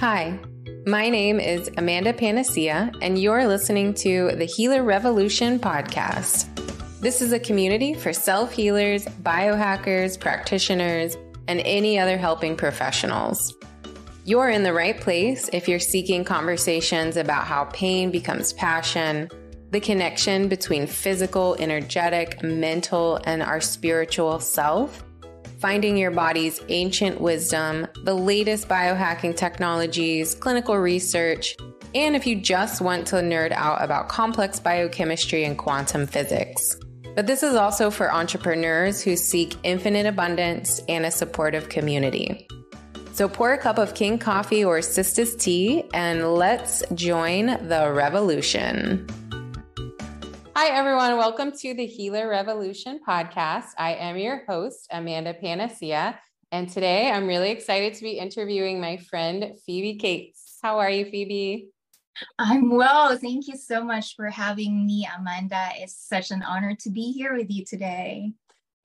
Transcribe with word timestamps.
Hi, 0.00 0.38
my 0.86 1.08
name 1.08 1.40
is 1.40 1.68
Amanda 1.76 2.12
Panacea, 2.12 2.92
and 3.02 3.20
you're 3.20 3.48
listening 3.48 3.94
to 3.94 4.30
the 4.36 4.44
Healer 4.44 4.84
Revolution 4.84 5.58
podcast. 5.58 6.46
This 7.00 7.20
is 7.20 7.32
a 7.32 7.40
community 7.40 7.94
for 7.94 8.12
self 8.12 8.52
healers, 8.52 9.06
biohackers, 9.06 10.16
practitioners, 10.18 11.16
and 11.48 11.58
any 11.64 11.98
other 11.98 12.16
helping 12.16 12.54
professionals. 12.54 13.56
You're 14.24 14.50
in 14.50 14.62
the 14.62 14.72
right 14.72 15.00
place 15.00 15.50
if 15.52 15.66
you're 15.66 15.80
seeking 15.80 16.22
conversations 16.22 17.16
about 17.16 17.48
how 17.48 17.64
pain 17.64 18.12
becomes 18.12 18.52
passion, 18.52 19.28
the 19.72 19.80
connection 19.80 20.46
between 20.46 20.86
physical, 20.86 21.56
energetic, 21.58 22.40
mental, 22.44 23.18
and 23.24 23.42
our 23.42 23.60
spiritual 23.60 24.38
self, 24.38 25.02
finding 25.60 25.96
your 25.96 26.10
body's 26.10 26.60
ancient 26.68 27.20
wisdom, 27.20 27.86
the 28.04 28.14
latest 28.14 28.68
biohacking 28.68 29.36
technologies, 29.36 30.34
clinical 30.34 30.76
research, 30.76 31.56
and 31.94 32.14
if 32.14 32.26
you 32.26 32.36
just 32.36 32.80
want 32.80 33.06
to 33.08 33.16
nerd 33.16 33.52
out 33.52 33.82
about 33.82 34.08
complex 34.08 34.60
biochemistry 34.60 35.44
and 35.44 35.58
quantum 35.58 36.06
physics. 36.06 36.76
But 37.16 37.26
this 37.26 37.42
is 37.42 37.54
also 37.54 37.90
for 37.90 38.12
entrepreneurs 38.12 39.02
who 39.02 39.16
seek 39.16 39.56
infinite 39.64 40.06
abundance 40.06 40.80
and 40.88 41.04
a 41.04 41.10
supportive 41.10 41.68
community. 41.68 42.46
So 43.12 43.28
pour 43.28 43.52
a 43.52 43.58
cup 43.58 43.78
of 43.78 43.94
King 43.94 44.18
coffee 44.18 44.64
or 44.64 44.80
Sisters 44.80 45.34
tea 45.34 45.82
and 45.92 46.34
let's 46.34 46.84
join 46.94 47.46
the 47.66 47.90
revolution. 47.92 49.08
Hi, 50.60 50.70
everyone. 50.70 51.16
Welcome 51.16 51.52
to 51.58 51.72
the 51.72 51.86
Healer 51.86 52.28
Revolution 52.28 52.98
podcast. 53.06 53.66
I 53.78 53.94
am 53.94 54.18
your 54.18 54.42
host, 54.48 54.88
Amanda 54.90 55.32
Panacea. 55.32 56.18
And 56.50 56.68
today 56.68 57.12
I'm 57.12 57.28
really 57.28 57.52
excited 57.52 57.94
to 57.94 58.02
be 58.02 58.18
interviewing 58.18 58.80
my 58.80 58.96
friend, 58.96 59.52
Phoebecates. 59.64 60.58
How 60.60 60.80
are 60.80 60.90
you, 60.90 61.04
Phoebe? 61.04 61.68
I'm 62.40 62.70
well. 62.70 63.16
Thank 63.16 63.46
you 63.46 63.56
so 63.56 63.84
much 63.84 64.16
for 64.16 64.30
having 64.30 64.84
me, 64.84 65.08
Amanda. 65.16 65.68
It's 65.76 65.94
such 65.94 66.32
an 66.32 66.42
honor 66.42 66.74
to 66.80 66.90
be 66.90 67.12
here 67.12 67.36
with 67.36 67.52
you 67.52 67.64
today. 67.64 68.32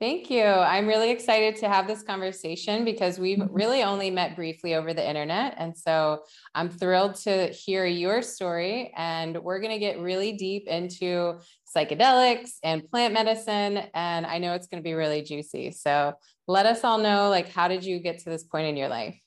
Thank 0.00 0.28
you. 0.28 0.44
I'm 0.44 0.86
really 0.88 1.10
excited 1.10 1.56
to 1.56 1.68
have 1.68 1.86
this 1.86 2.02
conversation 2.02 2.84
because 2.84 3.18
we've 3.18 3.38
mm-hmm. 3.38 3.54
really 3.54 3.82
only 3.82 4.10
met 4.10 4.36
briefly 4.36 4.74
over 4.74 4.92
the 4.92 5.08
internet. 5.08 5.54
And 5.56 5.76
so 5.76 6.24
I'm 6.54 6.68
thrilled 6.68 7.14
to 7.22 7.48
hear 7.48 7.86
your 7.86 8.20
story. 8.20 8.92
And 8.96 9.38
we're 9.42 9.60
going 9.60 9.72
to 9.72 9.78
get 9.78 10.00
really 10.00 10.32
deep 10.32 10.66
into 10.66 11.38
psychedelics 11.74 12.52
and 12.62 12.88
plant 12.88 13.14
medicine. 13.14 13.82
And 13.94 14.26
I 14.26 14.38
know 14.38 14.54
it's 14.54 14.66
going 14.66 14.82
to 14.82 14.86
be 14.86 14.94
really 14.94 15.22
juicy. 15.22 15.72
So 15.72 16.14
let 16.46 16.66
us 16.66 16.84
all 16.84 16.98
know 16.98 17.28
like, 17.30 17.50
how 17.50 17.68
did 17.68 17.84
you 17.84 17.98
get 17.98 18.18
to 18.20 18.30
this 18.30 18.44
point 18.44 18.66
in 18.66 18.76
your 18.76 18.88
life? 18.88 19.18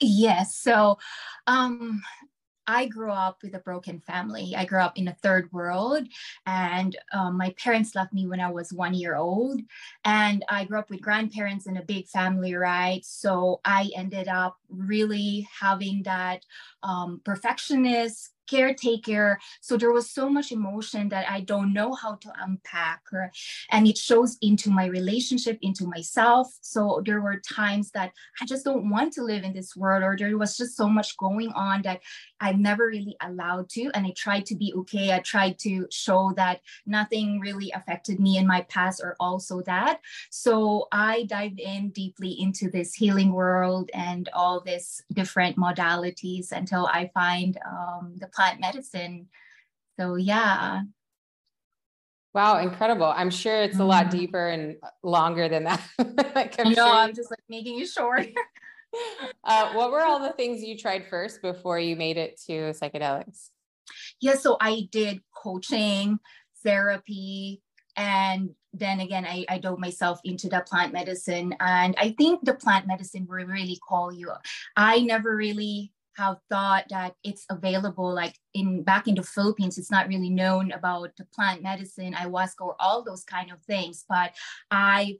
Yes. 0.00 0.56
So 0.56 0.98
um, 1.46 2.02
I 2.68 2.84
grew 2.84 3.10
up 3.10 3.38
with 3.42 3.54
a 3.54 3.60
broken 3.60 3.98
family. 4.00 4.54
I 4.54 4.66
grew 4.66 4.80
up 4.80 4.98
in 4.98 5.08
a 5.08 5.16
third 5.22 5.50
world, 5.52 6.06
and 6.44 6.96
um, 7.14 7.38
my 7.38 7.54
parents 7.58 7.94
left 7.94 8.12
me 8.12 8.26
when 8.26 8.40
I 8.40 8.50
was 8.50 8.72
one 8.74 8.92
year 8.92 9.16
old. 9.16 9.62
And 10.04 10.44
I 10.50 10.66
grew 10.66 10.78
up 10.78 10.90
with 10.90 11.00
grandparents 11.00 11.66
in 11.66 11.78
a 11.78 11.84
big 11.84 12.06
family, 12.08 12.54
right? 12.54 13.00
So 13.04 13.60
I 13.64 13.90
ended 13.96 14.28
up 14.28 14.58
really 14.68 15.48
having 15.58 16.02
that 16.04 16.44
um, 16.82 17.20
perfectionist 17.24 18.32
caretaker. 18.48 19.38
So 19.60 19.76
there 19.76 19.92
was 19.92 20.10
so 20.10 20.28
much 20.28 20.52
emotion 20.52 21.08
that 21.10 21.28
I 21.28 21.40
don't 21.40 21.72
know 21.72 21.92
how 21.92 22.14
to 22.16 22.32
unpack. 22.40 23.02
Or, 23.12 23.30
and 23.70 23.86
it 23.86 23.98
shows 23.98 24.36
into 24.40 24.70
my 24.70 24.86
relationship, 24.86 25.58
into 25.62 25.86
myself. 25.86 26.48
So 26.60 27.02
there 27.04 27.20
were 27.20 27.40
times 27.40 27.90
that 27.92 28.12
I 28.40 28.46
just 28.46 28.64
don't 28.64 28.90
want 28.90 29.12
to 29.14 29.22
live 29.22 29.44
in 29.44 29.52
this 29.52 29.76
world, 29.76 30.02
or 30.02 30.16
there 30.16 30.36
was 30.38 30.56
just 30.56 30.76
so 30.76 30.88
much 30.88 31.16
going 31.16 31.52
on 31.52 31.82
that 31.82 32.00
I 32.40 32.52
never 32.52 32.86
really 32.86 33.16
allowed 33.20 33.68
to. 33.70 33.90
And 33.94 34.06
I 34.06 34.12
tried 34.16 34.46
to 34.46 34.56
be 34.56 34.72
okay. 34.76 35.12
I 35.12 35.20
tried 35.20 35.58
to 35.60 35.86
show 35.90 36.32
that 36.36 36.60
nothing 36.86 37.40
really 37.40 37.70
affected 37.72 38.20
me 38.20 38.38
in 38.38 38.46
my 38.46 38.62
past 38.62 39.00
or 39.02 39.16
also 39.20 39.60
that. 39.62 40.00
So 40.30 40.88
I 40.92 41.24
dived 41.24 41.60
in 41.60 41.90
deeply 41.90 42.30
into 42.40 42.70
this 42.70 42.94
healing 42.94 43.32
world 43.32 43.90
and 43.92 44.28
all 44.32 44.60
these 44.60 45.02
different 45.12 45.56
modalities 45.56 46.52
until 46.68 46.86
I 46.86 47.10
find 47.14 47.58
um, 47.66 48.14
the 48.18 48.26
plant 48.28 48.60
medicine. 48.60 49.28
So 49.98 50.16
yeah. 50.16 50.82
Wow, 52.34 52.58
incredible. 52.58 53.06
I'm 53.06 53.30
sure 53.30 53.62
it's 53.62 53.78
a 53.78 53.84
lot 53.84 54.06
mm-hmm. 54.06 54.18
deeper 54.18 54.48
and 54.48 54.76
longer 55.02 55.48
than 55.48 55.64
that. 55.64 55.82
like 56.34 56.60
I'm 56.60 56.72
no, 56.72 56.74
sure. 56.74 56.94
I'm 56.94 57.14
just 57.14 57.30
like 57.30 57.40
making 57.48 57.80
it 57.80 57.88
short. 57.88 58.26
uh, 59.44 59.72
what 59.72 59.90
were 59.90 60.02
all 60.02 60.20
the 60.20 60.32
things 60.32 60.62
you 60.62 60.76
tried 60.76 61.06
first 61.08 61.42
before 61.42 61.78
you 61.78 61.96
made 61.96 62.16
it 62.16 62.40
to 62.46 62.52
psychedelics? 62.72 63.50
Yeah, 64.20 64.34
so 64.34 64.56
I 64.60 64.88
did 64.90 65.20
coaching, 65.34 66.18
therapy, 66.62 67.60
and 67.96 68.50
then 68.72 69.00
again, 69.00 69.26
I, 69.26 69.44
I 69.48 69.58
dove 69.58 69.78
myself 69.78 70.20
into 70.24 70.48
the 70.48 70.64
plant 70.66 70.92
medicine. 70.92 71.54
And 71.60 71.94
I 71.98 72.14
think 72.16 72.44
the 72.44 72.54
plant 72.54 72.86
medicine 72.86 73.26
will 73.28 73.44
really 73.44 73.78
call 73.86 74.12
you. 74.12 74.30
I 74.76 75.00
never 75.00 75.34
really 75.34 75.92
have 76.18 76.36
thought 76.50 76.84
that 76.90 77.14
it's 77.22 77.46
available 77.48 78.12
like 78.12 78.34
in 78.54 78.82
back 78.82 79.06
in 79.06 79.14
the 79.14 79.22
philippines 79.22 79.78
it's 79.78 79.90
not 79.90 80.08
really 80.08 80.30
known 80.30 80.72
about 80.72 81.10
the 81.16 81.24
plant 81.34 81.62
medicine 81.62 82.12
ayahuasca 82.12 82.60
or 82.60 82.74
all 82.80 83.04
those 83.04 83.24
kind 83.24 83.50
of 83.52 83.62
things. 83.62 84.04
But 84.08 84.32
i 84.70 85.16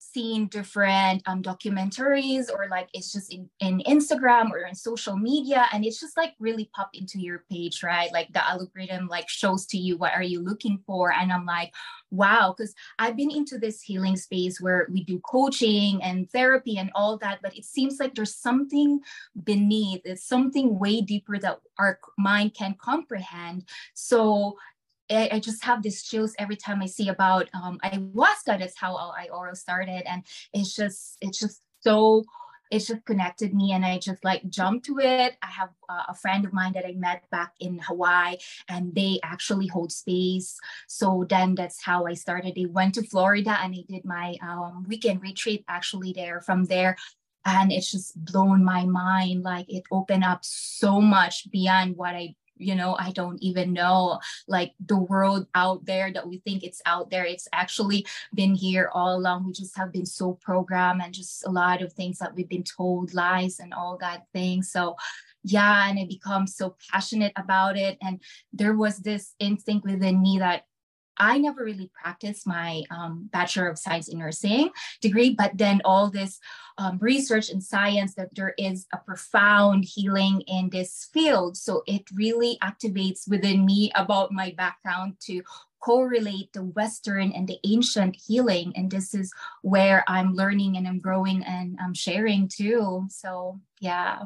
seen 0.00 0.48
different 0.48 1.22
um, 1.26 1.42
documentaries 1.42 2.50
or 2.52 2.66
like 2.68 2.88
it's 2.94 3.12
just 3.12 3.32
in, 3.32 3.48
in 3.60 3.80
Instagram 3.86 4.50
or 4.50 4.60
in 4.60 4.74
social 4.74 5.16
media 5.16 5.66
and 5.72 5.84
it's 5.84 6.00
just 6.00 6.16
like 6.16 6.34
really 6.38 6.70
pop 6.74 6.90
into 6.94 7.20
your 7.20 7.44
page, 7.50 7.82
right? 7.82 8.10
Like 8.12 8.32
the 8.32 8.46
algorithm 8.46 9.08
like 9.08 9.28
shows 9.28 9.66
to 9.66 9.78
you 9.78 9.96
what 9.96 10.14
are 10.14 10.22
you 10.22 10.40
looking 10.42 10.82
for. 10.86 11.12
And 11.12 11.30
I'm 11.30 11.44
like, 11.44 11.72
wow, 12.10 12.54
because 12.56 12.74
I've 12.98 13.16
been 13.16 13.30
into 13.30 13.58
this 13.58 13.82
healing 13.82 14.16
space 14.16 14.60
where 14.60 14.88
we 14.90 15.04
do 15.04 15.20
coaching 15.20 16.02
and 16.02 16.30
therapy 16.30 16.78
and 16.78 16.90
all 16.94 17.18
that, 17.18 17.40
but 17.42 17.56
it 17.56 17.64
seems 17.64 18.00
like 18.00 18.14
there's 18.14 18.34
something 18.34 19.00
beneath, 19.44 20.00
it's 20.04 20.26
something 20.26 20.78
way 20.78 21.02
deeper 21.02 21.38
that 21.38 21.60
our 21.78 21.98
mind 22.18 22.54
can 22.54 22.74
comprehend. 22.80 23.64
So 23.94 24.56
I, 25.10 25.28
I 25.32 25.40
just 25.40 25.64
have 25.64 25.82
these 25.82 26.02
chills 26.02 26.34
every 26.38 26.56
time 26.56 26.82
I 26.82 26.86
see 26.86 27.08
about 27.08 27.48
um, 27.54 27.78
ayahuasca. 27.82 28.58
That's 28.58 28.78
how 28.78 28.96
I 28.96 29.28
oral 29.32 29.54
started, 29.54 30.02
and 30.06 30.22
it's 30.52 30.74
just 30.74 31.18
it's 31.20 31.38
just 31.38 31.62
so 31.80 32.24
it 32.70 32.78
just 32.78 33.04
connected 33.04 33.52
me 33.52 33.72
and 33.72 33.84
I 33.84 33.98
just 33.98 34.24
like 34.24 34.48
jumped 34.48 34.86
to 34.86 34.98
it. 35.00 35.36
I 35.42 35.46
have 35.46 35.70
uh, 35.88 36.04
a 36.08 36.14
friend 36.14 36.44
of 36.44 36.52
mine 36.52 36.72
that 36.74 36.86
I 36.86 36.92
met 36.92 37.28
back 37.30 37.52
in 37.58 37.80
Hawaii 37.80 38.36
and 38.68 38.94
they 38.94 39.18
actually 39.24 39.66
hold 39.66 39.90
space. 39.90 40.56
So 40.86 41.26
then 41.28 41.56
that's 41.56 41.82
how 41.82 42.06
I 42.06 42.14
started. 42.14 42.56
I 42.56 42.66
went 42.70 42.94
to 42.94 43.02
Florida 43.02 43.58
and 43.60 43.74
I 43.74 43.92
did 43.92 44.04
my 44.04 44.36
um, 44.40 44.86
weekend 44.88 45.20
retreat 45.20 45.64
actually 45.68 46.12
there. 46.12 46.40
From 46.40 46.64
there, 46.64 46.96
and 47.44 47.72
it's 47.72 47.90
just 47.90 48.22
blown 48.24 48.64
my 48.64 48.84
mind. 48.84 49.42
Like 49.42 49.66
it 49.68 49.84
opened 49.90 50.24
up 50.24 50.44
so 50.44 51.00
much 51.00 51.50
beyond 51.50 51.96
what 51.96 52.14
I 52.14 52.34
you 52.60 52.74
know 52.74 52.96
i 52.98 53.10
don't 53.12 53.42
even 53.42 53.72
know 53.72 54.18
like 54.46 54.72
the 54.86 54.98
world 54.98 55.46
out 55.54 55.84
there 55.86 56.12
that 56.12 56.26
we 56.26 56.38
think 56.38 56.62
it's 56.62 56.82
out 56.86 57.10
there. 57.10 57.24
It's 57.24 57.48
actually 57.52 58.06
been 58.34 58.54
here 58.54 58.90
all 58.92 59.16
along. 59.16 59.46
We 59.46 59.52
just 59.52 59.76
have 59.76 59.92
been 59.92 60.06
so 60.06 60.34
programmed 60.40 61.02
and 61.02 61.14
just 61.14 61.46
a 61.46 61.50
lot 61.50 61.82
of 61.82 61.92
things 61.92 62.18
that 62.18 62.34
we've 62.34 62.48
been 62.48 62.64
told 62.64 63.14
lies 63.14 63.60
and 63.60 63.72
all 63.74 63.98
that 64.00 64.26
thing. 64.32 64.62
So 64.62 64.96
yeah 65.42 65.88
and 65.88 65.98
i 65.98 66.04
become 66.04 66.46
so 66.46 66.76
passionate 66.90 67.32
about 67.36 67.76
it. 67.76 67.96
And 68.02 68.20
there 68.52 68.76
was 68.76 68.98
this 68.98 69.34
instinct 69.38 69.86
within 69.86 70.20
me 70.20 70.38
that 70.38 70.64
I 71.20 71.38
never 71.38 71.62
really 71.62 71.90
practiced 71.94 72.46
my 72.46 72.82
um, 72.90 73.28
Bachelor 73.30 73.68
of 73.68 73.78
Science 73.78 74.08
in 74.08 74.18
Nursing 74.18 74.70
degree, 75.02 75.34
but 75.34 75.56
then 75.56 75.82
all 75.84 76.10
this 76.10 76.40
um, 76.78 76.98
research 77.00 77.50
and 77.50 77.62
science 77.62 78.14
that 78.14 78.34
there 78.34 78.54
is 78.56 78.86
a 78.92 78.96
profound 78.96 79.84
healing 79.84 80.40
in 80.48 80.70
this 80.70 81.08
field. 81.12 81.58
So 81.58 81.82
it 81.86 82.04
really 82.14 82.58
activates 82.62 83.28
within 83.28 83.66
me 83.66 83.92
about 83.94 84.32
my 84.32 84.54
background 84.56 85.16
to 85.26 85.42
correlate 85.80 86.52
the 86.52 86.64
Western 86.64 87.32
and 87.32 87.46
the 87.46 87.58
ancient 87.64 88.16
healing. 88.16 88.72
And 88.74 88.90
this 88.90 89.14
is 89.14 89.32
where 89.62 90.04
I'm 90.08 90.34
learning 90.34 90.76
and 90.76 90.88
I'm 90.88 90.98
growing 90.98 91.42
and 91.44 91.78
I'm 91.82 91.94
sharing 91.94 92.48
too. 92.48 93.06
So, 93.10 93.60
yeah. 93.80 94.24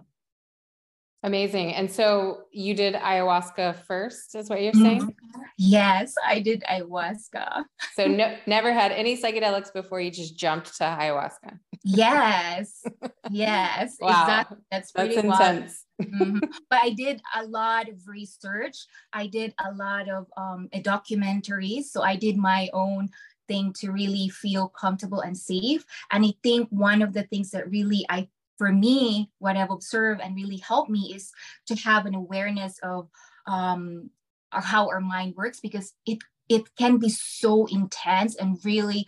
Amazing. 1.24 1.72
And 1.72 1.90
so 1.90 2.42
you 2.52 2.74
did 2.74 2.94
ayahuasca 2.94 3.76
first, 3.86 4.34
is 4.34 4.50
what 4.50 4.60
you're 4.60 4.74
saying? 4.74 5.00
Mm-hmm. 5.00 5.40
Yes, 5.56 6.14
I 6.22 6.38
did 6.38 6.62
ayahuasca. 6.70 7.64
so 7.94 8.06
no, 8.06 8.36
never 8.46 8.74
had 8.74 8.92
any 8.92 9.16
psychedelics 9.16 9.72
before 9.72 10.02
you 10.02 10.10
just 10.10 10.36
jumped 10.36 10.76
to 10.76 10.84
ayahuasca. 10.84 11.58
Yes. 11.82 12.84
Yes. 13.30 13.96
wow. 14.00 14.08
Exactly. 14.10 14.58
That's, 14.70 14.92
That's 14.92 15.16
intense. 15.16 15.86
mm-hmm. 16.02 16.40
But 16.68 16.80
I 16.82 16.90
did 16.90 17.22
a 17.34 17.44
lot 17.46 17.88
of 17.88 18.06
research. 18.06 18.76
I 19.14 19.26
did 19.26 19.54
a 19.64 19.72
lot 19.72 20.10
of 20.10 20.26
um, 20.36 20.68
documentaries. 20.74 21.84
So 21.84 22.02
I 22.02 22.16
did 22.16 22.36
my 22.36 22.68
own 22.74 23.08
thing 23.48 23.72
to 23.80 23.92
really 23.92 24.28
feel 24.28 24.68
comfortable 24.68 25.20
and 25.20 25.36
safe. 25.36 25.86
And 26.10 26.26
I 26.26 26.34
think 26.42 26.68
one 26.68 27.00
of 27.00 27.14
the 27.14 27.22
things 27.22 27.50
that 27.52 27.70
really 27.70 28.04
I 28.10 28.28
for 28.64 28.72
me, 28.72 29.28
what 29.40 29.58
I've 29.58 29.70
observed 29.70 30.22
and 30.22 30.34
really 30.34 30.56
helped 30.56 30.88
me 30.88 31.12
is 31.14 31.32
to 31.66 31.74
have 31.74 32.06
an 32.06 32.14
awareness 32.14 32.78
of 32.82 33.10
um, 33.46 34.08
how 34.50 34.88
our 34.88 35.00
mind 35.00 35.34
works 35.36 35.60
because 35.60 35.92
it 36.06 36.20
it 36.48 36.74
can 36.76 36.96
be 36.96 37.10
so 37.10 37.66
intense 37.66 38.36
and 38.36 38.58
really 38.64 39.06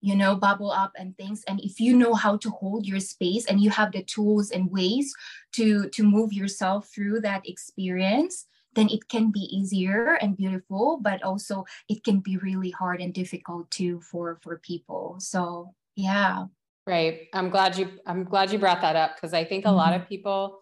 you 0.00 0.16
know 0.16 0.34
bubble 0.34 0.70
up 0.70 0.92
and 0.96 1.14
things. 1.18 1.44
And 1.46 1.60
if 1.60 1.80
you 1.80 1.94
know 1.94 2.14
how 2.14 2.38
to 2.38 2.48
hold 2.48 2.86
your 2.86 2.98
space 2.98 3.44
and 3.44 3.60
you 3.60 3.68
have 3.68 3.92
the 3.92 4.02
tools 4.02 4.50
and 4.50 4.70
ways 4.70 5.14
to 5.52 5.90
to 5.90 6.02
move 6.02 6.32
yourself 6.32 6.88
through 6.88 7.20
that 7.20 7.46
experience 7.46 8.46
then 8.72 8.88
it 8.88 9.06
can 9.08 9.30
be 9.30 9.44
easier 9.54 10.14
and 10.22 10.36
beautiful 10.36 10.98
but 11.02 11.22
also 11.22 11.66
it 11.90 12.02
can 12.04 12.20
be 12.20 12.38
really 12.38 12.70
hard 12.70 13.02
and 13.02 13.12
difficult 13.12 13.70
too 13.70 14.00
for 14.00 14.38
for 14.42 14.56
people. 14.64 15.16
So 15.18 15.74
yeah 15.94 16.46
right 16.86 17.28
i'm 17.32 17.50
glad 17.50 17.76
you 17.76 17.88
i'm 18.06 18.24
glad 18.24 18.52
you 18.52 18.58
brought 18.58 18.80
that 18.80 18.96
up 18.96 19.14
because 19.16 19.32
i 19.34 19.44
think 19.44 19.64
a 19.64 19.68
mm-hmm. 19.68 19.76
lot 19.76 19.94
of 19.94 20.08
people 20.08 20.60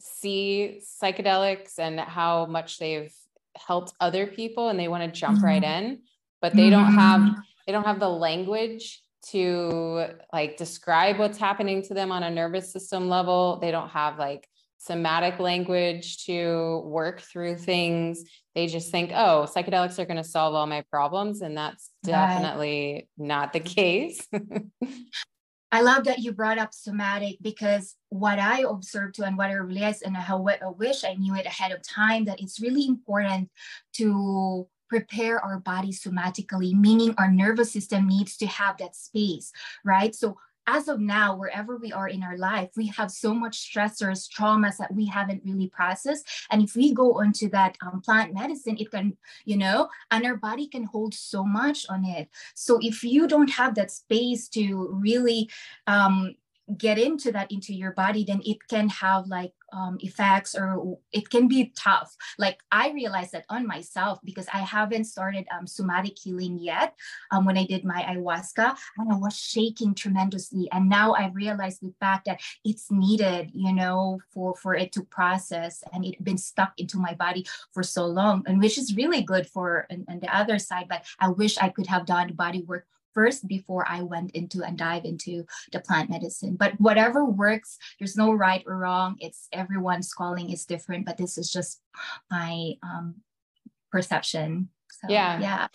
see 0.00 0.80
psychedelics 1.02 1.78
and 1.78 1.98
how 1.98 2.46
much 2.46 2.78
they've 2.78 3.12
helped 3.56 3.92
other 4.00 4.26
people 4.26 4.68
and 4.68 4.78
they 4.78 4.88
want 4.88 5.02
to 5.02 5.20
jump 5.20 5.36
mm-hmm. 5.36 5.46
right 5.46 5.64
in 5.64 6.00
but 6.40 6.54
they 6.54 6.70
don't 6.70 6.92
have 6.92 7.20
mm-hmm 7.20 7.40
they 7.68 7.72
don't 7.72 7.84
have 7.84 8.00
the 8.00 8.08
language 8.08 9.02
to 9.30 10.06
like 10.32 10.56
describe 10.56 11.18
what's 11.18 11.36
happening 11.36 11.82
to 11.82 11.92
them 11.92 12.10
on 12.10 12.22
a 12.22 12.30
nervous 12.30 12.72
system 12.72 13.10
level. 13.10 13.58
They 13.60 13.70
don't 13.70 13.90
have 13.90 14.18
like 14.18 14.48
somatic 14.78 15.38
language 15.38 16.24
to 16.24 16.82
work 16.86 17.20
through 17.20 17.56
things. 17.58 18.24
They 18.54 18.68
just 18.68 18.90
think, 18.90 19.10
oh, 19.14 19.46
psychedelics 19.54 19.98
are 19.98 20.06
going 20.06 20.16
to 20.16 20.24
solve 20.24 20.54
all 20.54 20.66
my 20.66 20.82
problems. 20.90 21.42
And 21.42 21.58
that's 21.58 21.90
definitely 22.02 23.06
right. 23.18 23.26
not 23.26 23.52
the 23.52 23.60
case. 23.60 24.26
I 25.70 25.82
love 25.82 26.04
that 26.04 26.20
you 26.20 26.32
brought 26.32 26.58
up 26.58 26.72
somatic 26.72 27.36
because 27.42 27.96
what 28.08 28.38
I 28.38 28.60
observed 28.60 29.16
too 29.16 29.24
and 29.24 29.36
what 29.36 29.50
I 29.50 29.54
realized 29.54 30.02
and 30.04 30.16
how 30.16 30.46
I 30.46 30.58
wish 30.76 31.04
I 31.04 31.14
knew 31.14 31.34
it 31.34 31.46
ahead 31.46 31.72
of 31.72 31.82
time 31.82 32.24
that 32.24 32.40
it's 32.40 32.60
really 32.60 32.86
important 32.86 33.50
to 33.94 34.66
prepare 34.88 35.38
our 35.44 35.58
body 35.58 35.92
somatically, 35.92 36.72
meaning 36.72 37.14
our 37.18 37.30
nervous 37.30 37.70
system 37.70 38.08
needs 38.08 38.38
to 38.38 38.46
have 38.46 38.78
that 38.78 38.96
space, 38.96 39.52
right? 39.84 40.14
So 40.14 40.38
as 40.68 40.86
of 40.86 41.00
now, 41.00 41.34
wherever 41.34 41.78
we 41.78 41.90
are 41.92 42.08
in 42.08 42.22
our 42.22 42.36
life, 42.36 42.68
we 42.76 42.88
have 42.88 43.10
so 43.10 43.32
much 43.32 43.56
stressors, 43.72 44.28
traumas 44.28 44.76
that 44.76 44.94
we 44.94 45.06
haven't 45.06 45.42
really 45.44 45.68
processed. 45.68 46.28
And 46.50 46.62
if 46.62 46.76
we 46.76 46.92
go 46.92 47.20
into 47.20 47.48
that 47.48 47.78
um, 47.84 48.02
plant 48.02 48.34
medicine, 48.34 48.76
it 48.78 48.90
can, 48.90 49.16
you 49.46 49.56
know, 49.56 49.88
and 50.10 50.26
our 50.26 50.36
body 50.36 50.66
can 50.68 50.84
hold 50.84 51.14
so 51.14 51.42
much 51.42 51.86
on 51.88 52.04
it. 52.04 52.28
So 52.54 52.78
if 52.82 53.02
you 53.02 53.26
don't 53.26 53.50
have 53.50 53.74
that 53.76 53.90
space 53.90 54.46
to 54.50 54.90
really 54.92 55.48
um, 55.86 56.34
get 56.76 56.98
into 56.98 57.32
that 57.32 57.50
into 57.50 57.72
your 57.72 57.92
body 57.92 58.24
then 58.24 58.42
it 58.44 58.58
can 58.68 58.90
have 58.90 59.26
like 59.26 59.52
um, 59.72 59.98
effects 60.00 60.54
or 60.54 60.98
it 61.12 61.30
can 61.30 61.48
be 61.48 61.72
tough. 61.76 62.14
Like 62.38 62.58
i 62.70 62.90
realized 62.90 63.32
that 63.32 63.44
on 63.48 63.66
myself 63.66 64.18
because 64.24 64.46
i 64.52 64.58
haven't 64.58 65.04
started 65.04 65.46
um, 65.56 65.66
somatic 65.66 66.18
healing 66.18 66.58
yet. 66.58 66.94
Um, 67.30 67.44
when 67.44 67.58
i 67.58 67.64
did 67.64 67.84
my 67.84 68.02
ayahuasca 68.02 68.76
and 68.98 69.12
i 69.12 69.16
was 69.16 69.36
shaking 69.36 69.94
tremendously. 69.94 70.68
And 70.72 70.88
now 70.88 71.14
i 71.14 71.28
realized 71.34 71.80
the 71.82 71.92
fact 72.00 72.26
that 72.26 72.40
it's 72.64 72.90
needed 72.90 73.50
you 73.54 73.72
know 73.72 74.18
for 74.32 74.54
for 74.56 74.74
it 74.74 74.92
to 74.92 75.02
process 75.04 75.82
and 75.92 76.04
it 76.04 76.22
been 76.22 76.38
stuck 76.38 76.72
into 76.78 76.98
my 76.98 77.14
body 77.14 77.46
for 77.72 77.82
so 77.82 78.06
long 78.06 78.42
and 78.46 78.60
which 78.60 78.78
is 78.78 78.96
really 78.96 79.22
good 79.22 79.46
for 79.46 79.86
and, 79.90 80.04
and 80.08 80.20
the 80.20 80.36
other 80.36 80.58
side 80.58 80.86
but 80.88 81.04
i 81.20 81.28
wish 81.28 81.58
i 81.58 81.68
could 81.68 81.86
have 81.86 82.06
done 82.06 82.32
body 82.32 82.62
work 82.62 82.86
first 83.14 83.46
before 83.46 83.84
I 83.88 84.02
went 84.02 84.32
into 84.32 84.62
and 84.62 84.76
dive 84.76 85.04
into 85.04 85.44
the 85.72 85.80
plant 85.80 86.10
medicine. 86.10 86.56
But 86.56 86.80
whatever 86.80 87.24
works, 87.24 87.78
there's 87.98 88.16
no 88.16 88.32
right 88.32 88.62
or 88.66 88.78
wrong. 88.78 89.16
It's 89.20 89.48
everyone's 89.52 90.12
calling 90.12 90.50
is 90.50 90.64
different, 90.64 91.06
but 91.06 91.16
this 91.16 91.38
is 91.38 91.50
just 91.50 91.80
my 92.30 92.74
um, 92.82 93.16
perception. 93.90 94.68
So, 94.90 95.12
yeah. 95.12 95.40
Yeah. 95.40 95.66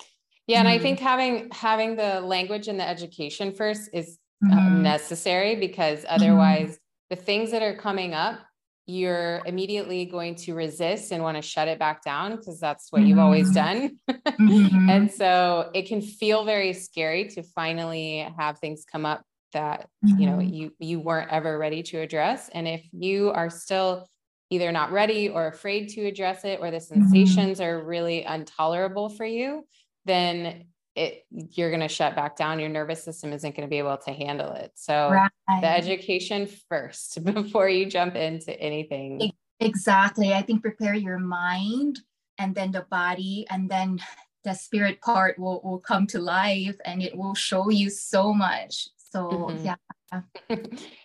Yeah. 0.48 0.60
And 0.60 0.68
mm-hmm. 0.68 0.80
I 0.80 0.80
think 0.80 1.00
having 1.00 1.50
having 1.52 1.96
the 1.96 2.22
language 2.22 2.68
and 2.68 2.80
the 2.80 2.88
education 2.88 3.54
first 3.54 3.90
is 3.94 4.18
uh, 4.46 4.56
mm-hmm. 4.56 4.82
necessary 4.82 5.56
because 5.56 6.00
mm-hmm. 6.00 6.16
otherwise 6.16 6.72
mm-hmm. 6.72 7.16
the 7.16 7.16
things 7.16 7.52
that 7.52 7.62
are 7.62 7.76
coming 7.76 8.14
up 8.14 8.40
you're 8.86 9.42
immediately 9.46 10.06
going 10.06 10.36
to 10.36 10.54
resist 10.54 11.12
and 11.12 11.24
want 11.24 11.38
to 11.38 11.42
shut 11.42 11.68
it 11.68 11.80
back 11.80 12.04
down 12.04 12.36
because 12.36 12.60
that's 12.60 12.92
what 12.92 13.00
mm-hmm. 13.00 13.10
you've 13.10 13.20
always 13.20 13.52
mm-hmm. 13.52 14.08
done. 14.10 14.22
mm-hmm. 14.40 14.90
And 14.90 15.12
so 15.12 15.70
it 15.74 15.88
can 15.88 16.02
feel 16.02 16.44
very 16.44 16.74
scary 16.74 17.30
to 17.30 17.44
finally 17.44 18.28
have 18.38 18.60
things 18.60 18.86
come 18.90 19.06
up 19.06 19.24
that 19.54 19.88
mm-hmm. 20.06 20.20
you 20.20 20.26
know 20.28 20.38
mm-hmm. 20.38 20.54
you 20.54 20.74
you 20.80 21.00
weren't 21.00 21.32
ever 21.32 21.58
ready 21.58 21.82
to 21.84 22.00
address 22.00 22.50
and 22.54 22.68
if 22.68 22.84
you 22.92 23.30
are 23.30 23.50
still 23.50 24.08
either 24.50 24.72
not 24.72 24.92
ready 24.92 25.30
or 25.30 25.48
afraid 25.48 25.90
to 25.90 26.06
address 26.06 26.44
it 26.44 26.60
or 26.60 26.70
the 26.70 26.78
mm-hmm. 26.78 27.02
sensations 27.02 27.62
are 27.62 27.82
really 27.84 28.24
intolerable 28.24 29.10
for 29.10 29.26
you 29.26 29.66
then 30.06 30.66
it 30.96 31.26
you're 31.32 31.70
going 31.70 31.82
to 31.82 31.88
shut 31.88 32.16
back 32.16 32.36
down. 32.36 32.60
Your 32.60 32.70
nervous 32.70 33.04
system 33.04 33.34
isn't 33.34 33.56
going 33.56 33.68
to 33.68 33.70
be 33.70 33.80
able 33.80 33.98
to 33.98 34.12
handle 34.12 34.52
it. 34.54 34.72
So 34.76 35.10
right. 35.12 35.62
the 35.62 35.68
education 35.68 36.48
first 36.70 37.24
before 37.34 37.70
you 37.70 37.86
jump 37.86 38.16
into 38.16 38.60
anything. 38.60 39.32
Exactly. 39.60 40.34
I 40.34 40.42
think 40.42 40.62
prepare 40.62 40.94
your 40.94 41.20
mind 41.20 42.00
and 42.38 42.54
then 42.54 42.72
the 42.72 42.86
body 42.90 43.46
and 43.50 43.70
then 43.70 44.00
the 44.44 44.54
spirit 44.54 45.00
part 45.02 45.40
will, 45.40 45.62
will 45.64 45.80
come 45.80 46.06
to 46.08 46.20
life 46.20 46.76
and 46.86 47.02
it 47.02 47.16
will 47.16 47.36
show 47.36 47.70
you 47.70 47.90
so 47.90 48.34
much. 48.34 48.90
So 48.98 49.30
mm-hmm. 49.30 49.66
yeah. 49.66 49.76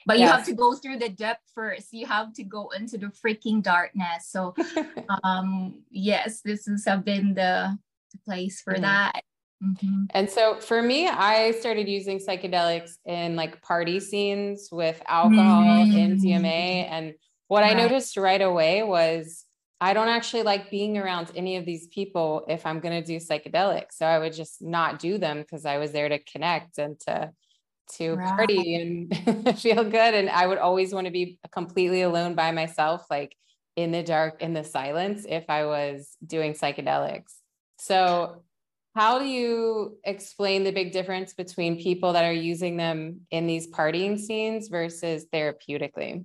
But 0.06 0.18
yes. 0.18 0.20
you 0.20 0.26
have 0.26 0.44
to 0.46 0.54
go 0.54 0.74
through 0.74 0.98
the 0.98 1.08
depth 1.08 1.50
first. 1.54 1.92
You 1.92 2.06
have 2.06 2.34
to 2.34 2.42
go 2.42 2.70
into 2.70 2.98
the 2.98 3.06
freaking 3.06 3.62
darkness. 3.62 4.26
So 4.28 4.54
um 5.24 5.82
yes 5.90 6.40
this 6.42 6.66
has 6.66 6.84
been 7.02 7.34
the, 7.34 7.78
the 8.12 8.18
place 8.24 8.60
for 8.60 8.74
mm-hmm. 8.74 8.82
that 8.82 9.22
Mm-hmm. 9.62 10.04
And 10.10 10.30
so 10.30 10.60
for 10.60 10.80
me, 10.80 11.08
I 11.08 11.52
started 11.52 11.88
using 11.88 12.18
psychedelics 12.18 12.92
in 13.04 13.36
like 13.36 13.60
party 13.62 14.00
scenes 14.00 14.68
with 14.70 15.02
alcohol 15.06 15.62
mm-hmm. 15.62 16.14
MDMA. 16.14 16.88
And 16.90 17.14
what 17.48 17.62
right. 17.62 17.76
I 17.76 17.80
noticed 17.80 18.16
right 18.16 18.40
away 18.40 18.82
was 18.82 19.44
I 19.80 19.94
don't 19.94 20.08
actually 20.08 20.42
like 20.42 20.70
being 20.70 20.98
around 20.98 21.30
any 21.36 21.56
of 21.56 21.64
these 21.64 21.86
people 21.88 22.44
if 22.48 22.66
I'm 22.66 22.80
going 22.80 23.02
to 23.02 23.06
do 23.06 23.16
psychedelics. 23.16 23.92
So 23.92 24.06
I 24.06 24.18
would 24.18 24.32
just 24.32 24.62
not 24.62 24.98
do 24.98 25.18
them 25.18 25.40
because 25.40 25.64
I 25.64 25.78
was 25.78 25.92
there 25.92 26.08
to 26.08 26.18
connect 26.18 26.78
and 26.78 26.98
to 27.00 27.32
to 27.94 28.14
right. 28.14 28.28
party 28.36 28.74
and 28.74 29.58
feel 29.58 29.82
good. 29.82 30.14
And 30.14 30.28
I 30.28 30.46
would 30.46 30.58
always 30.58 30.92
want 30.92 31.06
to 31.06 31.10
be 31.10 31.38
completely 31.50 32.02
alone 32.02 32.34
by 32.34 32.52
myself, 32.52 33.06
like 33.08 33.34
in 33.76 33.92
the 33.92 34.02
dark, 34.02 34.42
in 34.42 34.52
the 34.52 34.64
silence, 34.64 35.24
if 35.28 35.48
I 35.48 35.64
was 35.64 36.16
doing 36.24 36.52
psychedelics. 36.52 37.32
So 37.78 38.42
how 38.98 39.16
do 39.20 39.26
you 39.26 39.96
explain 40.02 40.64
the 40.64 40.72
big 40.72 40.90
difference 40.90 41.32
between 41.32 41.80
people 41.80 42.12
that 42.14 42.24
are 42.24 42.32
using 42.32 42.76
them 42.76 43.20
in 43.30 43.46
these 43.46 43.68
partying 43.68 44.18
scenes 44.18 44.66
versus 44.66 45.24
therapeutically? 45.32 46.24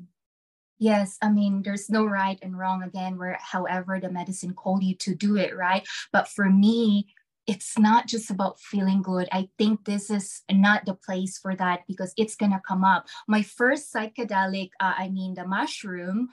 Yes, 0.80 1.20
I 1.22 1.30
mean, 1.30 1.62
there's 1.62 1.92
no 1.92 2.04
right 2.04 2.40
and 2.42 2.58
wrong 2.58 2.82
again, 2.82 3.20
where 3.20 3.38
however 3.40 4.00
the 4.00 4.10
medicine 4.10 4.56
called 4.56 4.84
you 4.84 4.96
to 4.96 5.14
do 5.14 5.38
it, 5.38 5.56
right? 5.56 5.88
But 6.12 6.28
for 6.28 6.50
me, 6.50 7.14
it's 7.46 7.78
not 7.78 8.08
just 8.08 8.32
about 8.32 8.60
feeling 8.60 9.04
good. 9.04 9.30
I 9.32 9.50
think 9.60 9.86
this 9.86 10.10
is 10.10 10.42
not 10.50 10.86
the 10.88 10.96
place 10.96 11.38
for 11.38 11.56
that 11.56 11.82
because 11.88 12.12
it's 12.18 12.36
going 12.36 12.54
to 12.54 12.62
come 12.68 12.84
up. 12.84 13.06
My 13.28 13.44
first 13.44 13.94
psychedelic, 13.94 14.72
uh, 14.80 14.94
I 14.98 15.10
mean, 15.10 15.36
the 15.36 15.46
mushroom 15.46 16.30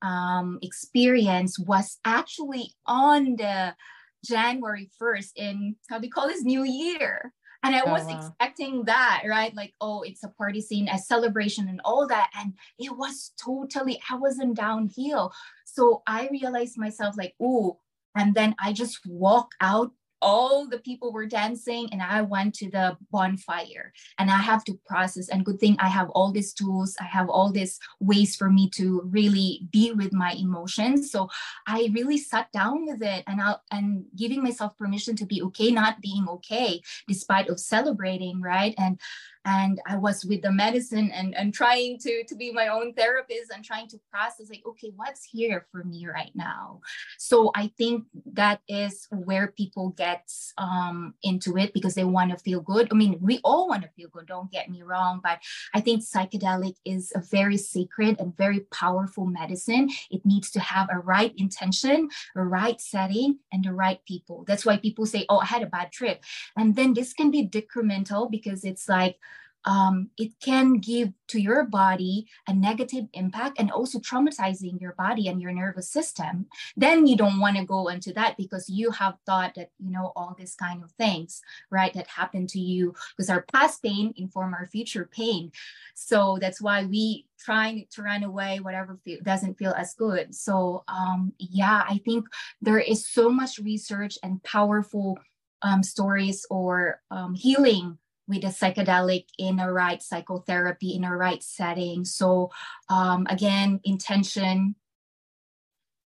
um, 0.00 0.58
experience 0.62 1.58
was 1.58 1.98
actually 2.06 2.72
on 2.86 3.36
the 3.36 3.74
January 4.24 4.90
1st 5.00 5.30
in 5.36 5.76
how 5.88 5.98
do 5.98 6.06
you 6.06 6.12
call 6.12 6.28
this 6.28 6.44
new 6.44 6.64
year? 6.64 7.32
And 7.64 7.76
I 7.76 7.82
oh, 7.86 7.92
was 7.92 8.04
wow. 8.06 8.16
expecting 8.16 8.84
that, 8.84 9.22
right? 9.26 9.54
Like, 9.54 9.72
oh, 9.80 10.02
it's 10.02 10.24
a 10.24 10.28
party 10.28 10.60
scene, 10.60 10.88
a 10.88 10.98
celebration, 10.98 11.68
and 11.68 11.80
all 11.84 12.08
that. 12.08 12.30
And 12.36 12.54
it 12.78 12.96
was 12.96 13.32
totally, 13.42 14.00
I 14.10 14.16
wasn't 14.16 14.56
downhill. 14.56 15.32
So 15.64 16.02
I 16.06 16.28
realized 16.32 16.76
myself, 16.76 17.14
like, 17.16 17.34
oh, 17.40 17.78
and 18.16 18.34
then 18.34 18.56
I 18.58 18.72
just 18.72 18.98
walk 19.06 19.52
out 19.60 19.92
all 20.22 20.66
the 20.66 20.78
people 20.78 21.12
were 21.12 21.26
dancing 21.26 21.88
and 21.92 22.00
i 22.00 22.22
went 22.22 22.54
to 22.54 22.70
the 22.70 22.96
bonfire. 23.10 23.92
And 24.18 24.30
i 24.30 24.38
have 24.38 24.64
to 24.64 24.78
process 24.86 25.28
and 25.28 25.44
good 25.44 25.60
thing 25.60 25.76
i 25.78 25.88
have 25.88 26.08
all 26.10 26.32
these 26.32 26.52
tools 26.52 26.96
i 27.00 27.04
have 27.04 27.28
all 27.28 27.50
these 27.52 27.78
ways 28.00 28.36
for 28.36 28.48
me 28.50 28.70
to 28.70 29.02
really 29.04 29.68
be 29.70 29.92
with 29.92 30.12
my 30.12 30.32
emotions. 30.32 31.10
So 31.10 31.28
i 31.66 31.90
really 31.92 32.18
sat 32.18 32.50
down 32.52 32.86
with 32.86 33.02
it 33.02 33.24
and 33.26 33.40
i 33.40 33.56
and 33.70 34.04
giving 34.16 34.42
myself 34.42 34.76
permission 34.78 35.16
to 35.16 35.26
be 35.26 35.42
okay 35.42 35.70
not 35.70 36.00
being 36.00 36.26
okay 36.28 36.80
despite 37.08 37.48
of 37.48 37.58
celebrating 37.58 38.40
right? 38.40 38.74
And 38.78 39.00
and 39.44 39.80
i 39.86 39.96
was 39.96 40.24
with 40.24 40.42
the 40.42 40.52
medicine 40.52 41.10
and, 41.12 41.34
and 41.34 41.54
trying 41.54 41.98
to 41.98 42.24
to 42.24 42.34
be 42.34 42.52
my 42.52 42.68
own 42.68 42.92
therapist 42.94 43.50
and 43.52 43.64
trying 43.64 43.88
to 43.88 43.98
process 44.10 44.48
like 44.50 44.62
okay 44.66 44.92
what's 44.96 45.24
here 45.24 45.66
for 45.70 45.84
me 45.84 46.06
right 46.06 46.32
now? 46.34 46.80
So 47.18 47.50
i 47.54 47.70
think 47.78 48.04
that 48.32 48.60
is 48.68 49.06
where 49.10 49.48
people 49.48 49.90
get 49.90 50.30
um, 50.58 51.14
into 51.22 51.56
it 51.56 51.72
because 51.72 51.94
they 51.94 52.04
want 52.04 52.30
to 52.30 52.36
feel 52.36 52.60
good. 52.60 52.88
I 52.90 52.94
mean 52.94 53.18
we 53.20 53.40
all 53.44 53.68
want 53.68 53.82
to 53.82 53.88
feel 53.90 54.08
good 54.08 54.26
don't 54.26 54.50
get 54.50 54.70
me 54.70 54.82
wrong 54.82 55.20
but 55.22 55.38
i 55.74 55.80
think 55.80 56.02
psychedelic 56.02 56.76
is 56.84 57.12
a 57.14 57.20
very 57.20 57.56
sacred 57.56 58.16
and 58.18 58.36
very 58.36 58.60
powerful 58.72 59.26
medicine. 59.26 59.90
It 60.10 60.24
needs 60.24 60.50
to 60.52 60.60
have 60.60 60.88
a 60.90 60.98
right 60.98 61.32
intention 61.36 62.08
a 62.36 62.44
right 62.44 62.80
setting 62.80 63.38
and 63.52 63.64
the 63.64 63.72
right 63.72 64.00
people. 64.06 64.44
That's 64.46 64.64
why 64.64 64.76
people 64.76 65.06
say 65.06 65.26
oh 65.28 65.38
i 65.38 65.46
had 65.46 65.62
a 65.62 65.66
bad 65.66 65.92
trip. 65.92 66.22
And 66.56 66.76
then 66.76 66.94
this 66.94 67.12
can 67.12 67.30
be 67.30 67.46
decremental 67.46 68.30
because 68.30 68.64
it's 68.64 68.88
like 68.88 69.16
um, 69.64 70.10
it 70.18 70.32
can 70.40 70.74
give 70.74 71.12
to 71.28 71.40
your 71.40 71.64
body 71.64 72.26
a 72.48 72.54
negative 72.54 73.06
impact 73.12 73.58
and 73.58 73.70
also 73.70 73.98
traumatizing 73.98 74.80
your 74.80 74.92
body 74.92 75.28
and 75.28 75.40
your 75.40 75.52
nervous 75.52 75.88
system. 75.88 76.46
Then 76.76 77.06
you 77.06 77.16
don't 77.16 77.40
want 77.40 77.56
to 77.56 77.64
go 77.64 77.88
into 77.88 78.12
that 78.14 78.36
because 78.36 78.68
you 78.68 78.90
have 78.90 79.14
thought 79.24 79.54
that 79.54 79.70
you 79.78 79.90
know 79.90 80.12
all 80.16 80.34
these 80.38 80.54
kind 80.54 80.82
of 80.82 80.90
things 80.92 81.40
right 81.70 81.92
that 81.94 82.06
happened 82.08 82.48
to 82.50 82.60
you 82.60 82.94
because 83.16 83.30
our 83.30 83.42
past 83.52 83.82
pain 83.82 84.12
inform 84.16 84.54
our 84.54 84.66
future 84.66 85.08
pain. 85.10 85.52
So 85.94 86.38
that's 86.40 86.60
why 86.60 86.84
we 86.84 87.26
trying 87.38 87.86
to 87.90 88.02
run 88.02 88.22
away 88.22 88.60
whatever 88.60 88.98
feel, 89.04 89.18
doesn't 89.22 89.58
feel 89.58 89.72
as 89.72 89.94
good. 89.94 90.34
So 90.34 90.84
um, 90.88 91.32
yeah 91.38 91.84
i 91.88 91.98
think 92.04 92.26
there 92.60 92.78
is 92.78 93.06
so 93.06 93.28
much 93.28 93.58
research 93.58 94.18
and 94.22 94.42
powerful 94.42 95.18
um, 95.62 95.82
stories 95.82 96.44
or 96.50 97.00
um, 97.10 97.34
healing 97.34 97.98
with 98.28 98.44
a 98.44 98.48
psychedelic 98.48 99.24
in 99.38 99.58
a 99.58 99.72
right 99.72 100.02
psychotherapy 100.02 100.94
in 100.94 101.04
a 101.04 101.16
right 101.16 101.42
setting. 101.42 102.04
So 102.04 102.50
um, 102.88 103.26
again, 103.28 103.80
intention 103.84 104.76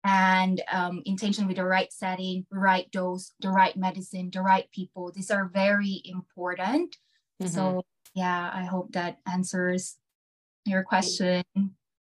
and 0.04 0.62
um, 0.72 1.02
intention 1.06 1.48
with 1.48 1.58
the 1.58 1.66
right 1.66 1.92
setting, 1.92 2.46
right 2.52 2.90
dose, 2.92 3.34
the 3.42 3.50
right 3.50 3.76
medicine, 3.76 4.30
the 4.34 4.42
right 4.42 4.70
people. 4.72 5.12
These 5.14 5.32
are 5.32 5.50
very 5.54 6.02
important. 6.06 6.96
Mm-hmm. 7.42 7.54
So 7.54 7.84
yeah, 8.16 8.50
I 8.54 8.64
hope 8.64 8.94
that 8.94 9.18
answers 9.32 9.98
your 10.66 10.84
question. 10.84 11.44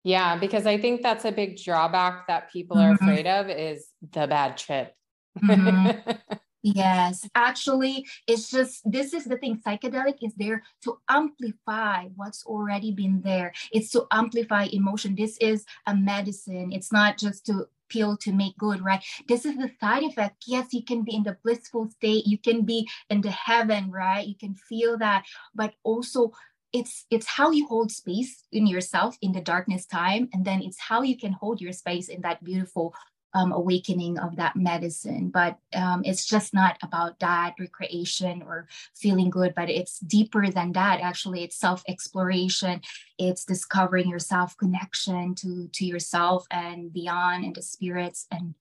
Yeah, 0.03 0.37
because 0.37 0.65
I 0.65 0.77
think 0.77 1.01
that's 1.01 1.23
a 1.23 1.31
big 1.31 1.57
drawback 1.57 2.27
that 2.27 2.51
people 2.51 2.77
are 2.77 2.93
mm-hmm. 2.93 3.03
afraid 3.03 3.27
of 3.27 3.49
is 3.49 3.87
the 4.11 4.27
bad 4.27 4.57
trip. 4.57 4.93
Mm-hmm. 5.41 6.11
Yes, 6.65 7.27
actually, 7.35 8.07
it's 8.25 8.49
just 8.49 8.89
this 8.89 9.13
is 9.13 9.25
the 9.25 9.35
thing. 9.37 9.59
Psychedelic 9.65 10.19
is 10.21 10.33
there 10.35 10.63
to 10.83 10.97
amplify 11.09 12.05
what's 12.15 12.45
already 12.45 12.91
been 12.91 13.21
there. 13.21 13.51
It's 13.73 13.91
to 13.91 14.05
amplify 14.11 14.67
emotion. 14.71 15.13
This 15.15 15.37
is 15.39 15.65
a 15.87 15.93
medicine. 15.93 16.71
It's 16.71 16.91
not 16.91 17.17
just 17.17 17.45
to 17.47 17.67
pill 17.89 18.15
to 18.17 18.31
make 18.31 18.57
good, 18.57 18.81
right? 18.81 19.03
This 19.27 19.45
is 19.45 19.57
the 19.57 19.71
side 19.81 20.03
effect. 20.03 20.43
Yes, 20.47 20.67
you 20.73 20.85
can 20.85 21.03
be 21.03 21.13
in 21.15 21.23
the 21.23 21.37
blissful 21.43 21.89
state. 21.89 22.25
You 22.25 22.37
can 22.37 22.61
be 22.63 22.87
in 23.09 23.19
the 23.19 23.31
heaven, 23.31 23.91
right? 23.91 24.25
You 24.25 24.35
can 24.35 24.55
feel 24.55 24.97
that, 24.99 25.25
but 25.53 25.73
also 25.83 26.31
it's 26.71 27.05
it's 27.11 27.27
how 27.27 27.51
you 27.51 27.67
hold 27.67 27.91
space 27.91 28.45
in 28.51 28.65
yourself 28.65 29.15
in 29.21 29.31
the 29.31 29.41
darkness 29.41 29.85
time 29.85 30.27
and 30.33 30.43
then 30.43 30.61
it's 30.61 30.79
how 30.79 31.03
you 31.03 31.15
can 31.15 31.31
hold 31.31 31.61
your 31.61 31.71
space 31.71 32.09
in 32.09 32.21
that 32.21 32.43
beautiful 32.43 32.95
um, 33.33 33.51
awakening 33.51 34.19
of 34.19 34.35
that 34.35 34.55
medicine. 34.55 35.29
But 35.29 35.57
um, 35.73 36.03
it's 36.05 36.25
just 36.25 36.53
not 36.53 36.77
about 36.83 37.19
that 37.19 37.55
recreation 37.59 38.43
or 38.43 38.67
feeling 38.95 39.29
good, 39.29 39.53
but 39.55 39.69
it's 39.69 39.99
deeper 39.99 40.49
than 40.49 40.71
that. 40.73 41.01
Actually, 41.01 41.43
it's 41.43 41.57
self 41.57 41.83
exploration. 41.87 42.81
It's 43.17 43.45
discovering 43.45 44.09
yourself, 44.09 44.55
connection 44.57 45.35
to 45.35 45.69
to 45.73 45.85
yourself 45.85 46.45
and 46.51 46.93
beyond, 46.93 47.45
and 47.45 47.55
the 47.55 47.61
spirits. 47.61 48.27
And 48.31 48.55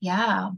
yeah. 0.00 0.50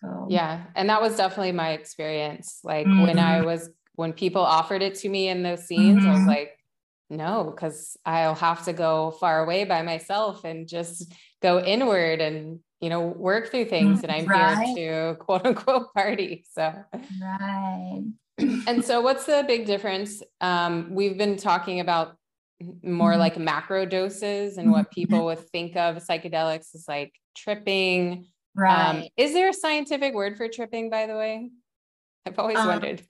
So. 0.00 0.26
Yeah, 0.28 0.64
and 0.74 0.88
that 0.88 1.00
was 1.00 1.16
definitely 1.16 1.52
my 1.52 1.70
experience. 1.70 2.60
Like 2.64 2.86
mm-hmm. 2.86 3.02
when 3.02 3.18
I 3.18 3.38
mm-hmm. 3.38 3.46
was 3.46 3.70
when 3.94 4.12
people 4.12 4.42
offered 4.42 4.82
it 4.82 4.96
to 4.96 5.08
me 5.08 5.28
in 5.28 5.42
those 5.42 5.64
scenes, 5.64 6.00
mm-hmm. 6.00 6.08
I 6.08 6.10
was 6.10 6.20
mm-hmm. 6.20 6.28
like, 6.28 6.58
no, 7.08 7.44
because 7.44 7.96
I'll 8.04 8.34
have 8.34 8.64
to 8.64 8.72
go 8.72 9.12
far 9.12 9.44
away 9.44 9.64
by 9.64 9.82
myself 9.82 10.44
and 10.44 10.66
just 10.66 11.12
go 11.42 11.60
inward 11.60 12.20
and 12.20 12.60
you 12.80 12.88
know 12.88 13.00
work 13.00 13.50
through 13.50 13.66
things. 13.66 14.02
And 14.02 14.12
I'm 14.12 14.26
right. 14.26 14.66
here 14.68 15.12
to 15.12 15.16
quote 15.16 15.46
unquote 15.46 15.92
party. 15.94 16.44
So 16.50 16.74
right. 17.20 18.04
and 18.38 18.84
so, 18.84 19.00
what's 19.00 19.26
the 19.26 19.44
big 19.46 19.66
difference? 19.66 20.22
Um, 20.40 20.94
we've 20.94 21.18
been 21.18 21.36
talking 21.36 21.80
about 21.80 22.16
more 22.82 23.12
mm-hmm. 23.12 23.20
like 23.20 23.38
macro 23.38 23.84
doses 23.84 24.56
and 24.56 24.70
what 24.70 24.86
mm-hmm. 24.86 24.94
people 24.94 25.24
would 25.26 25.40
think 25.50 25.76
of 25.76 25.96
psychedelics 25.96 26.74
is 26.74 26.84
like 26.88 27.12
tripping. 27.36 28.12
Um, 28.12 28.62
right. 28.62 28.88
Um, 28.88 29.04
is 29.16 29.32
there 29.32 29.48
a 29.48 29.54
scientific 29.54 30.14
word 30.14 30.36
for 30.36 30.48
tripping, 30.48 30.90
by 30.90 31.06
the 31.06 31.14
way? 31.16 31.50
I've 32.26 32.38
always 32.38 32.58
um, 32.58 32.68
wondered. 32.68 33.02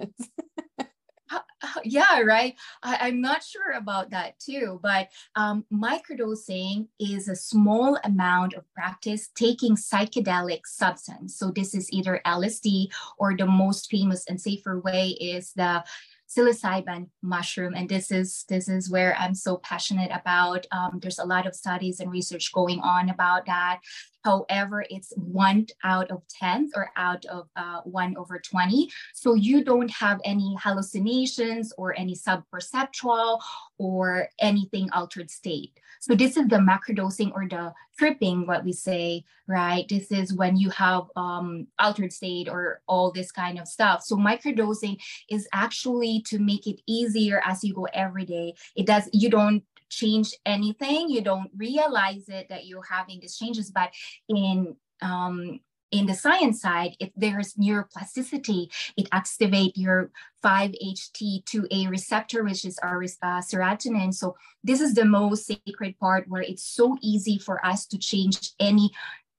yeah, 1.84 2.20
right. 2.20 2.54
I, 2.82 3.08
am 3.08 3.20
not 3.20 3.42
sure 3.42 3.72
about 3.72 4.10
that 4.10 4.38
too, 4.38 4.80
but 4.82 5.08
um, 5.36 5.64
microdosing 5.72 6.88
is 6.98 7.28
a 7.28 7.36
small 7.36 7.98
amount 8.04 8.54
of 8.54 8.64
practice 8.74 9.28
taking 9.34 9.76
psychedelic 9.76 10.66
substance. 10.66 11.36
So 11.36 11.50
this 11.50 11.74
is 11.74 11.92
either 11.92 12.20
LSD 12.26 12.88
or 13.18 13.36
the 13.36 13.46
most 13.46 13.90
famous 13.90 14.24
and 14.26 14.40
safer 14.40 14.80
way 14.80 15.08
is 15.08 15.52
the 15.54 15.84
psilocybin 16.32 17.08
mushroom 17.22 17.74
and 17.74 17.88
this 17.88 18.10
is 18.10 18.44
this 18.48 18.68
is 18.68 18.90
where 18.90 19.14
i'm 19.18 19.34
so 19.34 19.56
passionate 19.58 20.10
about 20.12 20.66
um, 20.72 20.98
there's 21.02 21.18
a 21.18 21.24
lot 21.24 21.46
of 21.46 21.54
studies 21.54 22.00
and 22.00 22.10
research 22.10 22.52
going 22.52 22.80
on 22.80 23.10
about 23.10 23.46
that 23.46 23.80
However, 24.24 24.84
it's 24.88 25.12
one 25.16 25.66
out 25.82 26.10
of 26.10 26.22
10 26.28 26.70
or 26.76 26.90
out 26.96 27.24
of 27.26 27.48
uh, 27.56 27.80
one 27.80 28.16
over 28.16 28.38
20. 28.38 28.90
So 29.14 29.34
you 29.34 29.64
don't 29.64 29.90
have 29.90 30.20
any 30.24 30.56
hallucinations 30.60 31.72
or 31.76 31.98
any 31.98 32.14
subperceptual 32.14 33.40
or 33.78 34.28
anything 34.38 34.90
altered 34.92 35.30
state. 35.30 35.78
So 36.02 36.16
this 36.16 36.36
is 36.36 36.48
the 36.48 36.56
macrodosing 36.56 37.32
or 37.32 37.46
the 37.48 37.72
tripping, 37.96 38.44
what 38.44 38.64
we 38.64 38.72
say, 38.72 39.22
right? 39.46 39.88
This 39.88 40.10
is 40.10 40.34
when 40.34 40.56
you 40.56 40.68
have 40.70 41.04
um, 41.14 41.68
altered 41.78 42.12
state 42.12 42.48
or 42.48 42.82
all 42.88 43.12
this 43.12 43.30
kind 43.30 43.56
of 43.60 43.68
stuff. 43.68 44.02
So 44.02 44.16
microdosing 44.16 45.00
is 45.30 45.46
actually 45.52 46.22
to 46.22 46.40
make 46.40 46.66
it 46.66 46.80
easier 46.88 47.40
as 47.46 47.62
you 47.62 47.72
go 47.72 47.86
every 47.94 48.24
day. 48.24 48.54
It 48.74 48.86
does, 48.86 49.08
you 49.12 49.30
don't 49.30 49.62
change 49.90 50.32
anything 50.46 51.10
you 51.10 51.20
don't 51.20 51.50
realize 51.54 52.26
it 52.28 52.48
that 52.48 52.64
you're 52.64 52.82
having 52.82 53.20
these 53.20 53.36
changes 53.36 53.70
but 53.70 53.90
in 54.26 54.74
um, 55.02 55.60
in 55.92 56.06
the 56.06 56.14
science 56.14 56.60
side, 56.62 56.96
if 56.98 57.10
there's 57.14 57.54
neuroplasticity, 57.54 58.72
it 58.96 59.10
activates 59.10 59.72
your 59.76 60.10
5-HT2A 60.42 61.88
receptor, 61.88 62.42
which 62.42 62.64
is 62.64 62.78
our 62.78 63.02
uh, 63.04 63.40
serotonin. 63.40 64.12
So 64.14 64.34
this 64.64 64.80
is 64.80 64.94
the 64.94 65.04
most 65.04 65.46
sacred 65.46 65.98
part 65.98 66.28
where 66.28 66.42
it's 66.42 66.64
so 66.64 66.96
easy 67.02 67.38
for 67.38 67.64
us 67.64 67.86
to 67.88 67.98
change 67.98 68.52
any 68.58 68.90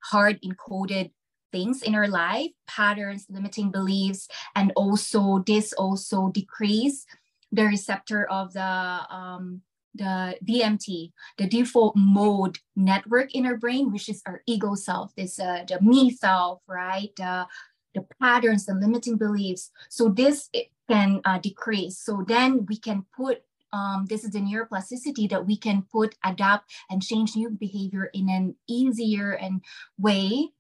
hard 0.04 0.40
encoded 0.44 1.12
things 1.52 1.82
in 1.82 1.96
our 1.96 2.08
life, 2.08 2.52
patterns, 2.68 3.26
limiting 3.30 3.72
beliefs, 3.72 4.28
and 4.56 4.72
also 4.76 5.44
this 5.46 5.74
also 5.74 6.30
decrease 6.30 7.06
the 7.52 7.66
receptor 7.66 8.30
of 8.30 8.54
the 8.54 8.62
um, 8.62 9.62
the 9.96 10.38
DMN, 10.46 11.12
the 11.38 11.48
default 11.48 11.96
mode 11.96 12.58
network 12.76 13.36
in 13.36 13.46
our 13.46 13.58
brain, 13.58 13.92
which 13.92 14.10
is 14.10 14.22
our 14.26 14.42
ego 14.48 14.76
self, 14.76 15.14
this 15.16 15.40
uh, 15.40 15.64
the 15.68 15.80
me 15.82 16.12
self, 16.12 16.62
right? 16.68 17.18
Uh, 17.20 17.46
the 17.94 18.06
patterns, 18.20 18.66
the 18.66 18.74
limiting 18.74 19.18
beliefs. 19.18 19.72
So 19.90 20.10
this 20.10 20.50
can 20.90 21.22
uh, 21.26 21.40
decrease. 21.40 22.00
So 22.00 22.24
then 22.28 22.66
we 22.68 22.78
can 22.78 23.06
put 23.16 23.44
um, 23.72 24.06
this 24.08 24.24
is 24.24 24.30
the 24.30 24.40
neuroplasticity 24.40 25.28
that 25.32 25.48
we 25.48 25.58
can 25.58 25.84
put, 25.92 26.16
adapt, 26.24 26.72
and 26.92 27.02
change 27.02 27.36
new 27.36 27.50
behavior 27.50 28.12
in 28.14 28.30
an 28.30 28.56
easier 28.68 29.32
and 29.32 29.64
way 29.98 30.52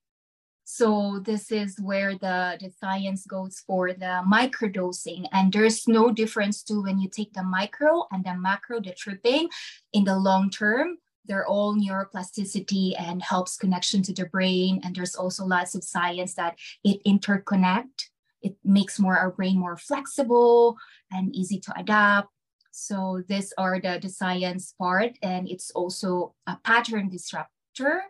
so 0.73 1.19
this 1.23 1.51
is 1.51 1.79
where 1.79 2.13
the, 2.17 2.57
the 2.59 2.71
science 2.79 3.27
goes 3.27 3.61
for 3.67 3.93
the 3.93 4.23
microdosing. 4.27 5.27
And 5.31 5.53
there's 5.53 5.87
no 5.87 6.11
difference 6.11 6.63
to 6.63 6.81
when 6.81 6.97
you 6.97 7.09
take 7.09 7.31
the 7.33 7.43
micro 7.43 8.07
and 8.11 8.25
the 8.25 8.33
macro, 8.33 8.79
the 8.81 8.91
tripping 8.93 9.49
in 9.93 10.03
the 10.03 10.17
long 10.17 10.49
term. 10.49 10.97
They're 11.27 11.45
all 11.45 11.75
neuroplasticity 11.75 12.99
and 12.99 13.21
helps 13.21 13.55
connection 13.55 14.01
to 14.01 14.13
the 14.13 14.25
brain. 14.25 14.81
And 14.83 14.95
there's 14.95 15.13
also 15.13 15.45
lots 15.45 15.75
of 15.75 15.83
science 15.83 16.33
that 16.33 16.57
it 16.83 17.03
interconnect. 17.05 18.09
It 18.41 18.55
makes 18.65 18.99
more 18.99 19.15
our 19.15 19.29
brain 19.29 19.59
more 19.59 19.77
flexible 19.77 20.75
and 21.11 21.35
easy 21.35 21.59
to 21.59 21.73
adapt. 21.79 22.29
So 22.71 23.21
these 23.27 23.53
are 23.59 23.79
the, 23.79 23.99
the 24.01 24.09
science 24.09 24.73
part. 24.81 25.19
And 25.21 25.47
it's 25.47 25.69
also 25.69 26.33
a 26.47 26.57
pattern 26.63 27.09
disruptor 27.09 28.01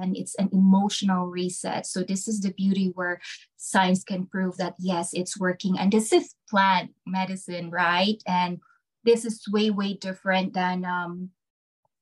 and 0.00 0.16
it's 0.16 0.34
an 0.36 0.48
emotional 0.52 1.26
reset. 1.26 1.86
So 1.86 2.02
this 2.02 2.28
is 2.28 2.40
the 2.40 2.52
beauty 2.52 2.92
where 2.94 3.20
science 3.56 4.04
can 4.04 4.26
prove 4.26 4.56
that 4.56 4.74
yes, 4.78 5.12
it's 5.12 5.38
working. 5.38 5.78
And 5.78 5.92
this 5.92 6.12
is 6.12 6.34
plant 6.48 6.90
medicine, 7.06 7.70
right? 7.70 8.22
And 8.26 8.60
this 9.04 9.24
is 9.24 9.42
way, 9.50 9.70
way 9.70 9.94
different 9.94 10.54
than 10.54 10.84
um, 10.84 11.30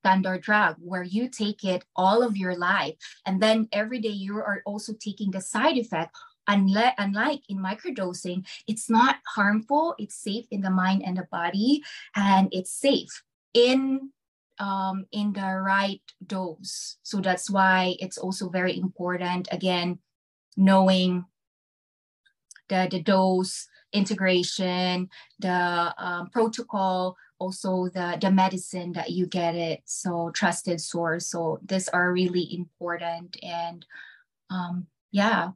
standard 0.03 0.41
drug 0.41 0.75
where 0.79 1.03
you 1.03 1.29
take 1.29 1.63
it 1.63 1.85
all 1.95 2.23
of 2.23 2.35
your 2.35 2.57
life 2.57 2.95
and 3.25 3.41
then 3.41 3.69
every 3.71 3.99
day 3.99 4.09
you 4.09 4.35
are 4.35 4.61
also 4.65 4.91
taking 4.99 5.31
the 5.31 5.39
side 5.39 5.77
effect 5.77 6.11
unlike, 6.49 6.93
unlike 6.97 7.39
in 7.47 7.57
microdosing 7.57 8.45
it's 8.67 8.89
not 8.89 9.15
harmful 9.33 9.95
it's 9.97 10.15
safe 10.15 10.45
in 10.51 10.59
the 10.59 10.69
mind 10.69 11.01
and 11.05 11.15
the 11.15 11.27
body 11.31 11.81
and 12.17 12.49
it's 12.51 12.73
safe 12.73 13.23
in 13.53 14.11
um, 14.59 15.05
in 15.11 15.33
the 15.33 15.61
right 15.61 16.01
dose. 16.25 16.97
So 17.03 17.19
that's 17.19 17.49
why 17.49 17.95
it's 17.99 18.17
also 18.17 18.49
very 18.49 18.77
important, 18.77 19.47
again, 19.51 19.99
knowing 20.55 21.25
the, 22.69 22.87
the 22.89 23.01
dose, 23.01 23.67
integration, 23.91 25.09
the 25.39 25.93
um, 25.97 26.29
protocol, 26.29 27.15
also 27.39 27.89
the, 27.89 28.17
the 28.21 28.31
medicine 28.31 28.93
that 28.93 29.11
you 29.11 29.27
get 29.27 29.55
it. 29.55 29.81
So 29.85 30.31
trusted 30.31 30.79
source. 30.79 31.27
So 31.27 31.59
these 31.65 31.89
are 31.89 32.11
really 32.11 32.55
important. 32.55 33.37
And 33.43 33.85
um, 34.49 34.87
yeah. 35.11 35.51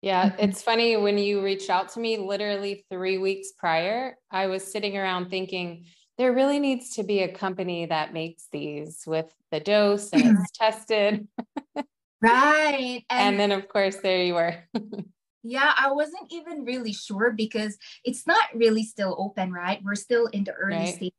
Yeah, 0.00 0.36
it's 0.38 0.62
funny 0.62 0.96
when 0.96 1.18
you 1.18 1.42
reached 1.42 1.70
out 1.70 1.88
to 1.90 2.00
me 2.00 2.18
literally 2.18 2.86
three 2.88 3.18
weeks 3.18 3.48
prior, 3.58 4.16
I 4.30 4.46
was 4.46 4.62
sitting 4.62 4.96
around 4.96 5.28
thinking, 5.28 5.86
there 6.18 6.32
really 6.32 6.58
needs 6.58 6.96
to 6.96 7.04
be 7.04 7.20
a 7.20 7.32
company 7.32 7.86
that 7.86 8.12
makes 8.12 8.48
these 8.50 9.04
with 9.06 9.32
the 9.52 9.60
dose 9.60 10.10
and 10.10 10.38
it's 10.38 10.50
tested. 10.50 11.28
right. 12.20 13.04
And, 13.08 13.38
and, 13.38 13.40
then, 13.40 13.52
of 13.52 13.68
course, 13.68 13.96
there 13.96 14.24
you 14.24 14.34
were. 14.34 14.56
yeah, 15.44 15.72
I 15.78 15.92
wasn't 15.92 16.26
even 16.30 16.64
really 16.64 16.92
sure 16.92 17.30
because 17.30 17.78
it's 18.04 18.26
not 18.26 18.44
really 18.52 18.82
still 18.82 19.14
open, 19.16 19.52
right? 19.52 19.80
We're 19.84 19.94
still 19.94 20.26
in 20.26 20.42
the 20.42 20.52
early 20.52 20.76
right. 20.76 20.94
stage. 20.94 21.12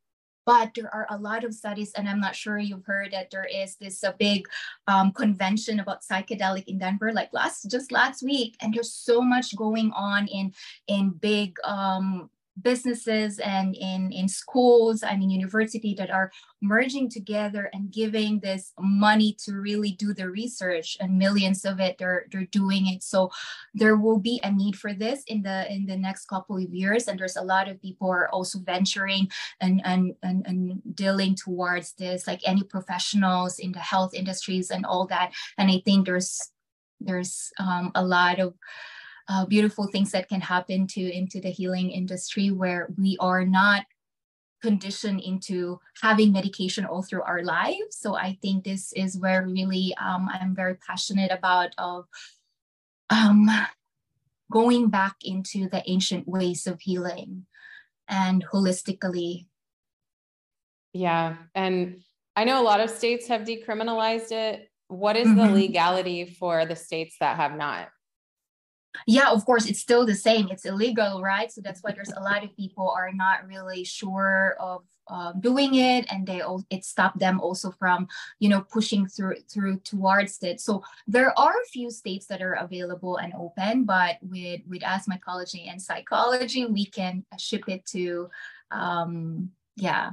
But 0.46 0.72
there 0.74 0.92
are 0.92 1.06
a 1.10 1.18
lot 1.18 1.44
of 1.44 1.54
studies, 1.54 1.92
and 1.96 2.08
I'm 2.08 2.20
not 2.20 2.34
sure 2.34 2.58
you've 2.58 2.84
heard 2.84 3.12
that 3.12 3.30
there 3.30 3.44
is 3.44 3.76
this 3.76 4.02
a 4.02 4.14
big 4.18 4.48
um, 4.88 5.12
convention 5.12 5.80
about 5.80 6.02
psychedelic 6.02 6.64
in 6.66 6.78
Denver, 6.78 7.12
like 7.12 7.28
last 7.32 7.70
just 7.70 7.92
last 7.92 8.22
week, 8.22 8.56
and 8.60 8.74
there's 8.74 8.92
so 8.92 9.20
much 9.20 9.54
going 9.54 9.92
on 9.92 10.26
in 10.26 10.52
in 10.88 11.10
big 11.10 11.56
um, 11.62 12.30
businesses 12.60 13.38
and 13.38 13.74
in, 13.74 14.12
in 14.12 14.28
schools 14.28 15.02
and 15.02 15.22
in 15.22 15.30
university 15.30 15.94
that 15.94 16.10
are 16.10 16.30
merging 16.60 17.08
together 17.08 17.70
and 17.72 17.90
giving 17.90 18.40
this 18.40 18.72
money 18.78 19.36
to 19.44 19.54
really 19.54 19.92
do 19.92 20.12
the 20.12 20.28
research 20.28 20.96
and 21.00 21.18
millions 21.18 21.64
of 21.64 21.80
it 21.80 21.96
they're 21.98 22.26
they're 22.30 22.46
doing 22.46 22.86
it. 22.86 23.02
So 23.02 23.30
there 23.74 23.96
will 23.96 24.18
be 24.18 24.40
a 24.42 24.50
need 24.50 24.76
for 24.76 24.92
this 24.92 25.22
in 25.26 25.42
the 25.42 25.70
in 25.72 25.86
the 25.86 25.96
next 25.96 26.26
couple 26.26 26.56
of 26.56 26.70
years. 26.70 27.08
And 27.08 27.18
there's 27.18 27.36
a 27.36 27.42
lot 27.42 27.68
of 27.68 27.80
people 27.80 28.10
are 28.10 28.28
also 28.28 28.58
venturing 28.58 29.28
and 29.60 29.80
and 29.84 30.14
and, 30.22 30.46
and 30.46 30.82
dealing 30.94 31.34
towards 31.34 31.92
this 31.94 32.26
like 32.26 32.40
any 32.44 32.62
professionals 32.62 33.58
in 33.58 33.72
the 33.72 33.78
health 33.78 34.14
industries 34.14 34.70
and 34.70 34.84
all 34.84 35.06
that. 35.06 35.32
And 35.58 35.70
i 35.70 35.80
think 35.84 36.06
there's 36.06 36.50
there's 37.00 37.50
um, 37.58 37.90
a 37.94 38.04
lot 38.04 38.38
of 38.38 38.54
uh, 39.30 39.46
beautiful 39.46 39.86
things 39.86 40.10
that 40.10 40.28
can 40.28 40.40
happen 40.40 40.86
to 40.88 41.00
into 41.00 41.40
the 41.40 41.50
healing 41.50 41.90
industry 41.90 42.50
where 42.50 42.88
we 42.98 43.16
are 43.20 43.44
not 43.44 43.84
conditioned 44.60 45.20
into 45.20 45.78
having 46.02 46.32
medication 46.32 46.84
all 46.84 47.02
through 47.02 47.22
our 47.22 47.42
lives. 47.42 47.96
So 47.96 48.16
i 48.16 48.36
think 48.42 48.64
this 48.64 48.92
is 48.92 49.16
where 49.16 49.46
really 49.46 49.94
um, 50.00 50.28
i'm 50.32 50.54
very 50.54 50.74
passionate 50.74 51.30
about 51.30 51.70
of 51.78 52.06
um, 53.08 53.48
going 54.50 54.88
back 54.88 55.16
into 55.22 55.68
the 55.68 55.82
ancient 55.86 56.26
ways 56.26 56.66
of 56.66 56.80
healing 56.80 57.46
and 58.08 58.44
holistically. 58.52 59.46
Yeah 60.92 61.36
and 61.54 62.02
i 62.34 62.44
know 62.44 62.60
a 62.60 62.66
lot 62.66 62.80
of 62.80 62.90
states 62.90 63.28
have 63.28 63.42
decriminalized 63.42 64.32
it. 64.32 64.68
What 64.88 65.16
is 65.16 65.28
mm-hmm. 65.28 65.38
the 65.38 65.52
legality 65.52 66.24
for 66.26 66.66
the 66.66 66.74
states 66.74 67.14
that 67.20 67.36
have 67.36 67.56
not 67.56 67.88
yeah 69.06 69.30
of 69.30 69.44
course 69.44 69.66
it's 69.66 69.80
still 69.80 70.04
the 70.04 70.14
same 70.14 70.48
it's 70.48 70.64
illegal 70.64 71.20
right? 71.22 71.52
So 71.52 71.60
that's 71.60 71.82
why 71.82 71.92
there's 71.92 72.12
a 72.12 72.20
lot 72.20 72.44
of 72.44 72.56
people 72.56 72.90
are 72.90 73.12
not 73.12 73.46
really 73.46 73.84
sure 73.84 74.56
of 74.58 74.82
uh, 75.08 75.32
doing 75.32 75.74
it 75.74 76.06
and 76.10 76.26
they 76.26 76.40
all 76.40 76.64
it 76.70 76.84
stopped 76.84 77.18
them 77.18 77.40
also 77.40 77.70
from 77.70 78.06
you 78.38 78.48
know 78.48 78.60
pushing 78.60 79.06
through 79.06 79.36
through 79.52 79.78
towards 79.80 80.42
it. 80.42 80.60
So 80.60 80.82
there 81.06 81.36
are 81.38 81.52
a 81.52 81.68
few 81.68 81.90
states 81.90 82.26
that 82.26 82.42
are 82.42 82.54
available 82.54 83.16
and 83.16 83.32
open 83.38 83.84
but 83.84 84.16
with 84.22 84.60
with 84.68 84.82
asthmacology 84.82 85.66
and 85.68 85.80
psychology 85.80 86.66
we 86.66 86.86
can 86.86 87.24
ship 87.38 87.64
it 87.68 87.84
to 87.86 88.28
um 88.70 89.50
yeah 89.76 90.10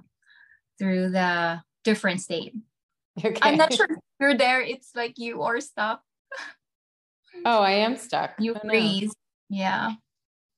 through 0.79 1.09
the 1.09 1.61
different 1.83 2.21
state. 2.21 2.53
Okay. 3.25 3.39
i'm 3.41 3.57
not 3.57 3.73
sure 3.73 3.87
if 3.89 3.97
you're 4.19 4.37
there 4.37 4.61
it's 4.61 4.91
like 4.93 5.17
you 5.17 5.37
or 5.41 5.59
stuff 5.59 6.01
Oh, 7.45 7.61
I 7.61 7.71
am 7.71 7.97
stuck. 7.97 8.31
You 8.39 8.55
oh, 8.55 8.67
freeze. 8.67 9.13
No. 9.49 9.57
Yeah. 9.57 9.91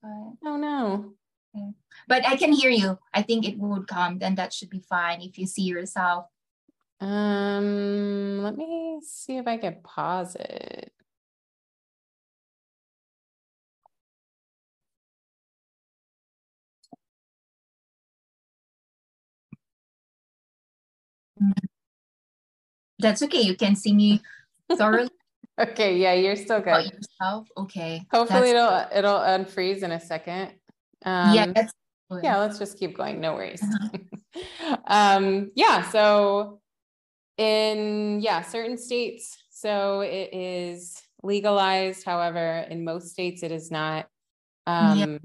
But, 0.01 0.33
oh 0.45 0.57
no. 0.57 1.13
Okay. 1.55 1.71
But 2.07 2.27
I 2.27 2.35
can 2.35 2.53
hear 2.53 2.69
you. 2.69 2.97
I 3.13 3.21
think 3.21 3.47
it 3.47 3.57
would 3.57 3.87
come. 3.87 4.19
Then 4.19 4.35
that 4.35 4.53
should 4.53 4.69
be 4.69 4.79
fine 4.79 5.21
if 5.21 5.37
you 5.37 5.45
see 5.45 5.63
yourself. 5.63 6.25
Um, 7.01 8.43
let 8.43 8.57
me 8.57 8.99
see 9.03 9.37
if 9.37 9.47
I 9.47 9.57
can 9.57 9.77
pause 9.83 10.35
it. 10.35 10.91
That's 22.99 23.23
okay. 23.23 23.41
You 23.41 23.55
can 23.55 23.75
see 23.75 23.93
me 23.93 24.21
thoroughly 24.75 25.09
Okay, 25.59 25.97
yeah, 25.97 26.13
you're 26.13 26.37
still 26.37 26.61
good. 26.61 26.85
yourself? 26.85 27.47
Okay. 27.57 28.05
Hopefully 28.11 28.53
that's 28.53 28.95
it'll 28.95 29.09
it'll 29.11 29.19
unfreeze 29.19 29.83
in 29.83 29.91
a 29.91 29.99
second. 29.99 30.53
Um, 31.03 31.35
yeah, 31.35 31.67
yeah, 32.23 32.37
let's 32.37 32.57
just 32.57 32.79
keep 32.79 32.95
going. 32.95 33.19
No 33.19 33.33
worries. 33.33 33.61
Uh-huh. 33.61 34.77
um, 34.87 35.51
yeah, 35.55 35.89
so 35.89 36.61
in 37.37 38.19
yeah, 38.21 38.41
certain 38.41 38.77
states, 38.77 39.37
so 39.49 40.01
it 40.01 40.33
is 40.33 41.01
legalized. 41.23 42.05
However, 42.05 42.65
in 42.69 42.85
most 42.85 43.09
states, 43.09 43.43
it 43.43 43.51
is 43.51 43.69
not. 43.69 44.07
Um, 44.65 44.97
yeah. 44.97 45.17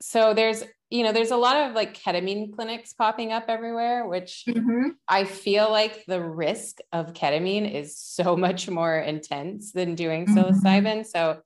So 0.00 0.32
there's 0.32 0.64
you 0.90 1.04
know, 1.04 1.12
there's 1.12 1.30
a 1.30 1.36
lot 1.36 1.56
of 1.56 1.74
like 1.74 1.96
ketamine 1.96 2.52
clinics 2.52 2.92
popping 2.92 3.32
up 3.32 3.44
everywhere, 3.48 4.06
which 4.06 4.44
mm-hmm. 4.48 4.88
I 5.08 5.24
feel 5.24 5.70
like 5.70 6.04
the 6.06 6.20
risk 6.20 6.78
of 6.92 7.12
ketamine 7.12 7.72
is 7.72 7.96
so 7.96 8.36
much 8.46 8.68
more 8.68 8.98
intense 8.98 9.72
than 9.72 9.94
doing 9.94 10.26
mm-hmm. 10.26 10.38
psilocybin. 10.38 11.06
So 11.06 11.40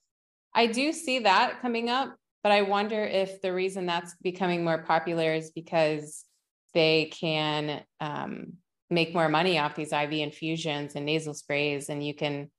I 0.54 0.66
do 0.66 0.92
see 0.92 1.20
that 1.20 1.61
coming 1.61 1.90
up, 1.90 2.16
but 2.42 2.52
I 2.52 2.62
wonder 2.62 3.02
if 3.04 3.42
the 3.42 3.52
reason 3.52 3.85
that's 3.87 4.14
becoming 4.22 4.64
more 4.64 4.78
popular 4.78 5.35
is 5.35 5.50
because 5.50 6.24
they 6.72 7.07
can 7.07 7.83
um, 8.00 8.54
make 8.88 9.14
more 9.14 9.28
money 9.28 9.59
off 9.59 9.76
these 9.76 9.92
IV 9.92 10.12
infusions 10.12 10.94
and 10.94 11.04
nasal 11.04 11.35
sprays, 11.35 11.88
and 11.88 12.04
you 12.04 12.14
can 12.14 12.50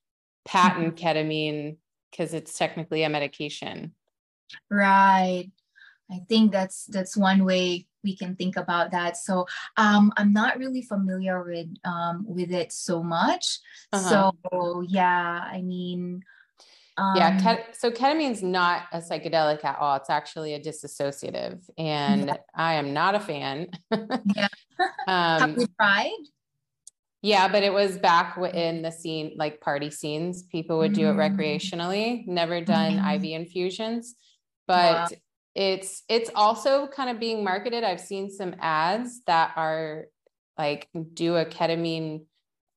patent 0.46 0.96
mm-hmm. 0.96 1.08
ketamine 1.08 1.78
because 2.12 2.34
it's 2.34 2.58
technically 2.58 3.04
a 3.04 3.10
medication. 3.10 3.94
Right. 4.70 5.52
I 6.12 6.20
think 6.30 6.52
that's 6.52 6.86
that's 6.86 7.18
one 7.18 7.46
way 7.46 7.88
we 8.04 8.16
can 8.16 8.36
think 8.36 8.56
about 8.56 8.92
that. 8.92 9.18
So 9.18 9.48
um, 9.76 10.14
I'm 10.16 10.32
not 10.32 10.58
really 10.58 10.84
familiar 10.84 11.44
with 11.44 11.68
um, 11.84 12.26
with 12.28 12.52
it 12.52 12.72
so 12.72 13.04
much. 13.04 13.60
Uh-huh. 13.92 14.32
So 14.42 14.82
yeah, 14.88 15.44
I 15.52 15.62
mean. 15.62 16.24
Um, 16.98 17.18
yeah, 17.18 17.38
ket- 17.42 17.76
so 17.76 17.92
ketamine's 17.92 18.42
not 18.42 18.84
a 18.94 19.00
psychedelic 19.00 19.66
at 19.66 19.78
all. 19.80 19.98
It's 19.98 20.10
actually 20.10 20.54
a 20.54 20.62
dissociative, 20.62 21.60
and 21.78 22.28
yeah. 22.28 22.38
I 22.56 22.76
am 22.76 22.94
not 22.94 23.16
a 23.16 23.20
fan. 23.20 23.68
yeah. 23.92 24.48
um, 25.06 25.42
Have 25.42 25.58
you 25.58 25.68
tried? 25.78 26.24
Yeah, 27.22 27.50
but 27.50 27.64
it 27.64 27.74
was 27.74 27.98
back 27.98 28.38
in 28.38 28.82
the 28.82 28.92
scene, 28.92 29.34
like 29.36 29.60
party 29.60 29.90
scenes. 29.90 30.44
People 30.44 30.78
would 30.78 30.94
do 30.94 31.10
it 31.10 31.16
mm. 31.16 31.36
recreationally. 31.36 32.26
Never 32.28 32.62
done 32.62 32.94
mm-hmm. 32.94 33.26
IV 33.26 33.42
infusions, 33.42 34.16
but 34.66 35.12
wow 35.12 35.18
it's 35.56 36.04
it's 36.10 36.30
also 36.36 36.88
kind 36.88 37.10
of 37.10 37.20
being 37.20 37.44
marketed 37.44 37.84
i've 37.84 38.02
seen 38.02 38.30
some 38.30 38.56
ads 38.60 39.22
that 39.26 39.54
are 39.56 40.06
like 40.58 40.88
do 41.14 41.36
a 41.36 41.46
ketamine 41.46 42.26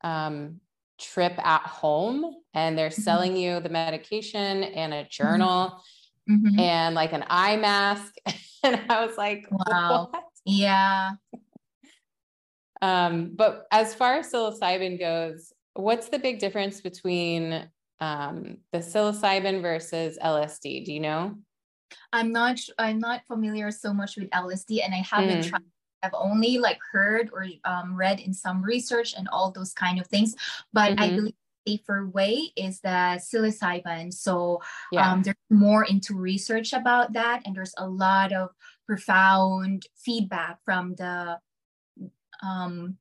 um, 0.05 0.61
trip 0.99 1.35
at 1.45 1.63
home 1.63 2.35
and 2.55 2.79
they're 2.79 2.89
mm-hmm. 2.89 3.03
selling 3.03 3.37
you 3.37 3.61
the 3.61 3.69
medication 3.69 4.63
and 4.63 4.95
a 4.95 5.05
journal 5.05 5.83
mm-hmm. 6.29 6.59
and 6.59 6.95
like 6.95 7.13
an 7.13 7.25
eye 7.29 7.57
mask 7.57 8.15
and 8.63 8.81
i 8.89 9.05
was 9.05 9.17
like 9.17 9.47
wow 9.51 10.09
what? 10.11 10.25
yeah 10.45 11.11
Um, 12.81 13.33
but 13.35 13.67
as 13.71 13.95
far 13.95 14.19
as 14.19 14.31
psilocybin 14.33 14.99
goes, 14.99 15.53
what's 15.75 16.09
the 16.09 16.19
big 16.19 16.39
difference 16.39 16.81
between 16.81 17.69
um, 18.01 18.59
the 18.73 18.79
psilocybin 18.79 19.63
versus 19.63 20.19
LSD? 20.23 20.85
Do 20.85 20.93
you 20.93 21.01
know? 21.01 21.35
I'm 22.13 22.33
not. 22.33 22.59
I'm 22.79 22.99
not 22.99 23.27
familiar 23.27 23.71
so 23.71 23.93
much 23.93 24.17
with 24.17 24.31
LSD, 24.31 24.85
and 24.85 24.95
I 24.95 24.99
haven't 24.99 25.45
mm. 25.45 25.49
tried. 25.49 25.63
I've 26.03 26.15
only 26.15 26.59
like 26.59 26.79
heard 26.93 27.31
or 27.33 27.47
um, 27.65 27.97
read 27.97 28.21
in 28.21 28.33
some 28.33 28.63
research 28.63 29.15
and 29.17 29.29
all 29.29 29.51
those 29.51 29.73
kind 29.73 30.01
of 30.01 30.07
things. 30.07 30.37
But 30.73 30.93
mm-hmm. 30.93 31.03
I 31.03 31.11
believe 31.11 31.35
safer 31.67 32.07
way 32.09 32.53
is 32.57 32.81
the 32.81 33.21
psilocybin. 33.21 34.13
So 34.13 34.63
yeah. 34.93 35.13
um, 35.13 35.23
there's 35.23 35.37
more 35.51 35.85
into 35.85 36.15
research 36.15 36.73
about 36.73 37.13
that, 37.13 37.43
and 37.45 37.55
there's 37.55 37.75
a 37.77 37.89
lot 37.89 38.33
of 38.33 38.51
profound 38.87 39.85
feedback 39.97 40.59
from 40.65 40.95
the 40.95 41.39
um, 42.43 42.97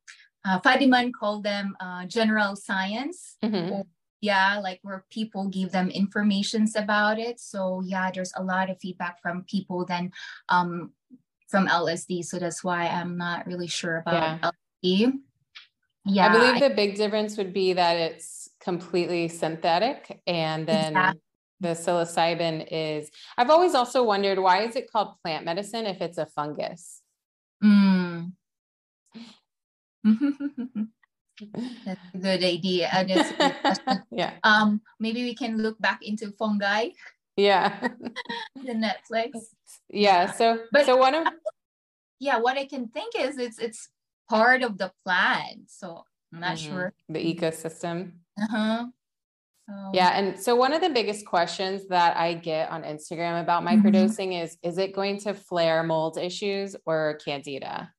uh, 0.46 0.60
Fadiman 0.62 1.12
called 1.14 1.44
them 1.44 1.76
uh, 1.80 2.06
general 2.06 2.56
science. 2.56 3.38
Mm-hmm. 3.44 3.82
Yeah, 4.22 4.60
like 4.64 4.80
where 4.82 5.06
people 5.12 5.48
give 5.48 5.72
them 5.72 5.90
informations 5.90 6.76
about 6.76 7.20
it. 7.20 7.40
So 7.40 7.82
yeah, 7.86 8.10
there's 8.12 8.34
a 8.36 8.44
lot 8.44 8.70
of 8.70 8.80
feedback 8.80 9.22
from 9.22 9.44
people 9.44 9.86
then 9.86 10.12
um, 10.50 10.92
from 11.48 11.68
LSD. 11.68 12.26
So 12.26 12.40
that's 12.40 12.64
why 12.64 12.88
I'm 12.88 13.18
not 13.18 13.46
really 13.46 13.68
sure 13.68 13.98
about 13.98 14.14
yeah. 14.14 14.52
LSD. 14.84 15.14
Yeah, 16.06 16.28
I 16.28 16.32
believe 16.32 16.60
the 16.62 16.76
big 16.76 16.96
difference 16.96 17.38
would 17.38 17.54
be 17.54 17.74
that 17.74 17.98
it's 17.98 18.50
completely 18.62 19.28
synthetic, 19.28 20.22
and 20.26 20.66
then 20.66 20.94
exactly. 20.96 21.22
the 21.60 21.70
psilocybin 21.70 22.68
is. 22.72 23.12
I've 23.38 23.50
always 23.50 23.76
also 23.76 24.04
wondered 24.04 24.40
why 24.40 24.62
is 24.62 24.76
it 24.78 24.90
called 24.90 25.16
plant 25.22 25.44
medicine 25.46 25.86
if 25.86 26.02
it's 26.02 26.18
a 26.18 26.26
fungus. 26.26 27.02
Mm. 27.64 28.32
That's 31.86 32.00
a 32.14 32.18
good 32.18 32.44
idea. 32.44 32.90
Uh, 32.94 33.02
a 33.02 33.06
good 33.06 34.02
yeah. 34.12 34.34
Um, 34.44 34.82
maybe 35.00 35.24
we 35.24 35.36
can 35.36 35.58
look 35.58 35.80
back 35.80 36.00
into 36.02 36.32
fungi. 36.32 36.90
Yeah. 37.36 37.80
the 38.56 38.74
Netflix. 38.74 39.32
Yeah. 39.90 40.32
So, 40.32 40.60
but 40.72 40.86
so 40.86 40.98
one 40.98 41.16
of 41.16 41.28
yeah, 42.20 42.40
what 42.40 42.58
I 42.58 42.66
can 42.66 42.88
think 42.90 43.14
is 43.18 43.38
it's 43.38 43.60
it's 43.60 43.90
part 44.30 44.64
of 44.64 44.78
the 44.78 44.92
plant. 45.06 45.70
So 45.70 46.04
I'm 46.34 46.40
not 46.40 46.58
mm-hmm. 46.58 46.74
sure. 46.74 46.94
The 47.10 47.20
ecosystem. 47.20 48.14
Uh-huh. 48.42 48.86
So, 49.70 49.92
yeah. 49.94 50.18
And 50.18 50.40
so 50.40 50.56
one 50.56 50.74
of 50.74 50.82
the 50.82 50.90
biggest 50.90 51.26
questions 51.26 51.88
that 51.90 52.16
I 52.16 52.34
get 52.34 52.70
on 52.70 52.84
Instagram 52.84 53.42
about 53.42 53.64
mm-hmm. 53.64 53.86
microdosing 53.86 54.30
mm-hmm. 54.30 54.44
is 54.44 54.58
is 54.64 54.78
it 54.78 54.94
going 54.94 55.20
to 55.22 55.34
flare 55.34 55.84
mold 55.84 56.18
issues 56.18 56.76
or 56.86 57.20
candida? 57.24 57.92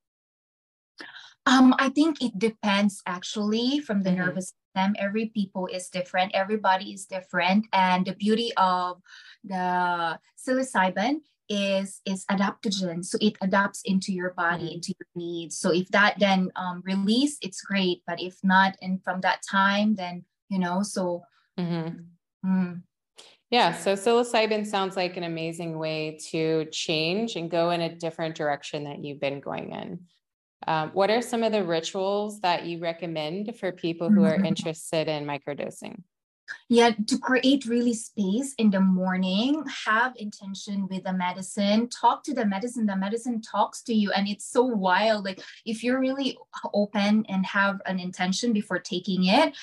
Um, 1.49 1.75
I 1.79 1.89
think 1.89 2.23
it 2.23 2.39
depends 2.39 3.03
actually 3.07 3.81
from 3.81 4.03
the 4.03 4.11
mm-hmm. 4.11 4.19
nervous 4.19 4.53
system. 4.53 4.95
Every 4.99 5.27
people 5.35 5.67
is 5.67 5.89
different, 5.89 6.33
everybody 6.35 6.93
is 6.93 7.07
different. 7.07 7.67
And 7.73 8.05
the 8.05 8.13
beauty 8.13 8.53
of 8.59 9.01
the 9.43 10.19
psilocybin 10.37 11.21
is 11.49 12.03
is 12.05 12.27
adaptogen 12.27 13.03
so 13.03 13.17
it 13.23 13.33
adapts 13.41 13.81
into 13.87 14.13
your 14.13 14.35
body 14.35 14.65
mm-hmm. 14.65 14.75
into 14.75 14.93
your 15.01 15.09
needs 15.15 15.57
so 15.59 15.73
if 15.73 15.89
that 15.89 16.15
then 16.19 16.51
um, 16.57 16.83
release 16.85 17.39
it's 17.41 17.63
great 17.63 18.03
but 18.07 18.21
if 18.21 18.37
not 18.45 18.77
and 18.83 19.03
from 19.03 19.23
that 19.23 19.41
time 19.51 19.95
then 19.95 20.23
you 20.51 20.59
know 20.59 20.83
so 20.83 21.23
mm-hmm. 21.59 21.97
mm. 22.47 22.83
yeah 23.49 23.73
so 23.73 23.95
psilocybin 23.95 24.67
sounds 24.67 24.95
like 24.95 25.17
an 25.17 25.23
amazing 25.23 25.79
way 25.79 26.19
to 26.31 26.67
change 26.67 27.37
and 27.37 27.51
go 27.51 27.71
in 27.71 27.81
a 27.81 27.95
different 27.95 28.35
direction 28.35 28.85
that 28.85 29.03
you've 29.03 29.21
been 29.21 29.41
going 29.41 29.73
in 29.73 29.99
um, 30.67 30.91
what 30.91 31.11
are 31.11 31.23
some 31.23 31.43
of 31.43 31.53
the 31.53 31.65
rituals 31.65 32.41
that 32.41 32.67
you 32.67 32.79
recommend 32.79 33.57
for 33.57 33.73
people 33.73 34.11
who 34.11 34.25
are 34.25 34.37
mm-hmm. 34.37 34.47
interested 34.47 35.09
in 35.09 35.25
microdosing 35.25 36.03
yeah 36.69 36.91
to 37.07 37.19
create 37.19 37.67
really 37.67 37.95
space 37.95 38.55
in 38.59 38.71
the 38.71 38.81
morning 38.81 39.63
have 39.87 40.13
intention 40.17 40.89
with 40.89 41.05
the 41.05 41.13
medicine 41.13 41.89
talk 41.89 42.23
to 42.25 42.35
the 42.35 42.45
medicine 42.45 42.87
the 42.87 42.97
medicine 42.97 43.41
talks 43.41 43.83
to 43.83 43.95
you 43.95 44.11
and 44.13 44.29
it's 44.29 44.51
so 44.51 44.63
wild 44.63 45.25
like 45.25 45.41
if 45.65 45.83
you're 45.83 46.01
really 46.01 46.37
open 46.75 47.25
and 47.29 47.45
have 47.47 47.81
an 47.87 47.99
intention 47.99 48.53
before 48.53 48.79
taking 48.79 49.27
it 49.27 49.57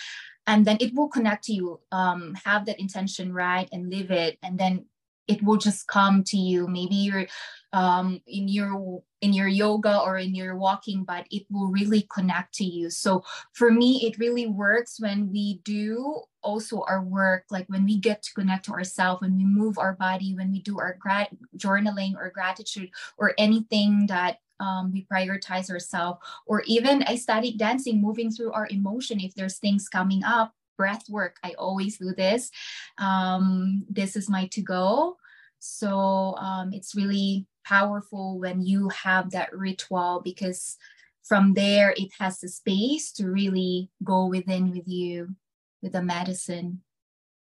and 0.47 0.65
then 0.65 0.77
it 0.79 0.93
will 0.93 1.08
connect 1.08 1.45
to 1.45 1.53
you 1.53 1.79
um, 1.91 2.36
have 2.43 2.65
that 2.65 2.79
intention 2.79 3.34
right 3.34 3.67
and 3.71 3.89
live 3.89 4.12
it 4.12 4.38
and 4.43 4.58
then 4.60 4.86
it 5.27 5.41
will 5.43 5.58
just 5.58 5.88
come 5.88 6.23
to 6.23 6.38
you 6.38 6.67
maybe 6.67 6.95
you're 6.95 7.25
um, 7.73 8.21
in 8.27 8.47
your 8.47 9.03
in 9.25 9.33
your 9.33 9.47
yoga 9.47 9.99
or 10.05 10.19
in 10.19 10.35
your 10.35 10.55
walking 10.55 11.03
but 11.03 11.25
it 11.31 11.43
will 11.49 11.67
really 11.67 12.07
connect 12.13 12.53
to 12.53 12.63
you. 12.63 12.91
So 12.91 13.23
for 13.53 13.71
me 13.71 14.05
it 14.05 14.19
really 14.19 14.45
works 14.45 14.99
when 14.99 15.31
we 15.31 15.59
do 15.63 16.21
also 16.43 16.83
our 16.88 17.01
work 17.01 17.43
like 17.49 17.65
when 17.67 17.85
we 17.85 17.97
get 17.97 18.21
to 18.21 18.33
connect 18.35 18.65
to 18.65 18.71
ourselves 18.71 19.19
when 19.21 19.35
we 19.35 19.43
move 19.43 19.79
our 19.79 19.95
body 19.95 20.35
when 20.35 20.51
we 20.51 20.61
do 20.61 20.77
our 20.79 20.95
grat- 20.99 21.35
journaling 21.57 22.13
or 22.15 22.29
gratitude 22.29 22.89
or 23.17 23.33
anything 23.39 24.05
that 24.05 24.38
um, 24.59 24.91
we 24.93 25.07
prioritize 25.11 25.71
ourselves 25.71 26.19
or 26.45 26.61
even 26.67 27.01
i 27.07 27.15
studied 27.15 27.57
dancing 27.57 27.99
moving 27.99 28.29
through 28.31 28.51
our 28.51 28.67
emotion. 28.69 29.19
If 29.19 29.33
there's 29.33 29.57
things 29.57 29.89
coming 29.89 30.23
up 30.23 30.53
breath 30.77 31.09
work 31.09 31.38
i 31.43 31.51
always 31.57 31.97
do 31.97 32.13
this. 32.13 32.51
Um, 32.99 33.85
this 33.89 34.15
is 34.15 34.29
my 34.29 34.45
to 34.55 34.61
go 34.61 35.17
so 35.65 36.35
um, 36.38 36.73
it's 36.73 36.95
really 36.95 37.47
powerful 37.65 38.39
when 38.39 38.62
you 38.62 38.89
have 38.89 39.32
that 39.32 39.56
ritual 39.56 40.21
because 40.23 40.78
from 41.23 41.54
there 41.54 41.93
it 41.97 42.12
has 42.19 42.39
the 42.39 42.47
space 42.47 43.12
to 43.13 43.30
really 43.30 43.89
go 44.04 44.28
within 44.28 44.71
with 44.71 44.88
you 44.88 45.36
with 45.82 45.93
the 45.93 46.01
medicine. 46.01 46.82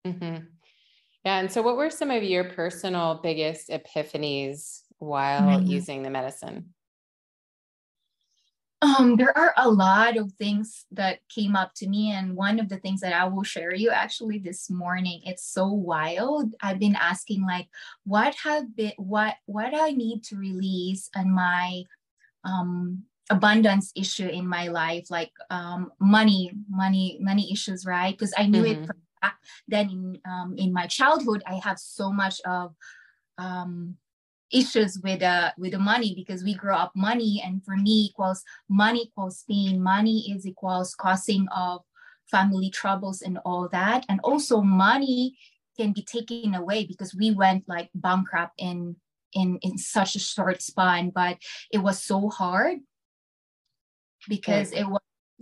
Mm-hmm. 0.06 0.44
Yeah. 1.24 1.38
And 1.38 1.50
so, 1.50 1.62
what 1.62 1.76
were 1.76 1.90
some 1.90 2.10
of 2.10 2.22
your 2.22 2.44
personal 2.44 3.20
biggest 3.22 3.68
epiphanies 3.68 4.80
while 4.98 5.42
mm-hmm. 5.42 5.66
using 5.66 6.02
the 6.02 6.10
medicine? 6.10 6.74
Um, 8.82 9.14
there 9.16 9.36
are 9.38 9.54
a 9.56 9.70
lot 9.70 10.16
of 10.16 10.32
things 10.32 10.86
that 10.90 11.20
came 11.28 11.54
up 11.54 11.72
to 11.76 11.88
me, 11.88 12.10
and 12.10 12.34
one 12.34 12.58
of 12.58 12.68
the 12.68 12.78
things 12.78 13.00
that 13.00 13.12
I 13.12 13.24
will 13.26 13.44
share 13.44 13.72
you 13.72 13.90
actually 13.90 14.38
this 14.38 14.68
morning. 14.68 15.22
It's 15.24 15.44
so 15.46 15.68
wild. 15.68 16.52
I've 16.60 16.80
been 16.80 16.96
asking 16.96 17.46
like, 17.46 17.68
what 18.04 18.34
have 18.42 18.74
been 18.74 18.92
what 18.96 19.36
what 19.46 19.72
I 19.72 19.92
need 19.92 20.24
to 20.24 20.36
release 20.36 21.08
and 21.14 21.32
my 21.32 21.84
um 22.44 23.04
abundance 23.30 23.92
issue 23.94 24.26
in 24.26 24.48
my 24.48 24.66
life, 24.66 25.10
like 25.10 25.32
um 25.48 25.92
money, 26.00 26.50
money, 26.68 27.18
money 27.20 27.52
issues, 27.52 27.86
right? 27.86 28.12
Because 28.12 28.34
I 28.36 28.46
knew 28.46 28.64
mm-hmm. 28.64 28.82
it 28.82 28.86
from 28.86 28.96
back 29.22 29.38
then 29.68 29.90
in 29.90 30.18
um 30.26 30.54
in 30.58 30.72
my 30.72 30.88
childhood. 30.88 31.44
I 31.46 31.60
have 31.62 31.78
so 31.78 32.12
much 32.12 32.40
of 32.44 32.74
um 33.38 33.96
issues 34.52 35.00
with 35.02 35.22
uh 35.22 35.50
with 35.58 35.72
the 35.72 35.78
money 35.78 36.14
because 36.14 36.44
we 36.44 36.54
grow 36.54 36.76
up 36.76 36.92
money 36.94 37.42
and 37.44 37.64
for 37.64 37.76
me 37.76 38.10
equals 38.10 38.42
money 38.68 39.02
equals 39.02 39.44
pain. 39.48 39.82
Money 39.82 40.32
is 40.32 40.46
equals 40.46 40.94
causing 40.94 41.46
of 41.54 41.82
family 42.30 42.70
troubles 42.70 43.22
and 43.22 43.38
all 43.44 43.68
that. 43.72 44.04
And 44.08 44.20
also 44.22 44.62
money 44.62 45.36
can 45.78 45.92
be 45.92 46.02
taken 46.02 46.54
away 46.54 46.86
because 46.86 47.14
we 47.14 47.30
went 47.30 47.64
like 47.68 47.90
bankrupt 47.94 48.54
in 48.58 48.96
in 49.32 49.58
in 49.62 49.78
such 49.78 50.14
a 50.14 50.18
short 50.18 50.60
span 50.60 51.10
but 51.10 51.38
it 51.70 51.78
was 51.78 52.02
so 52.02 52.28
hard 52.28 52.78
because 54.28 54.72
it 54.72 54.84
was 54.84 55.00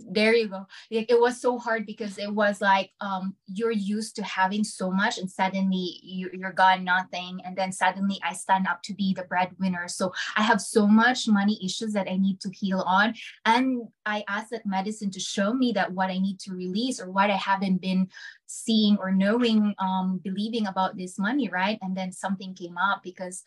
there 0.09 0.33
you 0.33 0.47
go. 0.47 0.65
It 0.89 1.19
was 1.19 1.41
so 1.41 1.57
hard 1.57 1.85
because 1.85 2.17
it 2.17 2.33
was 2.33 2.61
like 2.61 2.91
um 3.01 3.35
you're 3.47 3.71
used 3.71 4.15
to 4.17 4.23
having 4.23 4.63
so 4.63 4.91
much 4.91 5.17
and 5.17 5.29
suddenly 5.29 5.99
you, 6.03 6.29
you're 6.33 6.51
gone 6.51 6.83
nothing. 6.83 7.41
And 7.45 7.55
then 7.55 7.71
suddenly 7.71 8.19
i 8.23 8.33
stand 8.33 8.67
up 8.67 8.81
to 8.83 8.93
be 8.93 9.13
the 9.13 9.23
breadwinner. 9.23 9.87
So 9.87 10.13
i 10.35 10.41
have 10.43 10.61
so 10.61 10.87
much 10.87 11.27
money 11.27 11.59
issues 11.63 11.93
that 11.93 12.07
i 12.09 12.17
need 12.17 12.39
to 12.41 12.49
heal 12.51 12.81
on. 12.81 13.13
And 13.45 13.87
i 14.05 14.23
asked 14.27 14.51
that 14.51 14.65
medicine 14.65 15.11
to 15.11 15.19
show 15.19 15.53
me 15.53 15.71
that 15.73 15.91
what 15.91 16.09
i 16.09 16.17
need 16.17 16.39
to 16.41 16.53
release 16.53 16.99
or 16.99 17.11
what 17.11 17.29
i 17.29 17.35
haven't 17.35 17.81
been 17.81 18.07
seeing 18.47 18.97
or 18.97 19.11
knowing 19.11 19.73
um 19.79 20.19
believing 20.23 20.67
about 20.67 20.97
this 20.97 21.17
money 21.17 21.49
right? 21.49 21.79
And 21.81 21.95
then 21.95 22.11
something 22.11 22.53
came 22.53 22.77
up 22.77 23.01
because 23.03 23.43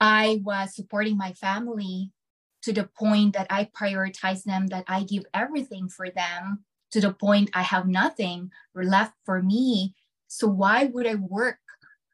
i 0.00 0.40
was 0.42 0.74
supporting 0.74 1.16
my 1.16 1.32
family 1.34 2.10
to 2.62 2.72
the 2.72 2.88
point 2.98 3.34
that 3.34 3.46
I 3.50 3.68
prioritize 3.78 4.44
them, 4.44 4.68
that 4.68 4.84
I 4.88 5.02
give 5.02 5.24
everything 5.34 5.88
for 5.88 6.10
them, 6.10 6.64
to 6.92 7.00
the 7.00 7.12
point 7.12 7.50
I 7.54 7.62
have 7.62 7.88
nothing 7.88 8.50
left 8.74 9.14
for 9.24 9.42
me. 9.42 9.94
So 10.28 10.46
why 10.46 10.84
would 10.84 11.06
I 11.06 11.16
work? 11.16 11.58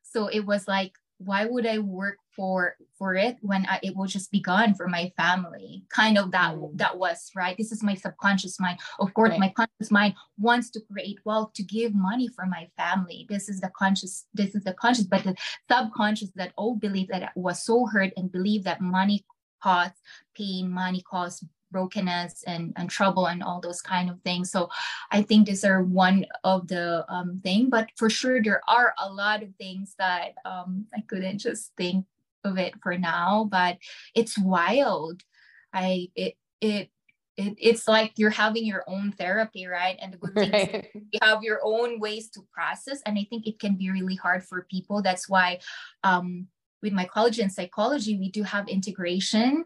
So 0.03 0.29
it 0.29 0.47
was 0.47 0.67
like, 0.67 0.93
why 1.19 1.47
would 1.47 1.67
I 1.67 1.79
work 1.79 2.17
for 2.35 2.77
for 2.97 3.17
it 3.17 3.37
when 3.41 3.67
I, 3.67 3.81
it 3.83 3.97
will 3.97 4.07
just 4.07 4.31
be 4.31 4.41
gone 4.41 4.75
for 4.75 4.89
my 4.89 5.13
family? 5.17 5.85
Kind 5.91 6.17
of 6.17 6.31
that 6.31 6.55
mm. 6.55 6.71
that 6.79 6.97
was 6.97 7.31
right. 7.35 7.57
This 7.57 7.73
is 7.73 7.83
my 7.83 7.95
subconscious 7.95 8.61
mind. 8.61 8.79
Of 9.01 9.13
course, 9.15 9.31
right. 9.31 9.41
my 9.41 9.53
conscious 9.55 9.91
mind 9.91 10.15
wants 10.39 10.71
to 10.71 10.81
create 10.93 11.19
wealth 11.25 11.53
to 11.55 11.65
give 11.65 11.93
money 11.95 12.29
for 12.29 12.47
my 12.47 12.69
family. 12.77 13.27
This 13.29 13.49
is 13.49 13.61
the 13.61 13.71
conscious. 13.77 14.27
This 14.33 14.55
is 14.55 14.63
the 14.63 14.75
conscious, 14.75 15.05
but 15.05 15.25
the 15.25 15.35
subconscious 15.71 16.31
that 16.37 16.53
all 16.57 16.77
believe 16.77 17.09
that 17.09 17.33
was 17.35 17.65
so 17.65 17.87
hurt 17.87 18.13
and 18.17 18.31
believe 18.31 18.63
that 18.65 18.81
money 18.81 19.25
cause 19.63 19.91
pain, 20.35 20.71
money 20.71 21.03
cause 21.03 21.45
brokenness 21.71 22.45
and, 22.47 22.73
and 22.77 22.89
trouble 22.89 23.27
and 23.27 23.43
all 23.43 23.61
those 23.61 23.83
kind 23.83 24.09
of 24.09 24.21
things 24.23 24.51
so 24.51 24.71
i 25.11 25.21
think 25.21 25.47
these 25.47 25.65
are 25.65 25.83
one 25.83 26.25
of 26.45 26.67
the 26.69 27.05
um, 27.13 27.39
thing 27.43 27.69
but 27.69 27.89
for 27.97 28.09
sure 28.09 28.43
there 28.43 28.63
are 28.69 28.95
a 28.99 29.13
lot 29.13 29.43
of 29.43 29.55
things 29.57 29.95
that 29.99 30.33
um, 30.45 30.87
i 30.97 31.01
couldn't 31.09 31.39
just 31.39 31.73
think 31.77 32.07
of 32.45 32.57
it 32.57 32.73
for 32.83 32.97
now 32.97 33.47
but 33.51 33.77
it's 34.15 34.39
wild 34.39 35.23
i 35.75 36.09
it 36.15 36.35
it 36.61 36.89
it, 37.39 37.55
it's 37.57 37.87
like 37.87 38.13
you're 38.17 38.31
having 38.31 38.67
your 38.67 38.83
own 38.89 39.13
therapy, 39.13 39.67
right? 39.67 39.97
And 40.03 40.13
the 40.13 40.19
good 40.19 40.35
thing 40.35 40.51
right. 40.51 40.91
is 40.93 41.03
you 41.13 41.21
have 41.23 41.45
your 41.45 41.61
own 41.63 42.01
ways 42.01 42.29
to 42.31 42.41
process. 42.53 43.01
And 43.07 43.17
I 43.17 43.27
think 43.31 43.47
it 43.47 43.61
can 43.61 43.77
be 43.77 43.91
really 43.91 44.17
hard 44.17 44.43
for 44.43 44.67
people. 44.69 45.03
That's 45.03 45.29
why 45.29 45.61
um, 46.03 46.49
with 46.83 46.93
my 46.93 47.05
college 47.05 47.39
in 47.39 47.51
psychology, 47.51 48.19
we 48.19 48.31
do 48.31 48.43
have 48.43 48.69
integration 48.69 49.65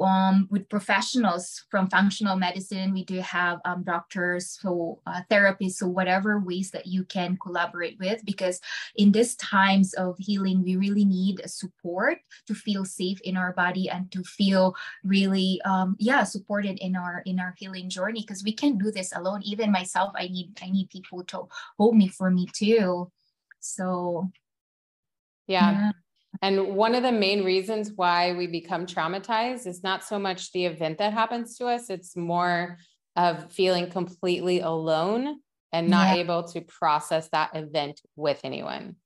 um, 0.00 0.48
with 0.50 0.68
professionals 0.68 1.64
from 1.70 1.90
functional 1.90 2.36
medicine. 2.36 2.92
We 2.92 3.04
do 3.04 3.18
have 3.20 3.58
um, 3.64 3.82
doctors, 3.82 4.58
so 4.60 5.00
uh, 5.06 5.20
therapists, 5.30 5.72
so 5.72 5.88
whatever 5.88 6.38
ways 6.38 6.70
that 6.70 6.86
you 6.86 7.04
can 7.04 7.36
collaborate 7.36 7.98
with, 7.98 8.24
because 8.24 8.60
in 8.96 9.12
these 9.12 9.34
times 9.36 9.92
of 9.94 10.16
healing, 10.18 10.62
we 10.62 10.76
really 10.76 11.04
need 11.04 11.42
support 11.46 12.18
to 12.46 12.54
feel 12.54 12.84
safe 12.84 13.20
in 13.22 13.36
our 13.36 13.52
body 13.52 13.90
and 13.90 14.10
to 14.12 14.22
feel 14.22 14.74
really, 15.04 15.60
um, 15.64 15.96
yeah, 15.98 16.24
supported 16.24 16.78
in 16.78 16.96
our 16.96 17.22
in 17.26 17.38
our 17.38 17.54
healing 17.58 17.90
journey. 17.90 18.20
Because 18.20 18.44
we 18.44 18.52
can't 18.52 18.82
do 18.82 18.90
this 18.90 19.12
alone. 19.14 19.42
Even 19.44 19.72
myself, 19.72 20.12
I 20.16 20.28
need 20.28 20.58
I 20.62 20.70
need 20.70 20.88
people 20.90 21.24
to 21.24 21.48
hold 21.78 21.96
me 21.96 22.08
for 22.08 22.30
me 22.30 22.46
too. 22.52 23.10
So, 23.60 24.30
yeah. 25.46 25.72
yeah. 25.72 25.90
And 26.42 26.74
one 26.74 26.94
of 26.94 27.02
the 27.02 27.12
main 27.12 27.44
reasons 27.44 27.92
why 27.94 28.32
we 28.32 28.46
become 28.46 28.86
traumatized 28.86 29.66
is 29.66 29.82
not 29.82 30.04
so 30.04 30.18
much 30.18 30.52
the 30.52 30.64
event 30.64 30.98
that 30.98 31.12
happens 31.12 31.58
to 31.58 31.66
us, 31.66 31.90
it's 31.90 32.16
more 32.16 32.78
of 33.16 33.52
feeling 33.52 33.90
completely 33.90 34.60
alone 34.60 35.40
and 35.72 35.88
not 35.88 36.16
yeah. 36.16 36.22
able 36.22 36.44
to 36.44 36.62
process 36.62 37.28
that 37.28 37.50
event 37.54 38.00
with 38.16 38.40
anyone. 38.44 38.96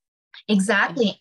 Exactly. 0.49 1.21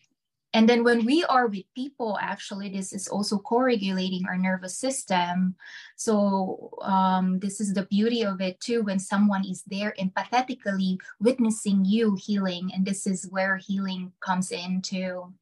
And 0.55 0.69
then 0.69 0.83
when 0.83 1.03
we 1.03 1.23
are 1.23 1.47
with 1.47 1.65
people, 1.75 2.15
actually, 2.21 2.69
this 2.69 2.93
is 2.93 3.07
also 3.07 3.39
co-regulating 3.39 4.25
our 4.29 4.37
nervous 4.37 4.77
system. 4.77 5.55
So 5.97 6.77
um, 6.83 7.39
this 7.39 7.59
is 7.59 7.73
the 7.73 7.87
beauty 7.87 8.23
of 8.23 8.39
it 8.39 8.59
too. 8.59 8.83
When 8.83 8.99
someone 8.99 9.45
is 9.45 9.63
there 9.65 9.95
empathetically 9.99 10.97
witnessing 11.19 11.85
you 11.85 12.15
healing, 12.21 12.69
and 12.71 12.85
this 12.85 13.07
is 13.07 13.27
where 13.31 13.57
healing 13.57 14.11
comes 14.21 14.51
in 14.51 14.83
too. 14.83 15.33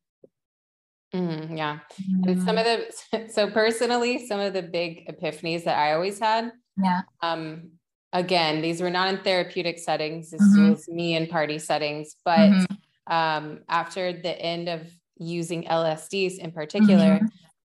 Mm, 1.13 1.58
yeah. 1.58 1.80
Mm. 2.10 2.32
And 2.32 2.43
some 2.43 2.58
of 2.58 2.65
the, 2.65 3.30
so 3.34 3.50
personally, 3.50 4.26
some 4.26 4.39
of 4.39 4.54
the 4.54 4.62
big 4.62 5.08
epiphanies 5.08 5.65
that 5.65 5.78
I 5.78 5.93
always 5.93 6.19
had. 6.19 6.52
Yeah. 6.82 7.02
Um, 7.21 7.71
again, 8.13 8.62
these 8.62 8.82
were 8.82 8.89
not 8.89 9.10
in 9.10 9.17
therapeutic 9.19 9.80
settings. 9.80 10.32
This 10.32 10.41
mm-hmm. 10.41 10.71
was 10.71 10.88
me 10.88 11.15
in 11.15 11.28
party 11.28 11.60
settings. 11.60 12.15
But 12.24 12.50
mm-hmm. 12.50 13.13
um, 13.13 13.60
after 13.67 14.13
the 14.13 14.39
end 14.39 14.69
of 14.69 14.89
using 15.17 15.63
LSDs 15.63 16.38
in 16.38 16.52
particular, 16.52 17.17
mm-hmm. 17.17 17.26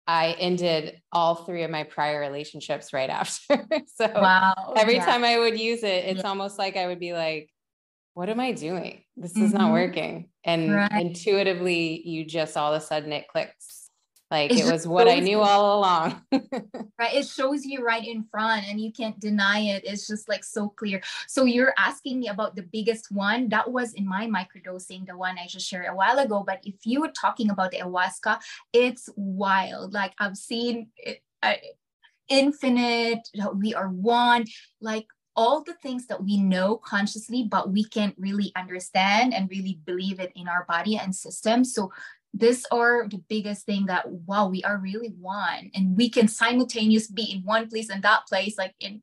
I 0.07 0.35
ended 0.39 1.01
all 1.11 1.35
three 1.35 1.63
of 1.63 1.71
my 1.71 1.83
prior 1.83 2.19
relationships 2.19 2.93
right 2.93 3.09
after. 3.09 3.65
so 3.95 4.07
wow. 4.15 4.73
every 4.75 4.95
yeah. 4.95 5.05
time 5.05 5.23
I 5.23 5.37
would 5.37 5.59
use 5.59 5.83
it, 5.83 6.05
it's 6.05 6.21
yeah. 6.21 6.29
almost 6.29 6.57
like 6.57 6.77
I 6.77 6.87
would 6.87 6.99
be 6.99 7.13
like, 7.13 7.49
what 8.17 8.29
am 8.29 8.39
I 8.39 8.51
doing? 8.51 9.03
This 9.15 9.37
is 9.37 9.51
mm-hmm. 9.51 9.57
not 9.59 9.71
working. 9.71 10.29
And 10.43 10.73
right. 10.73 10.91
intuitively, 10.91 12.01
you 12.03 12.25
just 12.25 12.57
all 12.57 12.73
of 12.73 12.81
a 12.81 12.83
sudden 12.83 13.13
it 13.13 13.27
clicks. 13.27 13.91
Like 14.31 14.49
it, 14.49 14.61
it 14.61 14.71
was 14.71 14.87
what 14.87 15.07
I 15.07 15.19
knew 15.19 15.37
you. 15.37 15.41
all 15.41 15.77
along. 15.77 16.23
right. 16.31 17.13
It 17.13 17.27
shows 17.27 17.63
you 17.63 17.85
right 17.85 18.03
in 18.03 18.25
front 18.31 18.67
and 18.67 18.81
you 18.81 18.91
can't 18.91 19.19
deny 19.19 19.59
it. 19.59 19.83
It's 19.85 20.07
just 20.07 20.27
like 20.27 20.43
so 20.43 20.69
clear. 20.69 20.99
So 21.27 21.45
you're 21.45 21.75
asking 21.77 22.19
me 22.19 22.27
about 22.29 22.55
the 22.55 22.63
biggest 22.63 23.11
one. 23.11 23.49
That 23.49 23.71
was 23.71 23.93
in 23.93 24.07
my 24.07 24.25
microdosing, 24.25 25.05
the 25.05 25.15
one 25.15 25.37
I 25.37 25.45
just 25.45 25.67
shared 25.67 25.85
a 25.85 25.95
while 25.95 26.17
ago. 26.17 26.43
But 26.45 26.61
if 26.63 26.87
you 26.87 27.01
were 27.01 27.11
talking 27.11 27.51
about 27.51 27.69
the 27.69 27.81
ayahuasca, 27.81 28.39
it's 28.73 29.09
wild. 29.15 29.93
Like 29.93 30.13
I've 30.17 30.37
seen 30.37 30.87
it. 30.97 31.21
I, 31.43 31.59
infinite 32.29 33.29
we 33.55 33.73
are 33.73 33.87
one 33.87 34.43
like 34.81 35.07
all 35.37 35.63
the 35.63 35.75
things 35.75 36.07
that 36.07 36.23
we 36.23 36.37
know 36.37 36.77
consciously, 36.77 37.43
but 37.43 37.71
we 37.71 37.85
can't 37.85 38.15
really 38.17 38.51
understand 38.55 39.33
and 39.33 39.49
really 39.49 39.79
believe 39.85 40.19
it 40.19 40.33
in 40.35 40.47
our 40.47 40.65
body 40.67 40.97
and 40.97 41.15
system. 41.15 41.63
So 41.63 41.93
these 42.33 42.65
are 42.71 43.07
the 43.07 43.21
biggest 43.29 43.65
thing 43.65 43.85
that 43.85 44.09
wow, 44.09 44.49
we 44.49 44.63
are 44.63 44.77
really 44.77 45.13
one, 45.19 45.71
and 45.73 45.95
we 45.95 46.09
can 46.09 46.27
simultaneously 46.27 47.13
be 47.13 47.31
in 47.31 47.43
one 47.43 47.69
place 47.69 47.89
and 47.89 48.03
that 48.03 48.27
place, 48.27 48.57
like 48.57 48.73
in 48.79 49.01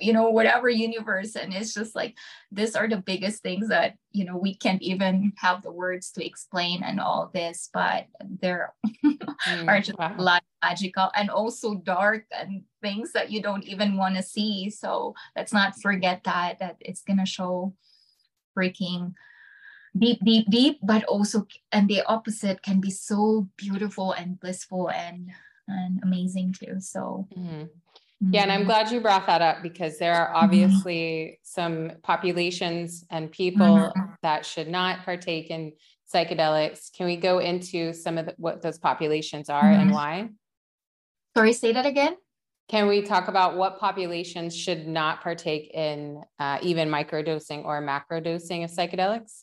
you 0.00 0.12
know 0.12 0.30
whatever 0.30 0.68
universe 0.68 1.36
and 1.36 1.52
it's 1.52 1.74
just 1.74 1.94
like 1.94 2.16
these 2.50 2.74
are 2.74 2.88
the 2.88 2.96
biggest 2.96 3.42
things 3.42 3.68
that 3.68 3.94
you 4.10 4.24
know 4.24 4.36
we 4.36 4.54
can't 4.54 4.80
even 4.80 5.32
have 5.36 5.62
the 5.62 5.70
words 5.70 6.10
to 6.10 6.24
explain 6.24 6.82
and 6.82 6.98
all 6.98 7.30
this 7.34 7.68
but 7.74 8.06
there 8.40 8.72
mm, 9.04 9.18
are 9.68 9.80
just 9.80 9.98
wow. 9.98 10.14
a 10.16 10.22
lot 10.22 10.42
magical 10.66 11.08
and 11.14 11.28
also 11.30 11.74
dark 11.74 12.24
and 12.32 12.62
things 12.82 13.12
that 13.12 13.30
you 13.30 13.40
don't 13.42 13.64
even 13.64 13.96
want 13.96 14.14
to 14.16 14.22
see 14.22 14.70
so 14.70 15.14
let's 15.36 15.52
not 15.52 15.80
forget 15.80 16.18
that 16.24 16.58
that 16.58 16.76
it's 16.80 17.02
gonna 17.02 17.26
show 17.26 17.72
breaking 18.54 19.14
deep 19.98 20.18
deep 20.24 20.46
deep 20.50 20.78
but 20.82 21.02
also 21.04 21.46
and 21.72 21.88
the 21.88 22.02
opposite 22.06 22.62
can 22.62 22.80
be 22.80 22.90
so 22.90 23.48
beautiful 23.56 24.12
and 24.12 24.40
blissful 24.40 24.90
and 24.90 25.30
and 25.68 26.00
amazing 26.02 26.52
too 26.52 26.76
so 26.78 27.26
mm-hmm. 27.36 27.64
Yeah, 28.30 28.42
and 28.42 28.52
I'm 28.52 28.60
mm-hmm. 28.60 28.68
glad 28.68 28.90
you 28.90 29.00
brought 29.00 29.26
that 29.26 29.42
up 29.42 29.62
because 29.62 29.98
there 29.98 30.14
are 30.14 30.28
mm-hmm. 30.28 30.44
obviously 30.44 31.02
mm-hmm. 31.02 31.40
some 31.42 31.92
populations 32.02 33.04
and 33.10 33.30
people 33.30 33.66
mm-hmm. 33.66 34.12
that 34.22 34.46
should 34.46 34.68
not 34.68 35.04
partake 35.04 35.50
in 35.50 35.72
psychedelics. 36.12 36.92
Can 36.96 37.06
we 37.06 37.16
go 37.16 37.40
into 37.40 37.92
some 37.92 38.16
of 38.16 38.26
the, 38.26 38.34
what 38.38 38.62
those 38.62 38.78
populations 38.78 39.50
are 39.50 39.62
mm-hmm. 39.62 39.80
and 39.80 39.90
why? 39.90 40.30
Sorry, 41.36 41.52
say 41.52 41.72
that 41.72 41.84
again. 41.84 42.16
Can 42.70 42.88
we 42.88 43.02
talk 43.02 43.28
about 43.28 43.58
what 43.58 43.78
populations 43.78 44.56
should 44.56 44.88
not 44.88 45.20
partake 45.20 45.70
in 45.74 46.22
uh, 46.38 46.58
even 46.62 46.88
microdosing 46.88 47.62
or 47.66 47.82
macrodosing 47.82 48.64
of 48.64 48.70
psychedelics? 48.70 49.42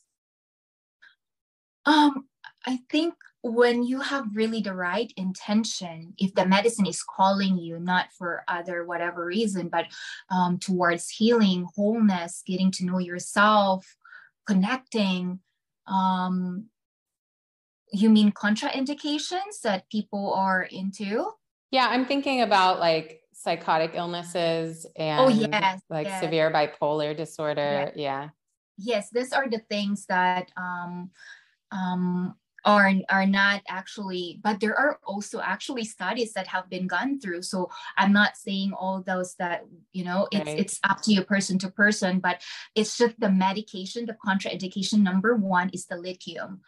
Um, 1.86 2.26
I 2.66 2.80
think 2.90 3.14
when 3.44 3.84
you 3.84 4.00
have 4.00 4.26
really 4.34 4.60
the 4.60 4.74
right 4.74 5.14
intention, 5.18 6.16
if 6.18 6.34
the 6.34 6.48
medicine 6.48 6.88
is 6.88 7.04
calling 7.04 7.60
you, 7.60 7.80
not 7.80 8.08
for 8.18 8.44
other 8.48 8.86
whatever 8.86 9.24
reason, 9.24 9.70
but 9.70 9.86
um, 10.32 10.58
towards 10.58 11.12
healing, 11.12 11.68
wholeness, 11.76 12.42
getting 12.44 12.72
to 12.72 12.86
know 12.86 12.98
yourself, 12.98 13.86
connecting, 14.48 15.42
um, 15.86 16.66
you 17.92 18.10
mean 18.10 18.32
contraindications 18.32 19.62
that 19.64 19.88
people 19.92 20.34
are 20.34 20.64
into? 20.64 21.28
Yeah, 21.74 21.88
I'm 21.90 22.06
thinking 22.06 22.42
about 22.42 22.80
like 22.80 23.22
psychotic 23.34 23.94
illnesses 23.96 24.86
oh, 24.86 25.02
and 25.02 25.20
oh, 25.20 25.28
yes, 25.28 25.82
like 25.90 26.06
yes. 26.06 26.22
severe 26.22 26.52
bipolar 26.52 27.18
disorder. 27.18 27.90
Yes. 27.90 27.94
Yeah. 27.96 28.30
Yes, 28.78 29.10
these 29.10 29.34
are 29.34 29.50
the 29.50 29.58
things 29.58 30.06
that 30.06 30.52
um, 30.56 31.10
um, 31.72 32.36
are 32.64 32.92
are 33.10 33.26
not 33.26 33.62
actually 33.68 34.40
but 34.44 34.60
there 34.60 34.78
are 34.78 35.00
also 35.04 35.42
actually 35.42 35.84
studies 35.84 36.32
that 36.34 36.48
have 36.48 36.70
been 36.70 36.88
gone 36.88 37.20
through 37.20 37.42
so 37.42 37.70
i'm 37.98 38.14
not 38.14 38.38
saying 38.38 38.72
all 38.72 39.04
those 39.06 39.36
that 39.36 39.66
you 39.92 40.06
know 40.06 40.30
it's 40.32 40.46
right. 40.46 40.60
it's 40.60 40.80
up 40.88 41.02
to 41.02 41.12
you 41.12 41.22
person 41.26 41.60
to 41.60 41.70
person 41.70 42.20
but 42.20 42.42
it's 42.74 42.98
just 42.98 43.20
the 43.20 43.30
medication 43.30 44.06
the 44.06 44.16
contraindication 44.26 45.00
number 45.00 45.36
one 45.36 45.70
is 45.74 45.88
the 45.88 45.98
lithium 45.98 46.62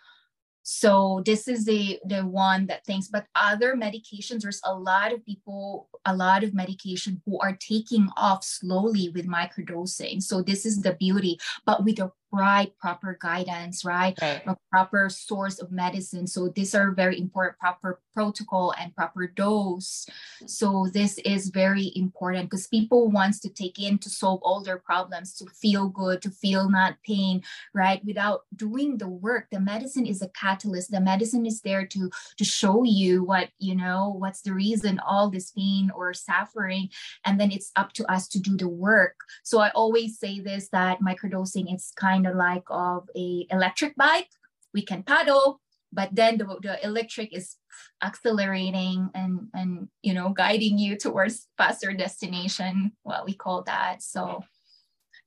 so 0.68 1.22
this 1.26 1.48
is 1.48 1.64
the 1.64 2.00
the 2.06 2.26
one 2.26 2.66
that 2.66 2.84
thinks 2.86 3.08
but 3.08 3.28
other 3.36 3.76
medications 3.76 4.42
there's 4.42 4.62
a 4.66 4.74
lot 4.74 5.14
of 5.14 5.24
people 5.24 5.88
a 6.06 6.16
lot 6.16 6.44
of 6.44 6.56
medication 6.56 7.22
who 7.26 7.40
are 7.40 7.56
taking 7.60 8.10
off 8.16 8.44
slowly 8.44 9.10
with 9.10 9.28
microdosing. 9.28 10.22
So 10.22 10.42
this 10.42 10.66
is 10.66 10.82
the 10.82 10.94
beauty 10.94 11.40
but 11.66 11.84
with 11.84 11.98
the 11.98 12.12
right 12.36 12.78
proper 12.80 13.18
guidance 13.22 13.86
right, 13.86 14.18
right. 14.22 14.42
a 14.46 14.58
proper 14.72 15.10
source 15.10 15.60
of 15.60 15.72
medicine. 15.72 16.28
So 16.28 16.50
these 16.50 16.76
are 16.76 16.92
very 16.92 17.20
important 17.20 17.58
proper 17.60 18.02
protocol 18.14 18.74
and 18.80 18.96
proper 18.96 19.28
dose. 19.28 20.08
So 20.46 20.88
this 20.92 21.18
is 21.20 21.50
very 21.50 21.92
important 21.96 22.50
because 22.50 22.68
people 22.68 23.10
wants 23.10 23.40
to 23.42 23.50
take 23.50 23.80
in 23.80 23.98
to 24.00 24.10
solve 24.10 24.42
all 24.44 24.62
their 24.64 24.78
problems 24.78 25.36
to 25.36 25.46
feel 25.46 25.88
good 25.88 26.22
to 26.22 26.30
feel 26.30 26.70
not 26.70 26.96
pain 27.06 27.44
right? 27.74 28.04
Without 28.06 28.42
doing 28.56 28.98
the 28.98 29.08
work 29.08 29.48
the 29.52 29.60
medicine 29.60 30.06
is 30.06 30.22
a 30.22 30.30
catalyst. 30.30 30.92
The 30.92 31.02
medicine 31.02 31.46
is 31.46 31.62
there 31.62 31.86
to 31.88 32.10
to 32.38 32.44
show 32.44 32.84
you 32.84 33.24
what 33.24 33.50
you 33.60 33.76
know 33.76 34.16
what's 34.18 34.42
the 34.42 34.54
reason 34.54 35.00
all 35.00 35.30
this 35.30 35.52
pain 35.52 35.92
or 35.96 36.14
suffering 36.14 36.90
and 37.26 37.40
then 37.40 37.52
it's 37.52 37.72
up 37.76 37.94
to 37.94 38.12
us 38.12 38.28
to 38.30 38.40
do 38.40 38.58
the 38.58 38.68
work. 38.68 39.16
So 39.44 39.60
i 39.60 39.70
always 39.70 40.20
say 40.20 40.40
this 40.40 40.70
that 40.70 41.00
microdosing 41.02 41.74
is 41.74 41.92
kind 41.96 42.25
kind 42.26 42.34
of 42.34 42.38
like 42.38 42.64
of 42.70 43.10
a 43.16 43.48
electric 43.52 43.96
bike. 43.96 44.30
We 44.74 44.82
can 44.82 45.04
paddle, 45.04 45.62
but 45.94 46.10
then 46.14 46.38
the, 46.38 46.46
the 46.62 46.84
electric 46.84 47.36
is 47.36 47.56
accelerating 48.04 49.10
and 49.14 49.48
and 49.54 49.88
you 50.02 50.14
know 50.14 50.30
guiding 50.30 50.78
you 50.78 50.98
towards 50.98 51.48
faster 51.58 51.92
destination 51.92 52.94
what 53.04 53.26
we 53.26 53.34
call 53.34 53.64
that 53.64 54.02
so 54.02 54.44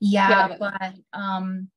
yeah, 0.00 0.48
yeah. 0.48 0.56
but 0.58 0.94
um 1.12 1.68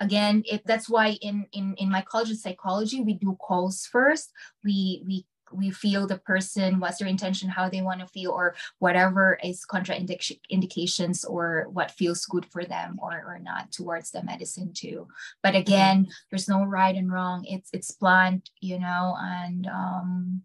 again 0.00 0.44
it 0.46 0.62
that's 0.64 0.88
why 0.88 1.18
in 1.22 1.46
in 1.52 1.74
in 1.74 1.90
my 1.90 2.02
college 2.02 2.30
of 2.30 2.36
psychology 2.36 3.00
we 3.00 3.14
do 3.14 3.36
calls 3.40 3.86
first 3.90 4.30
we 4.64 5.02
we 5.06 5.26
we 5.52 5.70
feel 5.70 6.06
the 6.06 6.18
person 6.18 6.80
what's 6.80 6.98
their 6.98 7.08
intention 7.08 7.48
how 7.48 7.68
they 7.68 7.82
want 7.82 8.00
to 8.00 8.06
feel 8.06 8.30
or 8.30 8.54
whatever 8.78 9.38
is 9.42 9.64
contraindications 9.66 11.24
or 11.28 11.66
what 11.72 11.90
feels 11.90 12.24
good 12.26 12.46
for 12.46 12.64
them 12.64 12.98
or, 13.00 13.12
or 13.12 13.38
not 13.40 13.72
towards 13.72 14.10
the 14.10 14.22
medicine 14.22 14.72
too. 14.72 15.06
But 15.42 15.50
mm-hmm. 15.50 15.60
again 15.60 16.06
there's 16.30 16.48
no 16.48 16.64
right 16.64 16.94
and 16.94 17.12
wrong. 17.12 17.44
It's 17.46 17.70
it's 17.72 17.92
blunt 17.92 18.50
you 18.60 18.78
know 18.78 19.16
and 19.18 19.66
um 19.66 20.42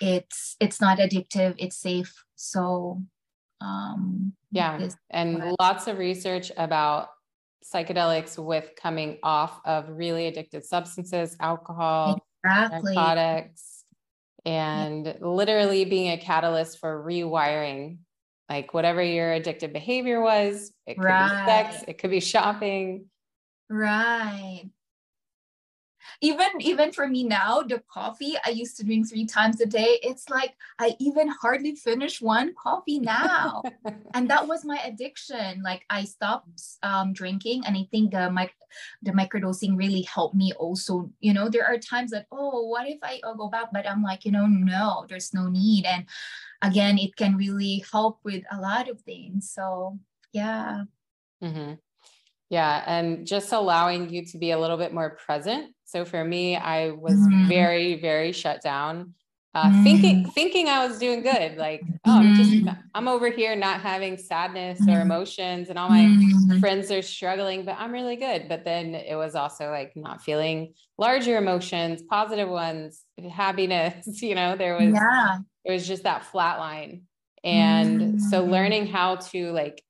it's 0.00 0.56
it's 0.60 0.80
not 0.80 0.98
addictive. 0.98 1.54
It's 1.58 1.76
safe. 1.76 2.24
So 2.34 3.02
um 3.60 4.34
yeah 4.50 4.88
and 5.10 5.54
lots 5.60 5.86
of 5.86 5.98
research 5.98 6.50
about 6.56 7.08
psychedelics 7.64 8.42
with 8.42 8.72
coming 8.76 9.18
off 9.22 9.60
of 9.64 9.88
really 9.88 10.30
addictive 10.30 10.64
substances 10.64 11.36
alcohol 11.38 12.20
exactly. 12.44 12.94
narcotics 12.94 13.71
and 14.44 15.16
literally 15.20 15.84
being 15.84 16.10
a 16.10 16.18
catalyst 16.18 16.78
for 16.78 17.02
rewiring 17.02 17.98
like 18.48 18.74
whatever 18.74 19.02
your 19.02 19.28
addictive 19.28 19.72
behavior 19.72 20.20
was 20.20 20.72
it 20.86 20.96
could 20.96 21.04
right. 21.04 21.44
be 21.44 21.50
sex 21.50 21.84
it 21.88 21.98
could 21.98 22.10
be 22.10 22.20
shopping. 22.20 23.06
Right 23.70 24.68
even 26.20 26.48
even 26.60 26.92
for 26.92 27.08
me 27.08 27.22
now 27.24 27.62
the 27.62 27.82
coffee 27.88 28.34
i 28.46 28.50
used 28.50 28.76
to 28.76 28.84
drink 28.84 29.08
three 29.08 29.26
times 29.26 29.60
a 29.60 29.66
day 29.66 29.98
it's 30.02 30.28
like 30.28 30.54
i 30.78 30.94
even 30.98 31.28
hardly 31.28 31.74
finish 31.74 32.20
one 32.20 32.54
coffee 32.54 32.98
now. 32.98 33.62
And 34.14 34.28
that 34.28 34.46
was 34.46 34.64
my 34.64 34.78
addiction. 34.84 35.62
Like 35.62 35.84
i 35.88 36.04
stopped 36.04 36.60
um, 36.82 37.12
drinking 37.12 37.64
and 37.66 37.76
i 37.76 37.88
think 37.90 38.12
the 38.12 38.30
mic- 38.30 38.54
the 39.02 39.12
microdosing 39.12 39.76
really 39.76 40.02
helped 40.02 40.34
me 40.34 40.52
also. 40.52 41.10
You 41.20 41.32
know 41.32 41.48
there 41.48 41.66
are 41.66 41.78
times 41.78 42.10
that 42.10 42.26
oh 42.30 42.68
what 42.68 42.88
if 42.88 42.98
i 43.02 43.20
I'll 43.24 43.36
go 43.36 43.48
back? 43.48 43.72
But 43.72 43.88
i'm 43.88 44.02
like 44.02 44.24
you 44.24 44.32
know 44.32 44.46
no 44.46 45.06
there's 45.08 45.32
no 45.32 45.48
need. 45.48 45.84
And 45.84 46.04
again 46.60 46.98
it 46.98 47.16
can 47.16 47.36
really 47.36 47.84
help 47.90 48.20
with 48.22 48.44
a 48.52 48.60
lot 48.60 48.88
of 48.88 49.00
things. 49.00 49.50
So 49.50 49.98
yeah. 50.32 50.84
Mm-hmm. 51.42 51.74
Yeah. 52.52 52.84
And 52.86 53.26
just 53.26 53.50
allowing 53.52 54.10
you 54.10 54.26
to 54.26 54.36
be 54.36 54.50
a 54.50 54.58
little 54.58 54.76
bit 54.76 54.92
more 54.92 55.16
present. 55.24 55.74
So 55.86 56.04
for 56.04 56.22
me, 56.22 56.54
I 56.54 56.90
was 56.90 57.14
mm-hmm. 57.14 57.48
very, 57.48 57.98
very 57.98 58.32
shut 58.32 58.60
down. 58.60 59.14
Uh, 59.54 59.64
mm-hmm. 59.64 59.84
thinking 59.84 60.30
thinking 60.30 60.68
I 60.68 60.86
was 60.86 60.98
doing 60.98 61.22
good, 61.22 61.58
like 61.58 61.82
oh, 62.06 62.20
I'm 62.20 62.34
just 62.36 62.50
mm-hmm. 62.50 62.70
I'm 62.94 63.06
over 63.06 63.28
here 63.28 63.54
not 63.54 63.82
having 63.82 64.16
sadness 64.16 64.80
or 64.80 64.84
mm-hmm. 64.84 65.02
emotions, 65.02 65.68
and 65.68 65.78
all 65.78 65.90
my 65.90 66.04
mm-hmm. 66.04 66.58
friends 66.58 66.90
are 66.90 67.02
struggling, 67.02 67.66
but 67.66 67.76
I'm 67.78 67.92
really 67.92 68.16
good. 68.16 68.48
But 68.48 68.64
then 68.64 68.94
it 68.94 69.14
was 69.14 69.34
also 69.34 69.70
like 69.70 69.92
not 69.94 70.22
feeling 70.22 70.72
larger 70.96 71.36
emotions, 71.36 72.00
positive 72.00 72.48
ones, 72.48 73.02
happiness. 73.30 74.06
You 74.22 74.34
know, 74.34 74.56
there 74.56 74.74
was 74.74 74.94
yeah. 74.94 75.36
it 75.66 75.72
was 75.72 75.86
just 75.86 76.04
that 76.04 76.24
flat 76.24 76.58
line, 76.58 77.02
and 77.44 78.22
so 78.22 78.46
learning 78.46 78.86
how 78.86 79.16
to 79.16 79.52
like 79.52 79.82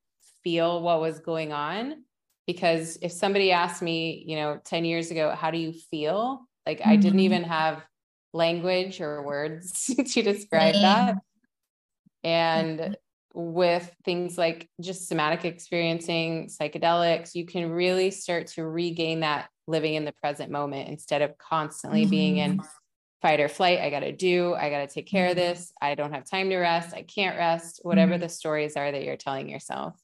feel 0.43 0.83
what 0.83 1.01
was 1.01 1.21
going 1.21 1.53
on 1.53 2.03
because 2.47 2.99
if 3.03 3.13
somebody 3.13 3.53
asked 3.53 3.83
me, 3.83 4.25
you 4.27 4.37
know, 4.37 4.61
10 4.65 4.85
years 4.85 5.11
ago, 5.11 5.35
how 5.35 5.51
do 5.51 5.59
you 5.59 5.73
feel? 5.73 6.47
Like 6.67 6.81
mm-hmm. 6.81 6.91
I 6.91 6.97
didn't 6.97 7.13
mm-hmm. 7.13 7.21
even 7.21 7.45
have 7.45 7.85
language 8.33 9.01
or 9.01 9.23
words 9.23 9.91
to 10.13 10.23
describe 10.23 10.75
that. 10.75 11.17
And 12.25 12.97
with 13.35 13.95
things 14.05 14.37
like 14.37 14.69
just 14.81 15.09
somatic 15.09 15.45
experiencing, 15.45 16.49
psychedelics, 16.49 17.35
you 17.35 17.47
can 17.47 17.71
really 17.71 18.11
start 18.11 18.49
to 18.49 18.67
regain 18.67 19.21
that 19.21 19.49
living 19.67 19.95
in 19.95 20.05
the 20.05 20.13
present 20.13 20.51
moment 20.51 20.89
instead 20.89 21.23
of 21.23 21.39
constantly 21.39 22.03
mm-hmm. 22.03 22.11
being 22.11 22.37
in 22.39 22.59
mm-hmm. 22.59 22.67
fight 23.23 23.41
or 23.41 23.49
flight. 23.49 23.81
I 23.81 23.91
got 23.91 24.01
to 24.01 24.13
do, 24.13 24.55
I 24.55 24.71
got 24.71 24.87
to 24.87 24.93
take 24.93 25.07
care 25.07 25.27
of 25.27 25.37
mm-hmm. 25.37 25.53
this. 25.53 25.73
I 25.81 25.95
don't 25.95 26.13
have 26.13 26.29
time 26.29 26.51
to 26.51 26.59
rest. 26.59 26.95
I 26.95 27.03
can't 27.03 27.37
rest, 27.37 27.81
whatever 27.83 28.15
mm-hmm. 28.15 28.23
the 28.23 28.29
stories 28.29 28.77
are 28.77 28.91
that 28.91 29.05
you're 29.05 29.17
telling 29.17 29.49
yourself. 29.49 29.95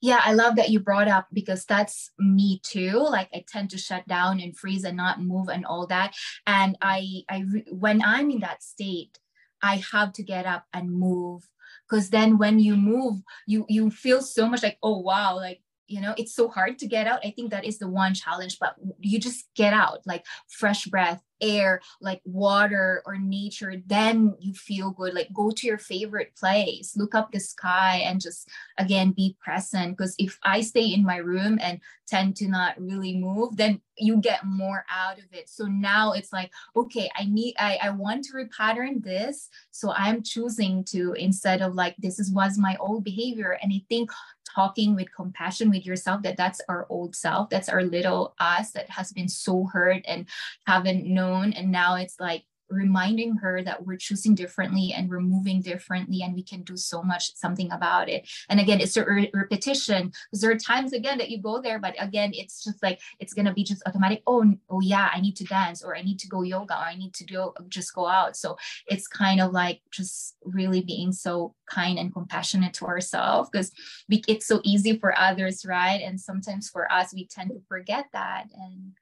Yeah, 0.00 0.20
I 0.22 0.32
love 0.32 0.56
that 0.56 0.70
you 0.70 0.80
brought 0.80 1.08
up 1.08 1.28
because 1.32 1.64
that's 1.64 2.10
me 2.18 2.60
too. 2.62 2.98
Like 2.98 3.28
I 3.34 3.44
tend 3.46 3.70
to 3.70 3.78
shut 3.78 4.06
down 4.06 4.40
and 4.40 4.56
freeze 4.56 4.84
and 4.84 4.96
not 4.96 5.22
move 5.22 5.48
and 5.48 5.64
all 5.66 5.86
that. 5.88 6.14
And 6.46 6.76
I, 6.80 7.22
I, 7.28 7.44
when 7.70 8.02
I'm 8.02 8.30
in 8.30 8.40
that 8.40 8.62
state, 8.62 9.18
I 9.62 9.82
have 9.92 10.12
to 10.14 10.22
get 10.22 10.46
up 10.46 10.64
and 10.72 10.90
move 10.90 11.48
because 11.88 12.10
then 12.10 12.38
when 12.38 12.58
you 12.60 12.76
move, 12.76 13.20
you 13.46 13.66
you 13.68 13.90
feel 13.90 14.22
so 14.22 14.48
much 14.48 14.62
like 14.62 14.78
oh 14.82 14.98
wow, 14.98 15.36
like 15.36 15.60
you 15.90 16.00
know 16.00 16.14
it's 16.16 16.34
so 16.34 16.48
hard 16.48 16.78
to 16.78 16.86
get 16.86 17.08
out 17.08 17.18
i 17.24 17.32
think 17.32 17.50
that 17.50 17.64
is 17.64 17.78
the 17.78 17.88
one 17.88 18.14
challenge 18.14 18.58
but 18.60 18.76
you 19.00 19.18
just 19.18 19.48
get 19.56 19.74
out 19.74 19.98
like 20.06 20.24
fresh 20.48 20.84
breath 20.86 21.20
air 21.40 21.80
like 22.00 22.20
water 22.24 23.02
or 23.06 23.16
nature 23.18 23.74
then 23.86 24.34
you 24.38 24.52
feel 24.54 24.90
good. 24.90 25.14
Like 25.14 25.28
go 25.32 25.50
to 25.50 25.66
your 25.66 25.78
favorite 25.78 26.34
place. 26.36 26.96
Look 26.96 27.14
up 27.14 27.32
the 27.32 27.40
sky 27.40 28.02
and 28.04 28.20
just 28.20 28.48
again 28.78 29.12
be 29.12 29.36
present. 29.40 29.96
Because 29.96 30.14
if 30.18 30.38
i 30.42 30.60
stay 30.60 30.92
in 30.92 31.04
my 31.04 31.16
room 31.16 31.58
and 31.60 31.80
tend 32.06 32.36
to 32.36 32.48
not 32.48 32.80
really 32.80 33.16
move 33.16 33.56
then 33.56 33.80
you 33.96 34.16
get 34.16 34.44
more 34.44 34.84
out 34.90 35.18
of 35.18 35.24
it. 35.32 35.48
So 35.48 35.64
now 35.66 36.12
it's 36.12 36.32
like 36.32 36.50
okay 36.76 37.10
i 37.16 37.24
need 37.24 37.54
i, 37.58 37.78
I 37.82 37.90
want 37.90 38.24
to 38.24 38.32
repattern 38.34 39.02
this. 39.02 39.48
So 39.70 39.92
i'm 39.92 40.22
choosing 40.22 40.84
to 40.84 41.12
instead 41.14 41.62
of 41.62 41.74
like 41.74 41.96
this 41.98 42.18
is 42.18 42.30
was 42.30 42.58
my 42.58 42.76
old 42.80 43.04
behavior. 43.04 43.58
And 43.62 43.72
i 43.72 43.82
think 43.88 44.10
talking 44.54 44.94
with 44.94 45.14
compassion 45.14 45.70
with 45.70 45.86
yourself 45.86 46.22
that 46.22 46.36
that's 46.36 46.60
our 46.68 46.86
old 46.88 47.14
self 47.14 47.48
that's 47.50 47.68
our 47.68 47.82
little 47.82 48.34
us 48.38 48.70
that 48.72 48.88
has 48.90 49.12
been 49.12 49.28
so 49.28 49.64
hurt 49.72 50.02
and 50.06 50.26
haven't 50.66 51.06
known. 51.06 51.52
And 51.52 51.70
now 51.70 51.96
it's 51.96 52.18
like 52.20 52.44
reminding 52.70 53.36
her 53.36 53.62
that 53.62 53.84
we're 53.84 53.96
choosing 53.96 54.34
differently 54.34 54.92
and 54.96 55.08
we're 55.08 55.20
moving 55.20 55.60
differently 55.60 56.22
and 56.22 56.34
we 56.34 56.42
can 56.42 56.62
do 56.62 56.76
so 56.76 57.02
much 57.02 57.34
something 57.36 57.70
about 57.72 58.08
it. 58.08 58.28
And 58.48 58.60
again 58.60 58.80
it's 58.80 58.96
a 58.96 59.04
re- 59.04 59.30
repetition. 59.34 60.12
Because 60.30 60.40
there 60.40 60.50
are 60.50 60.58
times 60.58 60.92
again 60.92 61.18
that 61.18 61.30
you 61.30 61.42
go 61.42 61.60
there 61.60 61.78
but 61.78 61.94
again 61.98 62.30
it's 62.34 62.62
just 62.62 62.82
like 62.82 63.00
it's 63.18 63.34
to 63.34 63.52
be 63.54 63.64
just 63.64 63.82
automatic 63.86 64.22
oh 64.26 64.44
oh 64.68 64.80
yeah 64.80 65.08
i 65.14 65.20
need 65.20 65.34
to 65.34 65.44
dance 65.44 65.82
or 65.82 65.96
i 65.96 66.02
need 66.02 66.18
to 66.18 66.28
go 66.28 66.42
yoga 66.42 66.74
or 66.74 66.84
i 66.84 66.94
need 66.94 67.14
to 67.14 67.24
do 67.24 67.52
just 67.68 67.94
go 67.94 68.06
out. 68.06 68.36
So 68.36 68.56
it's 68.86 69.06
kind 69.06 69.40
of 69.40 69.52
like 69.52 69.80
just 69.90 70.36
really 70.44 70.82
being 70.82 71.12
so 71.12 71.54
kind 71.68 71.98
and 71.98 72.12
compassionate 72.12 72.74
to 72.74 72.86
ourselves 72.86 73.48
because 73.50 73.72
it's 74.08 74.46
so 74.46 74.60
easy 74.64 74.98
for 74.98 75.18
others 75.18 75.64
right? 75.66 76.00
And 76.02 76.20
sometimes 76.20 76.68
for 76.68 76.90
us 76.92 77.14
we 77.14 77.26
tend 77.26 77.50
to 77.50 77.60
forget 77.68 78.06
that 78.12 78.46
and 78.54 78.92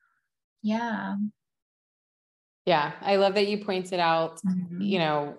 yeah 0.63 1.17
yeah, 2.69 2.93
I 3.01 3.17
love 3.17 3.35
that 3.35 3.49
you 3.49 3.65
pointed 3.65 3.99
out, 3.99 4.41
mm-hmm. 4.47 4.83
you 4.83 4.99
know, 4.99 5.39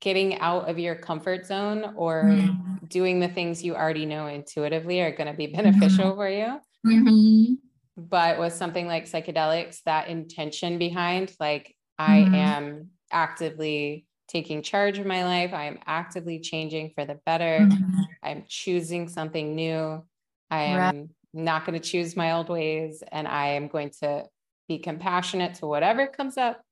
getting 0.00 0.40
out 0.40 0.68
of 0.68 0.76
your 0.76 0.96
comfort 0.96 1.46
zone 1.46 1.94
or 1.96 2.24
mm-hmm. 2.24 2.86
doing 2.86 3.20
the 3.20 3.28
things 3.28 3.62
you 3.62 3.76
already 3.76 4.06
know 4.06 4.26
intuitively 4.26 5.00
are 5.02 5.14
going 5.14 5.28
to 5.28 5.34
be 5.34 5.46
beneficial 5.46 6.16
for 6.16 6.28
you. 6.28 6.58
Mm-hmm. 6.84 7.54
But 7.96 8.40
with 8.40 8.52
something 8.52 8.88
like 8.88 9.04
psychedelics, 9.04 9.82
that 9.84 10.08
intention 10.08 10.78
behind, 10.78 11.32
like, 11.38 11.76
I 11.96 12.18
mm-hmm. 12.18 12.34
am 12.34 12.90
actively 13.12 14.06
taking 14.26 14.62
charge 14.62 14.98
of 14.98 15.06
my 15.06 15.24
life, 15.24 15.54
I 15.54 15.66
am 15.66 15.78
actively 15.86 16.40
changing 16.40 16.90
for 16.96 17.04
the 17.04 17.20
better, 17.24 17.60
mm-hmm. 17.60 18.00
I'm 18.20 18.44
choosing 18.48 19.08
something 19.08 19.54
new, 19.54 20.04
I 20.50 20.62
am 20.64 20.78
right. 20.78 21.08
not 21.32 21.64
going 21.64 21.80
to 21.80 21.88
choose 21.88 22.16
my 22.16 22.32
old 22.32 22.48
ways, 22.48 23.04
and 23.12 23.28
I 23.28 23.50
am 23.50 23.68
going 23.68 23.92
to 24.00 24.24
be 24.68 24.78
compassionate 24.78 25.54
to 25.54 25.66
whatever 25.66 26.06
comes 26.06 26.36
up. 26.36 26.62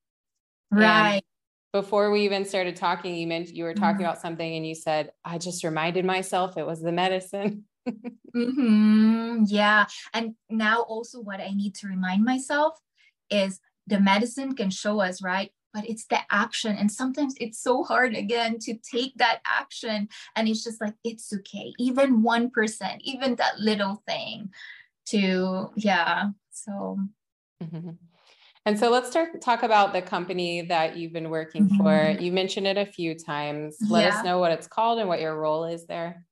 Right. 0.71 1.15
And 1.15 1.23
before 1.73 2.11
we 2.11 2.23
even 2.23 2.45
started 2.45 2.77
talking, 2.77 3.15
you 3.15 3.27
mentioned 3.27 3.57
you 3.57 3.65
were 3.65 3.75
talking 3.75 3.97
mm-hmm. 3.97 4.05
about 4.05 4.21
something 4.21 4.57
and 4.57 4.67
you 4.67 4.75
said, 4.75 5.11
I 5.25 5.39
just 5.39 5.65
reminded 5.65 6.05
myself 6.05 6.57
it 6.57 6.67
was 6.67 6.81
the 6.81 6.93
medicine. 6.93 7.65
mm-hmm. 7.89 9.43
Yeah. 9.47 9.87
And 10.13 10.35
now 10.49 10.83
also 10.83 11.21
what 11.21 11.41
I 11.41 11.51
need 11.51 11.75
to 11.77 11.89
remind 11.89 12.25
myself 12.25 12.79
is 13.31 13.61
the 13.87 14.01
medicine 14.01 14.55
can 14.55 14.71
show 14.71 15.01
us, 15.01 15.23
right? 15.23 15.51
But 15.73 15.89
it's 15.89 16.07
the 16.07 16.21
action. 16.31 16.77
And 16.77 16.91
sometimes 16.91 17.35
it's 17.41 17.61
so 17.61 17.83
hard 17.83 18.15
again 18.15 18.59
to 18.61 18.75
take 18.75 19.15
that 19.17 19.41
action. 19.45 20.09
And 20.37 20.49
it's 20.49 20.63
just 20.63 20.81
like, 20.81 20.95
it's 21.03 21.33
okay. 21.33 21.73
Even 21.79 22.23
1%, 22.23 23.01
even 23.01 23.35
that 23.37 23.59
little 23.59 24.03
thing 24.07 24.51
to, 25.07 25.71
yeah. 25.75 26.29
So 26.53 26.99
Mm-hmm. 27.73 27.91
And 28.67 28.79
so 28.79 28.91
let's 28.91 29.11
start 29.11 29.43
talk 29.43 29.63
about 29.63 29.93
the 29.93 30.01
company 30.01 30.63
that 30.63 30.97
you've 30.97 31.13
been 31.13 31.29
working 31.29 31.69
mm-hmm. 31.69 31.77
for. 31.77 32.17
You 32.19 32.33
mentioned 32.33 32.67
it 32.67 32.79
a 32.79 32.87
few 32.87 33.15
times. 33.15 33.77
Let 33.89 34.05
yeah. 34.05 34.19
us 34.19 34.25
know 34.25 34.39
what 34.39 34.53
it's 34.53 34.67
called 34.67 34.99
and 34.99 35.09
what 35.09 35.21
your 35.21 35.37
role 35.39 35.65
is 35.65 35.87
there. 35.87 36.25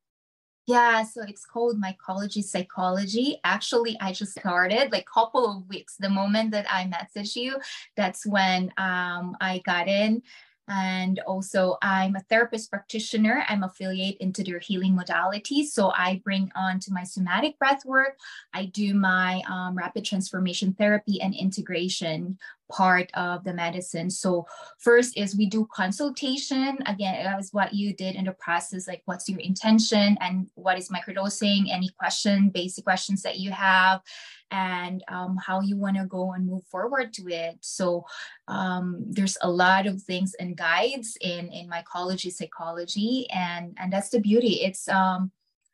Yeah, 0.67 1.03
so 1.03 1.23
it's 1.27 1.45
called 1.45 1.83
mycology 1.83 2.43
psychology. 2.43 3.41
Actually, 3.43 3.99
I 4.01 4.13
just 4.13 4.39
started 4.39 4.93
like 4.93 5.03
a 5.03 5.13
couple 5.13 5.45
of 5.45 5.69
weeks. 5.69 5.97
The 5.99 6.09
moment 6.09 6.53
that 6.53 6.67
I 6.71 6.85
messaged 6.85 7.35
you, 7.35 7.59
that's 7.97 8.25
when 8.25 8.73
um, 8.79 9.37
I 9.41 9.61
got 9.67 9.89
in. 9.89 10.23
And 10.75 11.21
also, 11.27 11.77
I'm 11.83 12.17
a 12.17 12.21
therapist 12.21 12.71
practitioner. 12.71 13.45
I'm 13.49 13.63
affiliate 13.63 14.17
into 14.19 14.43
their 14.43 14.59
healing 14.59 14.97
modalities. 14.97 15.67
So 15.67 15.93
I 15.95 16.23
bring 16.25 16.51
on 16.57 16.81
to 16.81 16.93
my 16.93 17.05
somatic 17.05 17.59
breath 17.59 17.85
work. 17.85 18.19
I 18.55 18.67
do 18.67 18.95
my 18.95 19.43
um, 19.51 19.75
rapid 19.75 20.05
transformation 20.05 20.73
therapy 20.73 21.21
and 21.21 21.35
integration 21.35 22.39
part 22.73 23.11
of 23.15 23.45
the 23.45 23.53
medicine. 23.53 24.11
So 24.11 24.47
first 24.79 25.17
is 25.17 25.37
we 25.37 25.47
do 25.47 25.69
consultation. 25.75 26.79
Again, 26.87 27.23
that 27.23 27.37
was 27.37 27.53
what 27.53 27.75
you 27.75 27.95
did 27.95 28.17
in 28.17 28.25
the 28.25 28.33
process, 28.33 28.89
like 28.89 29.03
what's 29.05 29.29
your 29.29 29.41
intention 29.41 30.17
and 30.21 30.49
what 30.55 30.79
is 30.79 30.89
microdosing, 30.89 31.71
any 31.71 31.91
question, 31.99 32.51
basic 32.51 32.85
questions 32.85 33.23
that 33.23 33.39
you 33.39 33.51
have, 33.51 34.01
and 34.51 35.05
um, 35.09 35.37
how 35.37 35.61
you 35.61 35.77
want 35.77 35.97
to 35.97 36.07
go 36.07 36.33
and 36.33 36.47
move 36.47 36.65
forward 36.71 37.13
to 37.15 37.29
it. 37.29 37.59
So 37.61 38.05
um, 38.49 39.05
there's 39.09 39.37
a 39.43 39.51
lot 39.51 39.87
of 39.87 40.03
things 40.03 40.35
and 40.41 40.57
guides 40.57 41.17
in 41.21 41.49
in 41.53 41.71
mycology 41.71 42.33
psychology, 42.33 43.27
and 43.31 43.77
and 43.79 43.93
that's 43.93 44.11
the 44.11 44.21
beauty. 44.21 44.61
It's 44.63 44.89
um 44.89 45.31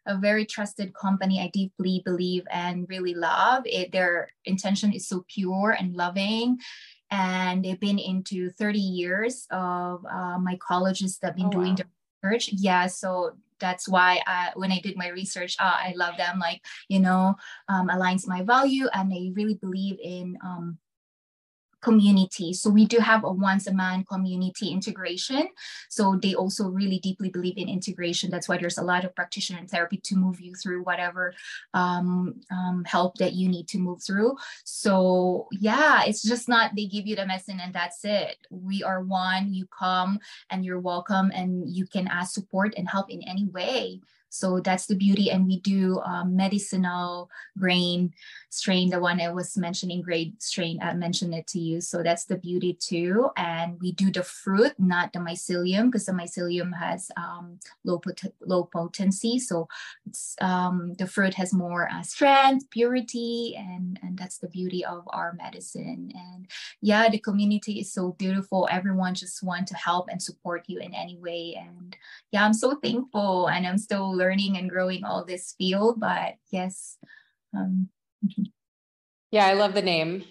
a 0.09 0.16
very 0.16 0.44
trusted 0.44 0.92
company 0.94 1.40
I 1.40 1.48
deeply 1.48 2.02
believe 2.04 2.44
and 2.50 2.88
really 2.88 3.14
love. 3.14 3.62
It, 3.66 3.92
their 3.92 4.30
intention 4.44 4.92
is 4.92 5.06
so 5.06 5.24
pure 5.28 5.76
and 5.78 5.94
loving. 5.94 6.59
And 7.11 7.64
they've 7.64 7.78
been 7.78 7.98
into 7.98 8.50
30 8.50 8.78
years 8.78 9.46
of 9.50 10.04
uh, 10.04 10.38
mycologists 10.38 11.20
that 11.20 11.28
have 11.28 11.36
been 11.36 11.46
oh, 11.46 11.50
doing 11.50 11.70
wow. 11.70 11.76
the 11.76 12.28
research. 12.28 12.50
Yeah, 12.52 12.86
so 12.86 13.36
that's 13.61 13.88
why 13.88 14.20
I, 14.26 14.50
when 14.54 14.72
I 14.72 14.80
did 14.80 14.96
my 14.96 15.09
research, 15.09 15.56
uh, 15.59 15.76
I 15.76 15.92
love 15.96 16.16
them. 16.16 16.38
Like 16.38 16.64
you 16.88 17.00
know, 17.00 17.34
um, 17.68 17.88
aligns 17.88 18.26
my 18.26 18.42
value, 18.42 18.86
and 18.92 19.12
I 19.12 19.32
really 19.34 19.54
believe 19.54 19.98
in 20.02 20.38
um, 20.44 20.78
community. 21.80 22.52
So 22.52 22.70
we 22.70 22.86
do 22.86 22.98
have 22.98 23.24
a 23.24 23.32
once 23.32 23.66
a 23.66 23.72
man 23.72 24.04
community 24.04 24.68
integration. 24.68 25.48
So 25.88 26.18
they 26.20 26.34
also 26.34 26.68
really 26.68 26.98
deeply 26.98 27.30
believe 27.30 27.56
in 27.56 27.68
integration. 27.68 28.30
That's 28.30 28.48
why 28.48 28.58
there's 28.58 28.78
a 28.78 28.82
lot 28.82 29.04
of 29.04 29.14
practitioner 29.14 29.60
and 29.60 29.70
therapy 29.70 29.98
to 30.04 30.16
move 30.16 30.40
you 30.40 30.54
through 30.54 30.82
whatever 30.82 31.34
um, 31.74 32.40
um, 32.50 32.84
help 32.86 33.16
that 33.18 33.34
you 33.34 33.48
need 33.48 33.68
to 33.68 33.78
move 33.78 34.02
through. 34.02 34.36
So 34.64 35.48
yeah, 35.52 36.04
it's 36.04 36.22
just 36.22 36.48
not 36.48 36.72
they 36.74 36.86
give 36.86 37.06
you 37.06 37.16
the 37.16 37.26
medicine 37.26 37.60
and 37.60 37.72
that's 37.72 38.04
it. 38.04 38.36
We 38.50 38.82
are 38.82 39.02
one. 39.02 39.54
You 39.54 39.66
come 39.66 40.18
and 40.50 40.64
you're 40.64 40.80
welcome, 40.80 41.30
and 41.34 41.68
you 41.68 41.86
can 41.86 42.08
ask 42.08 42.34
support 42.34 42.74
and 42.76 42.88
help 42.88 43.10
in 43.10 43.22
any 43.22 43.46
way. 43.46 44.00
So 44.30 44.60
that's 44.60 44.86
the 44.86 44.94
beauty. 44.94 45.30
And 45.30 45.46
we 45.46 45.60
do 45.60 46.00
um, 46.00 46.36
medicinal 46.36 47.30
grain 47.58 48.12
strain, 48.51 48.88
the 48.90 49.01
one 49.01 49.20
I 49.20 49.30
was 49.30 49.57
mentioning, 49.57 50.03
grade 50.03 50.42
strain, 50.42 50.78
I 50.82 50.94
mentioned 50.94 51.34
it 51.34 51.46
to 51.49 51.59
you. 51.59 51.80
So 51.80 52.03
that's 52.03 52.24
the 52.24 52.38
beauty 52.38 52.72
too. 52.72 53.28
And 53.36 53.78
we 53.80 53.92
do 53.92 54.11
the 54.11 54.22
fruit, 54.22 54.72
not 54.78 55.12
the 55.12 55.18
mycelium, 55.18 55.86
because 55.86 56.07
the 56.07 56.12
mycelium 56.12 56.76
has 56.78 57.11
um, 57.16 57.59
low, 57.84 57.99
pot- 57.99 58.32
low 58.40 58.64
potency. 58.64 59.38
So 59.38 59.68
um, 60.40 60.94
the 60.94 61.07
fruit 61.07 61.34
has 61.34 61.53
more 61.53 61.90
uh, 61.92 62.03
strength, 62.03 62.70
purity, 62.70 63.55
and, 63.57 63.99
and 64.03 64.18
that's 64.18 64.38
the 64.38 64.49
beauty 64.49 64.84
of 64.84 65.05
our 65.09 65.34
medicine. 65.34 66.11
And 66.14 66.46
yeah, 66.80 67.09
the 67.11 67.18
community 67.18 67.80
is 67.80 67.92
so 67.92 68.12
beautiful. 68.12 68.66
Everyone 68.70 69.14
just 69.14 69.42
want 69.42 69.68
to 69.68 69.76
help 69.76 70.09
and 70.11 70.22
support 70.22 70.64
you 70.68 70.78
in 70.78 70.94
any 70.94 71.18
way. 71.18 71.55
And 71.59 71.94
yeah, 72.32 72.44
I'm 72.44 72.55
so 72.55 72.76
thankful 72.76 73.49
and 73.49 73.66
I'm 73.66 73.78
still 73.78 74.11
learning 74.11 74.57
and 74.57 74.70
growing 74.70 75.05
all 75.05 75.24
this 75.24 75.55
field. 75.59 76.01
But 76.01 76.36
yes. 76.51 76.96
Um, 77.55 77.88
yeah, 79.30 79.46
I 79.46 79.54
love 79.54 79.74
the 79.74 79.82
name 79.82 80.24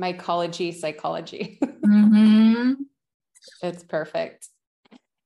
mycology 0.00 0.74
psychology. 0.74 1.58
mm-hmm. 1.64 2.72
It's 3.62 3.84
perfect. 3.84 4.48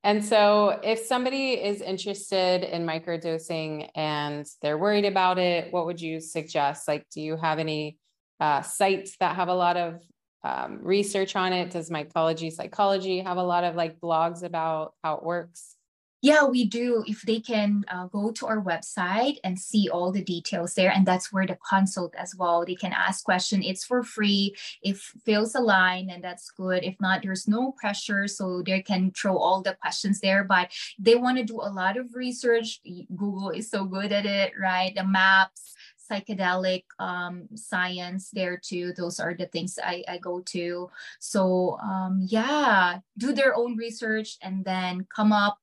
And 0.04 0.24
so, 0.24 0.78
if 0.82 1.00
somebody 1.00 1.52
is 1.52 1.80
interested 1.80 2.62
in 2.62 2.86
microdosing 2.86 3.90
and 3.94 4.46
they're 4.62 4.78
worried 4.78 5.04
about 5.04 5.38
it, 5.38 5.72
what 5.72 5.86
would 5.86 6.00
you 6.00 6.20
suggest? 6.20 6.86
Like, 6.86 7.04
do 7.12 7.20
you 7.20 7.36
have 7.36 7.58
any 7.58 7.98
uh, 8.40 8.62
sites 8.62 9.16
that 9.18 9.36
have 9.36 9.48
a 9.48 9.54
lot 9.54 9.76
of 9.76 10.00
um, 10.44 10.78
research 10.82 11.34
on 11.34 11.52
it? 11.52 11.70
Does 11.70 11.90
mycology 11.90 12.52
psychology 12.52 13.20
have 13.20 13.38
a 13.38 13.42
lot 13.42 13.64
of 13.64 13.74
like 13.74 13.98
blogs 13.98 14.44
about 14.44 14.94
how 15.02 15.16
it 15.16 15.24
works? 15.24 15.74
Yeah, 16.20 16.44
we 16.44 16.64
do. 16.64 17.04
If 17.06 17.22
they 17.22 17.38
can 17.38 17.84
uh, 17.86 18.06
go 18.06 18.32
to 18.32 18.46
our 18.46 18.60
website 18.60 19.36
and 19.44 19.56
see 19.56 19.88
all 19.88 20.10
the 20.10 20.24
details 20.24 20.74
there, 20.74 20.90
and 20.90 21.06
that's 21.06 21.32
where 21.32 21.46
the 21.46 21.56
consult 21.68 22.12
as 22.16 22.34
well. 22.34 22.64
They 22.64 22.74
can 22.74 22.92
ask 22.92 23.24
question. 23.24 23.62
It's 23.62 23.84
for 23.84 24.02
free. 24.02 24.56
If 24.82 25.12
feels 25.24 25.54
aligned, 25.54 26.10
and 26.10 26.22
that's 26.22 26.50
good. 26.50 26.82
If 26.82 26.96
not, 27.00 27.22
there's 27.22 27.46
no 27.46 27.70
pressure, 27.72 28.26
so 28.26 28.62
they 28.62 28.82
can 28.82 29.12
throw 29.12 29.36
all 29.38 29.62
the 29.62 29.76
questions 29.80 30.18
there. 30.18 30.42
But 30.42 30.72
they 30.98 31.14
want 31.14 31.38
to 31.38 31.44
do 31.44 31.60
a 31.60 31.70
lot 31.70 31.96
of 31.96 32.14
research. 32.14 32.80
Google 33.14 33.50
is 33.50 33.70
so 33.70 33.84
good 33.84 34.12
at 34.12 34.26
it, 34.26 34.54
right? 34.60 34.92
The 34.96 35.04
maps, 35.04 35.76
psychedelic 36.10 36.84
um, 36.98 37.48
science 37.54 38.30
there 38.32 38.56
too. 38.56 38.92
Those 38.96 39.20
are 39.20 39.34
the 39.34 39.46
things 39.46 39.78
I, 39.82 40.02
I 40.08 40.18
go 40.18 40.40
to. 40.46 40.90
So 41.20 41.78
um, 41.82 42.26
yeah, 42.26 43.00
do 43.18 43.32
their 43.32 43.54
own 43.54 43.76
research 43.76 44.38
and 44.42 44.64
then 44.64 45.06
come 45.14 45.32
up 45.32 45.58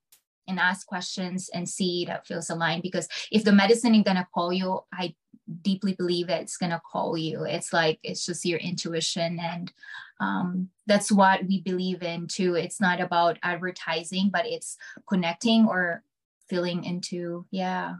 and 0.47 0.59
ask 0.59 0.87
questions 0.87 1.49
and 1.53 1.67
see 1.67 2.05
that 2.05 2.27
feels 2.27 2.49
aligned 2.49 2.83
because 2.83 3.07
if 3.31 3.43
the 3.43 3.51
medicine 3.51 3.95
is 3.95 4.03
gonna 4.03 4.27
call 4.33 4.51
you 4.53 4.79
i 4.93 5.13
deeply 5.61 5.93
believe 5.93 6.29
it's 6.29 6.57
gonna 6.57 6.81
call 6.91 7.17
you. 7.17 7.43
It's 7.43 7.71
like 7.71 7.99
it's 8.03 8.25
just 8.25 8.45
your 8.45 8.59
intuition 8.59 9.39
and 9.39 9.71
um, 10.19 10.69
that's 10.87 11.11
what 11.11 11.45
we 11.45 11.61
believe 11.61 12.01
in 12.01 12.27
too. 12.27 12.55
It's 12.55 12.81
not 12.81 12.99
about 12.99 13.37
advertising 13.43 14.29
but 14.31 14.45
it's 14.45 14.77
connecting 15.07 15.67
or 15.67 16.03
feeling 16.49 16.83
into 16.83 17.45
yeah 17.51 17.95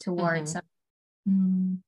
towards 0.00 0.54
mm-hmm. 0.54 1.30
mm. 1.30 1.78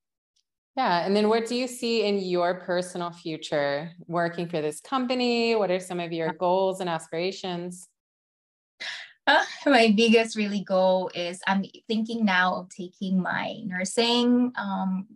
yeah 0.74 1.05
and 1.05 1.14
then 1.14 1.29
what 1.29 1.47
do 1.47 1.55
you 1.55 1.66
see 1.66 2.07
in 2.07 2.18
your 2.18 2.61
personal 2.61 3.11
future 3.11 3.93
working 4.07 4.49
for 4.49 4.61
this 4.61 4.81
company? 4.81 5.55
What 5.55 5.70
are 5.70 5.81
some 5.81 6.01
of 6.01 6.12
your 6.12 6.33
goals 6.33 6.81
and 6.81 6.89
aspirations 6.89 7.89
uh, 9.27 9.45
my 9.66 9.93
biggest 9.97 10.37
really 10.37 10.61
goal 10.61 11.11
is 11.14 11.41
I'm 11.47 11.64
thinking 11.89 12.24
now 12.24 12.55
of 12.55 12.68
taking 12.68 13.20
my 13.20 13.61
nursing 13.64 14.53
um, 14.57 15.07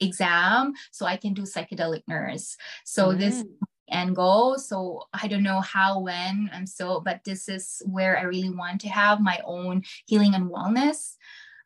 exam 0.00 0.74
so 0.90 1.06
I 1.06 1.16
can 1.16 1.34
do 1.34 1.42
psychedelic 1.42 2.02
nurse. 2.08 2.56
So 2.84 3.08
mm. 3.08 3.18
this 3.18 3.44
end 3.92 4.16
goal. 4.16 4.58
So 4.58 5.04
I 5.12 5.28
don't 5.28 5.42
know 5.42 5.60
how, 5.60 6.00
when, 6.00 6.50
and 6.52 6.68
so, 6.68 7.00
but 7.00 7.20
this 7.24 7.48
is 7.48 7.82
where 7.86 8.18
I 8.18 8.22
really 8.22 8.50
want 8.50 8.80
to 8.82 8.88
have 8.88 9.20
my 9.20 9.40
own 9.44 9.82
healing 10.06 10.34
and 10.34 10.50
wellness. 10.50 11.16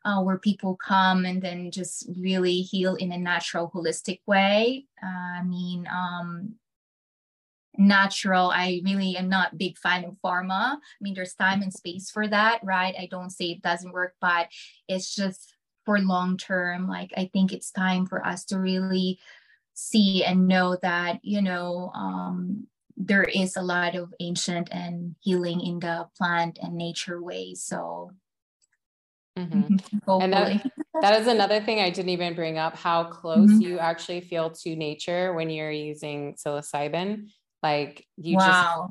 Uh, 0.05 0.21
where 0.21 0.37
people 0.37 0.77
come 0.77 1.25
and 1.25 1.41
then 1.41 1.69
just 1.69 2.07
really 2.17 2.61
heal 2.61 2.95
in 2.95 3.11
a 3.11 3.17
natural, 3.17 3.69
holistic 3.75 4.21
way. 4.25 4.85
Uh, 5.03 5.39
I 5.39 5.43
mean, 5.43 5.85
um, 5.91 6.55
natural 7.77 8.49
i 8.49 8.81
really 8.83 9.15
am 9.17 9.29
not 9.29 9.57
big 9.57 9.77
fan 9.77 10.03
of 10.03 10.17
pharma 10.23 10.73
i 10.73 10.77
mean 11.01 11.13
there's 11.13 11.33
time 11.33 11.61
and 11.61 11.73
space 11.73 12.09
for 12.09 12.27
that 12.27 12.59
right 12.63 12.95
i 12.99 13.07
don't 13.09 13.31
say 13.31 13.45
it 13.45 13.61
doesn't 13.61 13.93
work 13.93 14.13
but 14.21 14.47
it's 14.87 15.13
just 15.15 15.55
for 15.85 15.99
long 15.99 16.37
term 16.37 16.87
like 16.87 17.11
i 17.17 17.29
think 17.31 17.53
it's 17.53 17.71
time 17.71 18.05
for 18.05 18.25
us 18.25 18.45
to 18.45 18.59
really 18.59 19.19
see 19.73 20.23
and 20.23 20.47
know 20.47 20.77
that 20.81 21.19
you 21.23 21.41
know 21.41 21.91
um, 21.93 22.65
there 22.97 23.23
is 23.23 23.55
a 23.55 23.61
lot 23.61 23.95
of 23.95 24.11
ancient 24.19 24.69
and 24.71 25.15
healing 25.21 25.61
in 25.61 25.79
the 25.79 26.07
plant 26.17 26.57
and 26.61 26.75
nature 26.75 27.21
ways 27.21 27.63
so 27.63 28.11
Mm-hmm. 29.37 29.97
and 30.21 30.33
that, 30.33 30.71
that 31.01 31.21
is 31.21 31.27
another 31.27 31.61
thing 31.61 31.79
I 31.79 31.89
didn't 31.89 32.09
even 32.09 32.33
bring 32.33 32.57
up 32.57 32.75
how 32.75 33.03
close 33.05 33.49
mm-hmm. 33.51 33.61
you 33.61 33.79
actually 33.79 34.21
feel 34.21 34.49
to 34.49 34.75
nature 34.75 35.33
when 35.33 35.49
you're 35.49 35.71
using 35.71 36.33
psilocybin. 36.33 37.29
Like 37.67 38.05
you 38.15 38.37
wow. 38.37 38.89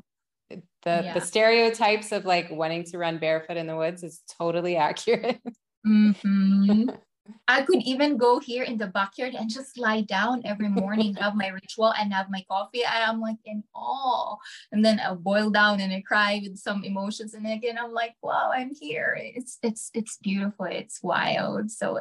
just 0.49 0.61
the 0.83 0.95
yeah. 1.03 1.13
the 1.13 1.21
stereotypes 1.21 2.11
of 2.11 2.25
like 2.25 2.47
wanting 2.51 2.83
to 2.85 2.97
run 2.97 3.17
barefoot 3.17 3.57
in 3.57 3.67
the 3.67 3.75
woods 3.75 4.03
is 4.03 4.21
totally 4.37 4.75
accurate. 4.77 5.41
Mm-hmm. 5.85 6.89
I 7.47 7.61
could 7.63 7.81
even 7.83 8.17
go 8.17 8.39
here 8.39 8.63
in 8.63 8.77
the 8.77 8.87
backyard 8.87 9.33
and 9.33 9.49
just 9.49 9.77
lie 9.77 10.01
down 10.01 10.43
every 10.45 10.69
morning, 10.69 11.15
have 11.15 11.35
my 11.35 11.47
ritual 11.47 11.93
and 11.93 12.13
have 12.13 12.27
my 12.29 12.43
coffee. 12.49 12.83
And 12.85 13.03
I'm 13.03 13.19
like 13.19 13.41
in 13.43 13.63
awe. 13.75 14.37
And 14.71 14.85
then 14.85 14.99
I 14.99 15.13
boil 15.13 15.49
down 15.49 15.81
and 15.81 15.91
I 15.91 16.01
cry 16.07 16.39
with 16.41 16.57
some 16.57 16.85
emotions. 16.85 17.33
And 17.33 17.45
again, 17.45 17.77
I'm 17.77 17.93
like, 17.93 18.15
wow, 18.21 18.51
I'm 18.53 18.71
here. 18.73 19.17
It's 19.19 19.57
it's 19.61 19.91
it's 19.93 20.17
beautiful. 20.21 20.65
It's 20.65 21.03
wild. 21.03 21.71
So 21.71 21.99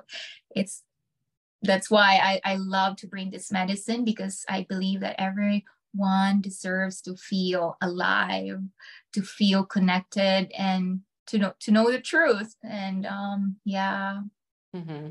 it's 0.55 0.85
that's 1.63 1.91
why 1.91 2.21
I, 2.23 2.53
I 2.53 2.57
love 2.57 2.97
to 2.99 3.07
bring 3.09 3.31
this 3.31 3.51
medicine 3.51 4.05
because 4.05 4.45
I 4.49 4.67
believe 4.69 5.01
that 5.01 5.17
every 5.19 5.65
one 5.97 6.41
deserves 6.41 7.01
to 7.03 7.17
feel 7.17 7.77
alive, 7.81 8.61
to 9.13 9.23
feel 9.23 9.65
connected, 9.65 10.51
and 10.57 11.01
to 11.29 11.39
know 11.39 11.53
to 11.61 11.71
know 11.71 11.91
the 11.91 12.01
truth. 12.01 12.55
And 12.63 13.07
um 13.07 13.57
yeah. 13.65 14.21
Mm-hmm. 14.75 15.09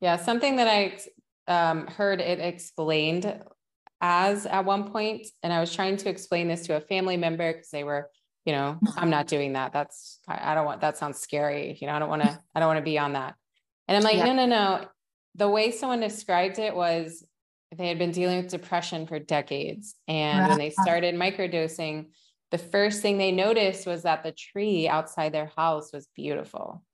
yeah 0.00 0.16
something 0.16 0.56
that 0.56 0.68
i 0.68 0.96
um, 1.48 1.88
heard 1.88 2.20
it 2.20 2.38
explained 2.38 3.42
as 4.00 4.46
at 4.46 4.64
one 4.64 4.92
point 4.92 5.26
and 5.42 5.52
i 5.52 5.58
was 5.58 5.74
trying 5.74 5.96
to 5.96 6.08
explain 6.08 6.46
this 6.46 6.66
to 6.66 6.76
a 6.76 6.80
family 6.80 7.16
member 7.16 7.52
because 7.52 7.70
they 7.70 7.82
were 7.82 8.08
you 8.44 8.52
know 8.52 8.78
i'm 8.96 9.10
not 9.10 9.26
doing 9.26 9.54
that. 9.54 9.72
That's 9.72 10.20
i 10.28 10.54
don't 10.54 10.66
want 10.66 10.80
that 10.80 10.96
sounds 10.96 11.18
scary. 11.18 11.76
You 11.80 11.86
know 11.86 11.94
i 11.94 11.98
don't 11.98 12.08
want 12.08 12.22
to 12.22 12.38
i 12.54 12.60
don't 12.60 12.68
want 12.68 12.78
to 12.78 12.84
be 12.84 12.98
on 12.98 13.14
that. 13.14 13.34
And 13.88 13.96
i'm 13.96 14.02
like 14.02 14.16
yeah. 14.16 14.26
no 14.26 14.32
no 14.32 14.46
no. 14.46 14.86
The 15.36 15.48
way 15.48 15.72
someone 15.72 16.00
described 16.00 16.58
it 16.58 16.74
was 16.74 17.24
they 17.76 17.88
had 17.88 17.98
been 17.98 18.10
dealing 18.10 18.38
with 18.38 18.50
depression 18.50 19.06
for 19.06 19.18
decades 19.18 19.94
and 20.08 20.48
when 20.48 20.58
they 20.58 20.70
started 20.70 21.14
microdosing 21.14 22.06
the 22.50 22.58
first 22.58 23.02
thing 23.02 23.18
they 23.18 23.32
noticed 23.32 23.84
was 23.84 24.04
that 24.04 24.22
the 24.22 24.30
tree 24.30 24.86
outside 24.86 25.32
their 25.32 25.50
house 25.56 25.92
was 25.92 26.06
beautiful. 26.14 26.84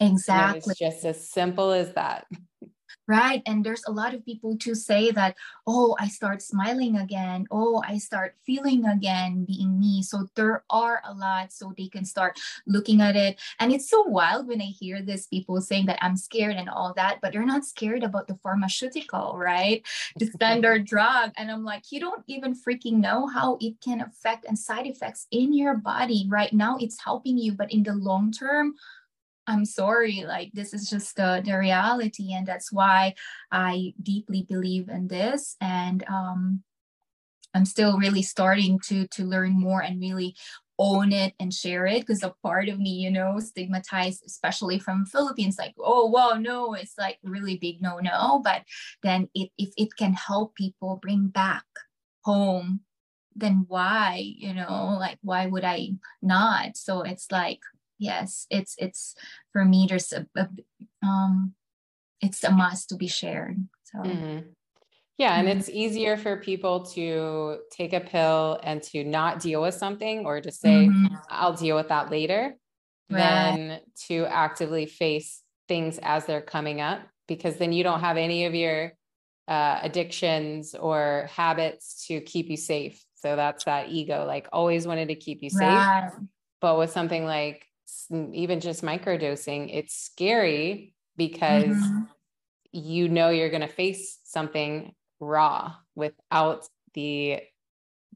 Exactly 0.00 0.58
it 0.60 0.66
was 0.66 0.78
just 0.78 1.04
as 1.04 1.30
simple 1.30 1.72
as 1.72 1.92
that 1.92 2.26
right 3.06 3.42
and 3.46 3.64
there's 3.64 3.84
a 3.86 3.92
lot 3.92 4.14
of 4.14 4.24
people 4.24 4.56
to 4.56 4.74
say 4.74 5.10
that 5.10 5.36
oh 5.66 5.96
i 5.98 6.08
start 6.08 6.40
smiling 6.42 6.96
again. 6.96 7.46
Oh 7.50 7.82
i 7.86 7.98
start 7.98 8.34
feeling 8.46 8.84
again 8.86 9.44
being 9.44 9.78
me. 9.78 10.02
So 10.02 10.28
there 10.34 10.64
are 10.70 11.02
a 11.04 11.12
lot 11.14 11.52
so 11.52 11.72
they 11.76 11.88
can 11.88 12.04
start 12.04 12.38
looking 12.66 13.00
at 13.00 13.16
it. 13.16 13.40
And 13.60 13.72
it's 13.72 13.90
so 13.90 14.02
wild 14.02 14.46
when 14.46 14.60
i 14.60 14.66
hear 14.66 15.02
this 15.02 15.26
people 15.26 15.60
saying 15.60 15.86
that 15.86 15.98
i'm 16.02 16.16
scared 16.16 16.56
and 16.56 16.68
all 16.68 16.92
that 16.96 17.18
but 17.20 17.32
they're 17.32 17.44
not 17.44 17.64
scared 17.64 18.02
about 18.02 18.28
the 18.28 18.38
pharmaceutical 18.42 19.34
right? 19.36 19.82
The 20.16 20.26
standard 20.26 20.86
drug. 20.86 21.32
And 21.36 21.50
i'm 21.50 21.64
like 21.64 21.90
you 21.90 22.00
don't 22.00 22.24
even 22.26 22.54
freaking 22.54 22.94
know 22.94 23.26
how 23.26 23.58
it 23.60 23.80
can 23.80 24.00
affect 24.00 24.46
and 24.46 24.58
side 24.58 24.86
effects 24.86 25.26
in 25.30 25.52
your 25.52 25.74
body 25.74 26.26
right 26.28 26.52
now. 26.52 26.76
It's 26.80 27.02
helping 27.02 27.38
you 27.38 27.52
but 27.52 27.72
in 27.72 27.82
the 27.82 27.94
long 27.94 28.32
term 28.32 28.74
I'm 29.46 29.64
sorry, 29.64 30.24
like 30.26 30.52
this 30.52 30.72
is 30.72 30.88
just 30.88 31.16
the, 31.16 31.42
the 31.44 31.58
reality. 31.58 32.32
And 32.32 32.46
that's 32.46 32.72
why 32.72 33.14
I 33.50 33.94
deeply 34.02 34.42
believe 34.42 34.88
in 34.88 35.08
this. 35.08 35.56
And 35.60 36.04
um, 36.08 36.62
I'm 37.54 37.64
still 37.64 37.98
really 37.98 38.22
starting 38.22 38.80
to 38.86 39.06
to 39.08 39.24
learn 39.24 39.52
more 39.52 39.82
and 39.82 40.00
really 40.00 40.34
own 40.78 41.12
it 41.12 41.34
and 41.38 41.54
share 41.54 41.86
it 41.86 42.00
because 42.00 42.22
a 42.22 42.34
part 42.42 42.68
of 42.68 42.80
me, 42.80 42.90
you 42.90 43.10
know, 43.10 43.38
stigmatized, 43.38 44.24
especially 44.26 44.78
from 44.78 45.06
Philippines, 45.06 45.56
like, 45.58 45.74
oh 45.78 46.06
wow, 46.06 46.32
no, 46.32 46.74
it's 46.74 46.94
like 46.98 47.18
really 47.22 47.56
big 47.56 47.80
no 47.80 47.98
no. 47.98 48.40
But 48.42 48.62
then 49.02 49.28
it, 49.34 49.50
if 49.56 49.70
it 49.76 49.96
can 49.96 50.14
help 50.14 50.56
people 50.56 50.98
bring 51.00 51.28
back 51.28 51.64
home, 52.22 52.80
then 53.36 53.66
why, 53.68 54.20
you 54.36 54.54
know, 54.54 54.96
like 54.98 55.18
why 55.22 55.46
would 55.46 55.64
I 55.64 55.90
not? 56.22 56.76
So 56.76 57.02
it's 57.02 57.30
like 57.30 57.60
yes 57.98 58.46
it's 58.50 58.74
it's 58.78 59.14
for 59.52 59.64
me 59.64 59.86
there's 59.88 60.12
a, 60.12 60.26
a 60.36 60.48
um 61.02 61.54
it's 62.20 62.42
a 62.44 62.50
must 62.50 62.88
to 62.88 62.96
be 62.96 63.06
shared 63.06 63.56
so 63.84 63.98
mm-hmm. 63.98 64.38
yeah 65.18 65.38
and 65.38 65.48
it's 65.48 65.68
easier 65.68 66.16
for 66.16 66.36
people 66.36 66.84
to 66.84 67.58
take 67.70 67.92
a 67.92 68.00
pill 68.00 68.58
and 68.62 68.82
to 68.82 69.04
not 69.04 69.40
deal 69.40 69.62
with 69.62 69.74
something 69.74 70.26
or 70.26 70.40
just 70.40 70.60
say 70.60 70.86
mm-hmm. 70.86 71.14
i'll 71.28 71.52
deal 71.52 71.76
with 71.76 71.88
that 71.88 72.10
later 72.10 72.54
right. 73.10 73.18
than 73.18 73.80
to 74.08 74.24
actively 74.26 74.86
face 74.86 75.42
things 75.68 75.98
as 76.02 76.26
they're 76.26 76.42
coming 76.42 76.80
up 76.80 77.00
because 77.28 77.56
then 77.56 77.72
you 77.72 77.84
don't 77.84 78.00
have 78.00 78.16
any 78.16 78.44
of 78.46 78.54
your 78.54 78.92
uh, 79.46 79.78
addictions 79.82 80.74
or 80.74 81.28
habits 81.30 82.06
to 82.06 82.20
keep 82.20 82.48
you 82.48 82.56
safe 82.56 83.04
so 83.14 83.36
that's 83.36 83.64
that 83.64 83.90
ego 83.90 84.24
like 84.26 84.48
always 84.52 84.86
wanted 84.86 85.08
to 85.08 85.14
keep 85.14 85.42
you 85.42 85.50
safe 85.50 85.60
right. 85.60 86.10
but 86.60 86.78
with 86.78 86.90
something 86.90 87.26
like 87.26 87.66
even 88.10 88.60
just 88.60 88.82
microdosing, 88.82 89.70
it's 89.72 89.94
scary 89.94 90.94
because 91.16 91.76
mm-hmm. 91.76 92.02
you 92.72 93.08
know 93.08 93.30
you're 93.30 93.50
going 93.50 93.60
to 93.60 93.68
face 93.68 94.18
something 94.24 94.94
raw 95.20 95.74
without 95.94 96.66
the 96.94 97.40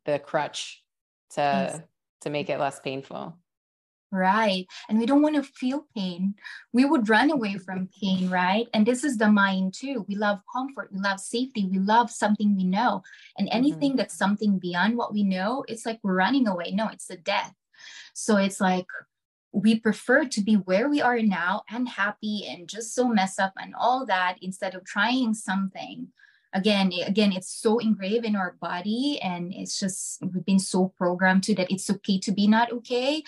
the 0.05 0.19
crutch 0.19 0.83
to 1.31 1.41
yes. 1.41 1.81
to 2.23 2.31
make 2.31 2.51
it 2.51 2.59
less 2.59 2.81
painful. 2.81 3.37
Right. 4.11 4.67
And 4.89 4.99
we 4.99 5.05
don't 5.05 5.21
want 5.21 5.35
to 5.35 5.43
feel 5.43 5.87
pain. 5.95 6.35
We 6.73 6.87
would 6.87 7.11
run 7.11 7.31
away 7.31 7.59
from 7.59 7.91
pain, 8.01 8.31
right? 8.31 8.67
And 8.73 8.87
this 8.87 9.05
is 9.05 9.19
the 9.19 9.31
mind 9.31 9.75
too. 9.75 10.07
We 10.09 10.17
love 10.17 10.41
comfort, 10.51 10.91
we 10.93 10.99
love 10.99 11.21
safety, 11.21 11.69
we 11.71 11.79
love 11.79 12.11
something 12.11 12.57
we 12.57 12.65
know. 12.65 13.03
And 13.37 13.51
anything 13.53 13.91
mm-hmm. 13.91 13.99
that's 13.99 14.17
something 14.17 14.59
beyond 14.59 14.97
what 14.97 15.13
we 15.13 15.25
know, 15.25 15.63
it's 15.69 15.85
like 15.85 16.01
we're 16.03 16.15
running 16.15 16.49
away. 16.49 16.71
No, 16.71 16.89
it's 16.89 17.07
the 17.07 17.19
death. 17.19 17.53
So 18.15 18.37
it's 18.37 18.61
like 18.63 18.87
we 19.53 19.79
prefer 19.81 20.25
to 20.25 20.41
be 20.41 20.55
where 20.55 20.89
we 20.89 21.01
are 21.01 21.21
now 21.21 21.63
and 21.71 21.89
happy 21.89 22.47
and 22.49 22.69
just 22.69 22.95
so 22.95 23.09
mess 23.09 23.39
up 23.39 23.53
and 23.57 23.75
all 23.75 24.07
that 24.07 24.37
instead 24.43 24.75
of 24.75 24.85
trying 24.85 25.35
something. 25.35 26.09
Again 26.55 26.93
again 27.07 27.33
it's 27.33 27.51
so 27.51 27.79
engraved 27.79 28.25
in 28.25 28.35
our 28.35 28.57
body 28.59 29.21
and 29.23 29.53
it's 29.53 29.79
just 29.79 30.23
we've 30.23 30.47
been 30.47 30.59
so 30.59 30.95
programmed 30.97 31.45
to 31.45 31.55
that 31.57 31.71
it's 31.71 31.91
okay 31.91 32.19
to 32.21 32.33
be 32.33 32.47
not 32.47 32.73
okay. 32.73 33.23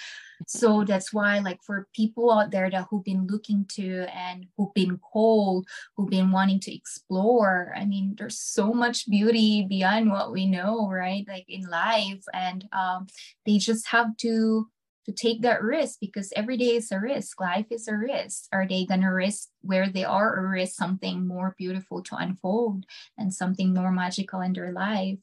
So 0.47 0.85
that's 0.85 1.13
why 1.13 1.39
like 1.41 1.63
for 1.63 1.87
people 1.95 2.33
out 2.33 2.51
there 2.51 2.71
that 2.71 2.87
who've 2.89 3.05
been 3.05 3.27
looking 3.27 3.67
to 3.73 4.07
and 4.15 4.47
who've 4.57 4.73
been 4.73 4.99
cold 5.13 5.69
who've 5.95 6.09
been 6.09 6.31
wanting 6.33 6.61
to 6.61 6.75
explore 6.75 7.75
i 7.77 7.85
mean 7.85 8.15
there's 8.17 8.41
so 8.41 8.73
much 8.73 9.07
beauty 9.11 9.67
beyond 9.69 10.11
what 10.11 10.33
we 10.33 10.47
know 10.47 10.89
right 10.89 11.27
like 11.29 11.45
in 11.49 11.63
life. 11.69 12.25
And 12.33 12.69
um, 12.73 13.07
they 13.47 13.59
just 13.59 13.87
have 13.89 14.17
to 14.19 14.69
to 15.07 15.13
take 15.13 15.43
that 15.43 15.63
risk 15.63 15.99
because 16.01 16.33
every 16.37 16.57
day 16.57 16.77
is 16.77 16.93
a 16.93 17.01
risk. 17.01 17.41
Life 17.41 17.67
is 17.71 17.89
a 17.89 17.97
risk. 17.97 18.45
Are 18.53 18.67
they 18.67 18.85
going 18.85 19.01
to 19.01 19.09
risk 19.09 19.49
where 19.63 19.89
they 19.89 20.05
are 20.05 20.37
or 20.37 20.49
risk 20.49 20.77
something 20.77 21.27
more 21.27 21.55
beautiful 21.57 22.03
to 22.05 22.17
unfold 22.17 22.85
and 23.17 23.33
something 23.33 23.75
more 23.75 23.91
magical 23.91 24.41
in 24.41 24.53
their 24.53 24.73
life? 24.73 25.19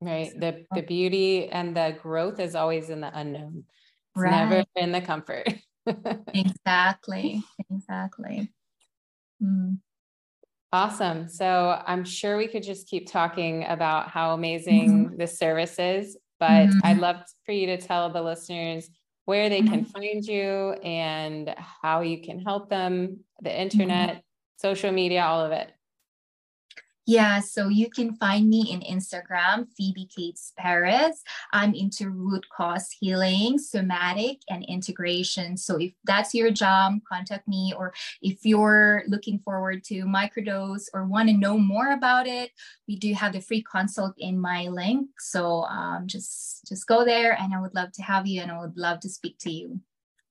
Right. 0.00 0.32
The 0.38 0.66
the 0.74 0.82
beauty 0.82 1.48
and 1.48 1.76
the 1.76 1.96
growth 2.02 2.38
is 2.38 2.54
always 2.54 2.90
in 2.90 3.00
the 3.00 3.10
unknown. 3.16 3.64
It's 4.14 4.22
right. 4.22 4.48
never 4.48 4.64
in 4.76 4.92
the 4.92 5.00
comfort. 5.00 5.48
exactly. 6.34 7.42
Exactly. 7.70 8.52
Mm. 9.42 9.78
Awesome. 10.72 11.28
So 11.28 11.80
I'm 11.86 12.04
sure 12.04 12.36
we 12.36 12.48
could 12.48 12.64
just 12.64 12.88
keep 12.88 13.08
talking 13.10 13.64
about 13.64 14.08
how 14.08 14.34
amazing 14.34 15.06
mm-hmm. 15.06 15.16
this 15.16 15.38
service 15.38 15.78
is. 15.78 16.18
But 16.44 16.68
mm-hmm. 16.68 16.78
I'd 16.84 16.98
love 16.98 17.22
for 17.46 17.52
you 17.52 17.68
to 17.68 17.78
tell 17.78 18.10
the 18.10 18.20
listeners 18.20 18.90
where 19.24 19.48
they 19.48 19.62
can 19.62 19.86
mm-hmm. 19.86 19.98
find 19.98 20.22
you 20.22 20.72
and 20.84 21.54
how 21.56 22.02
you 22.02 22.20
can 22.20 22.38
help 22.38 22.68
them, 22.68 23.20
the 23.40 23.48
mm-hmm. 23.48 23.60
internet, 23.60 24.22
social 24.56 24.92
media, 24.92 25.22
all 25.24 25.40
of 25.40 25.52
it. 25.52 25.72
Yeah, 27.06 27.40
so 27.40 27.68
you 27.68 27.90
can 27.90 28.14
find 28.14 28.48
me 28.48 28.70
in 28.72 28.80
Instagram, 28.80 29.66
Phoebecates 29.76 30.52
Perez. 30.56 31.22
I'm 31.52 31.74
into 31.74 32.08
root 32.08 32.46
cause 32.48 32.90
healing, 32.98 33.58
somatic, 33.58 34.38
and 34.48 34.64
integration. 34.64 35.58
So 35.58 35.76
if 35.76 35.92
that's 36.04 36.34
your 36.34 36.50
job, 36.50 36.94
contact 37.06 37.46
me. 37.46 37.74
Or 37.76 37.92
if 38.22 38.46
you're 38.46 39.02
looking 39.06 39.38
forward 39.38 39.84
to 39.84 40.04
microdose 40.04 40.88
or 40.94 41.04
want 41.04 41.28
to 41.28 41.36
know 41.36 41.58
more 41.58 41.92
about 41.92 42.26
it, 42.26 42.52
we 42.88 42.96
do 42.96 43.12
have 43.12 43.34
the 43.34 43.40
free 43.40 43.62
consult 43.62 44.14
in 44.16 44.40
my 44.40 44.68
link. 44.68 45.10
So 45.18 45.64
um, 45.64 46.06
just 46.06 46.66
just 46.66 46.86
go 46.86 47.04
there, 47.04 47.38
and 47.38 47.54
I 47.54 47.60
would 47.60 47.74
love 47.74 47.92
to 47.92 48.02
have 48.02 48.26
you, 48.26 48.40
and 48.40 48.50
I 48.50 48.60
would 48.60 48.78
love 48.78 49.00
to 49.00 49.10
speak 49.10 49.36
to 49.40 49.50
you. 49.50 49.80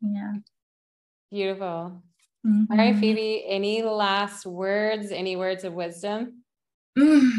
Yeah. 0.01 0.33
Beautiful. 1.29 2.01
Mm-hmm. 2.45 2.71
All 2.71 2.77
right, 2.77 2.95
Phoebe. 2.95 3.45
Any 3.47 3.83
last 3.83 4.45
words? 4.45 5.11
Any 5.11 5.35
words 5.35 5.63
of 5.63 5.73
wisdom? 5.73 6.42
Mm, 6.97 7.31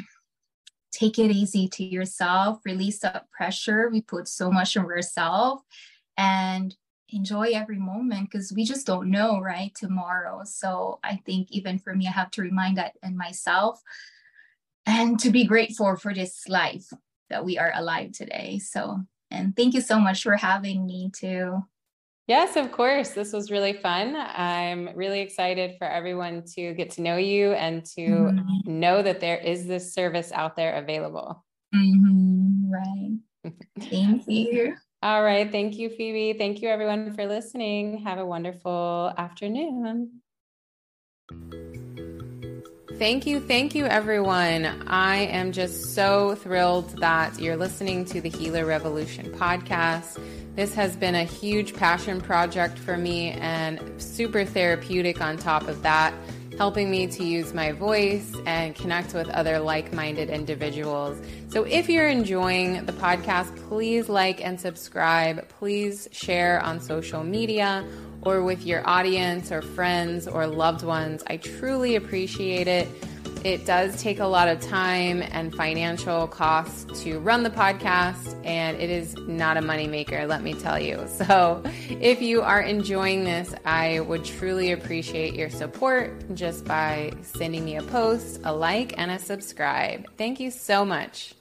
take 0.92 1.18
it 1.18 1.30
easy 1.30 1.68
to 1.68 1.84
yourself, 1.84 2.60
release 2.64 3.00
that 3.00 3.30
pressure. 3.30 3.88
We 3.90 4.00
put 4.00 4.28
so 4.28 4.50
much 4.50 4.76
on 4.76 4.84
ourselves 4.84 5.62
and 6.16 6.74
enjoy 7.08 7.50
every 7.54 7.78
moment 7.78 8.30
because 8.30 8.52
we 8.52 8.64
just 8.64 8.86
don't 8.86 9.10
know, 9.10 9.40
right? 9.40 9.74
Tomorrow. 9.74 10.42
So 10.44 10.98
I 11.04 11.16
think 11.26 11.48
even 11.50 11.78
for 11.78 11.94
me, 11.94 12.06
I 12.06 12.12
have 12.12 12.30
to 12.32 12.42
remind 12.42 12.78
that 12.78 12.94
in 13.02 13.16
myself 13.16 13.80
and 14.86 15.18
to 15.20 15.30
be 15.30 15.44
grateful 15.44 15.96
for 15.96 16.14
this 16.14 16.48
life 16.48 16.92
that 17.30 17.44
we 17.44 17.58
are 17.58 17.72
alive 17.74 18.12
today. 18.12 18.58
So, 18.58 19.00
and 19.30 19.56
thank 19.56 19.74
you 19.74 19.80
so 19.80 19.98
much 19.98 20.22
for 20.22 20.36
having 20.36 20.86
me 20.86 21.10
too. 21.14 21.64
Yes, 22.26 22.56
of 22.56 22.72
course. 22.72 23.10
This 23.10 23.32
was 23.32 23.50
really 23.50 23.74
fun. 23.74 24.16
I'm 24.16 24.88
really 24.94 25.20
excited 25.20 25.76
for 25.76 25.86
everyone 25.86 26.44
to 26.54 26.72
get 26.72 26.90
to 26.92 27.02
know 27.02 27.18
you 27.18 27.52
and 27.52 27.84
to 27.96 28.00
mm-hmm. 28.00 28.80
know 28.80 29.02
that 29.02 29.20
there 29.20 29.36
is 29.36 29.66
this 29.66 29.92
service 29.92 30.32
out 30.32 30.56
there 30.56 30.76
available. 30.76 31.44
Mm-hmm. 31.74 32.72
Right. 32.72 33.52
Thank 33.80 34.26
you. 34.26 34.74
All 35.02 35.22
right. 35.22 35.52
Thank 35.52 35.76
you, 35.76 35.90
Phoebe. 35.90 36.38
Thank 36.38 36.62
you, 36.62 36.70
everyone, 36.70 37.12
for 37.12 37.26
listening. 37.26 37.98
Have 38.04 38.18
a 38.18 38.24
wonderful 38.24 39.12
afternoon. 39.18 40.22
Thank 42.98 43.26
you, 43.26 43.40
thank 43.40 43.74
you, 43.74 43.86
everyone. 43.86 44.66
I 44.86 45.16
am 45.16 45.50
just 45.50 45.94
so 45.94 46.36
thrilled 46.36 46.90
that 47.00 47.40
you're 47.40 47.56
listening 47.56 48.04
to 48.06 48.20
the 48.20 48.28
Healer 48.28 48.64
Revolution 48.64 49.32
podcast. 49.32 50.22
This 50.54 50.74
has 50.74 50.94
been 50.94 51.16
a 51.16 51.24
huge 51.24 51.74
passion 51.74 52.20
project 52.20 52.78
for 52.78 52.96
me 52.96 53.32
and 53.32 53.80
super 54.00 54.44
therapeutic 54.44 55.20
on 55.20 55.38
top 55.38 55.66
of 55.66 55.82
that, 55.82 56.14
helping 56.56 56.88
me 56.88 57.08
to 57.08 57.24
use 57.24 57.52
my 57.52 57.72
voice 57.72 58.32
and 58.46 58.76
connect 58.76 59.12
with 59.12 59.28
other 59.30 59.58
like 59.58 59.92
minded 59.92 60.30
individuals. 60.30 61.20
So 61.48 61.64
if 61.64 61.88
you're 61.88 62.08
enjoying 62.08 62.86
the 62.86 62.92
podcast, 62.92 63.56
please 63.68 64.08
like 64.08 64.40
and 64.40 64.60
subscribe. 64.60 65.48
Please 65.48 66.06
share 66.12 66.62
on 66.62 66.80
social 66.80 67.24
media 67.24 67.84
or 68.24 68.42
with 68.42 68.64
your 68.64 68.86
audience 68.88 69.52
or 69.52 69.62
friends 69.62 70.26
or 70.26 70.46
loved 70.46 70.82
ones. 70.82 71.22
I 71.26 71.36
truly 71.36 71.96
appreciate 71.96 72.68
it. 72.68 72.88
It 73.44 73.66
does 73.66 74.00
take 74.00 74.20
a 74.20 74.26
lot 74.26 74.48
of 74.48 74.58
time 74.60 75.22
and 75.22 75.54
financial 75.54 76.26
costs 76.26 77.02
to 77.02 77.18
run 77.18 77.42
the 77.42 77.50
podcast, 77.50 78.34
and 78.42 78.78
it 78.78 78.88
is 78.88 79.14
not 79.28 79.58
a 79.58 79.60
moneymaker, 79.60 80.26
let 80.26 80.42
me 80.42 80.54
tell 80.54 80.80
you. 80.80 81.06
So, 81.24 81.62
if 81.88 82.20
you 82.20 82.42
are 82.42 82.60
enjoying 82.60 83.24
this, 83.24 83.54
I 83.64 84.00
would 84.00 84.24
truly 84.24 84.72
appreciate 84.72 85.34
your 85.34 85.48
support 85.48 86.34
just 86.34 86.64
by 86.64 87.12
sending 87.22 87.64
me 87.64 87.76
a 87.76 87.82
post, 87.82 88.40
a 88.44 88.52
like, 88.54 88.98
and 88.98 89.10
a 89.10 89.18
subscribe. 89.18 90.06
Thank 90.16 90.40
you 90.40 90.50
so 90.50 90.84
much. 90.84 91.34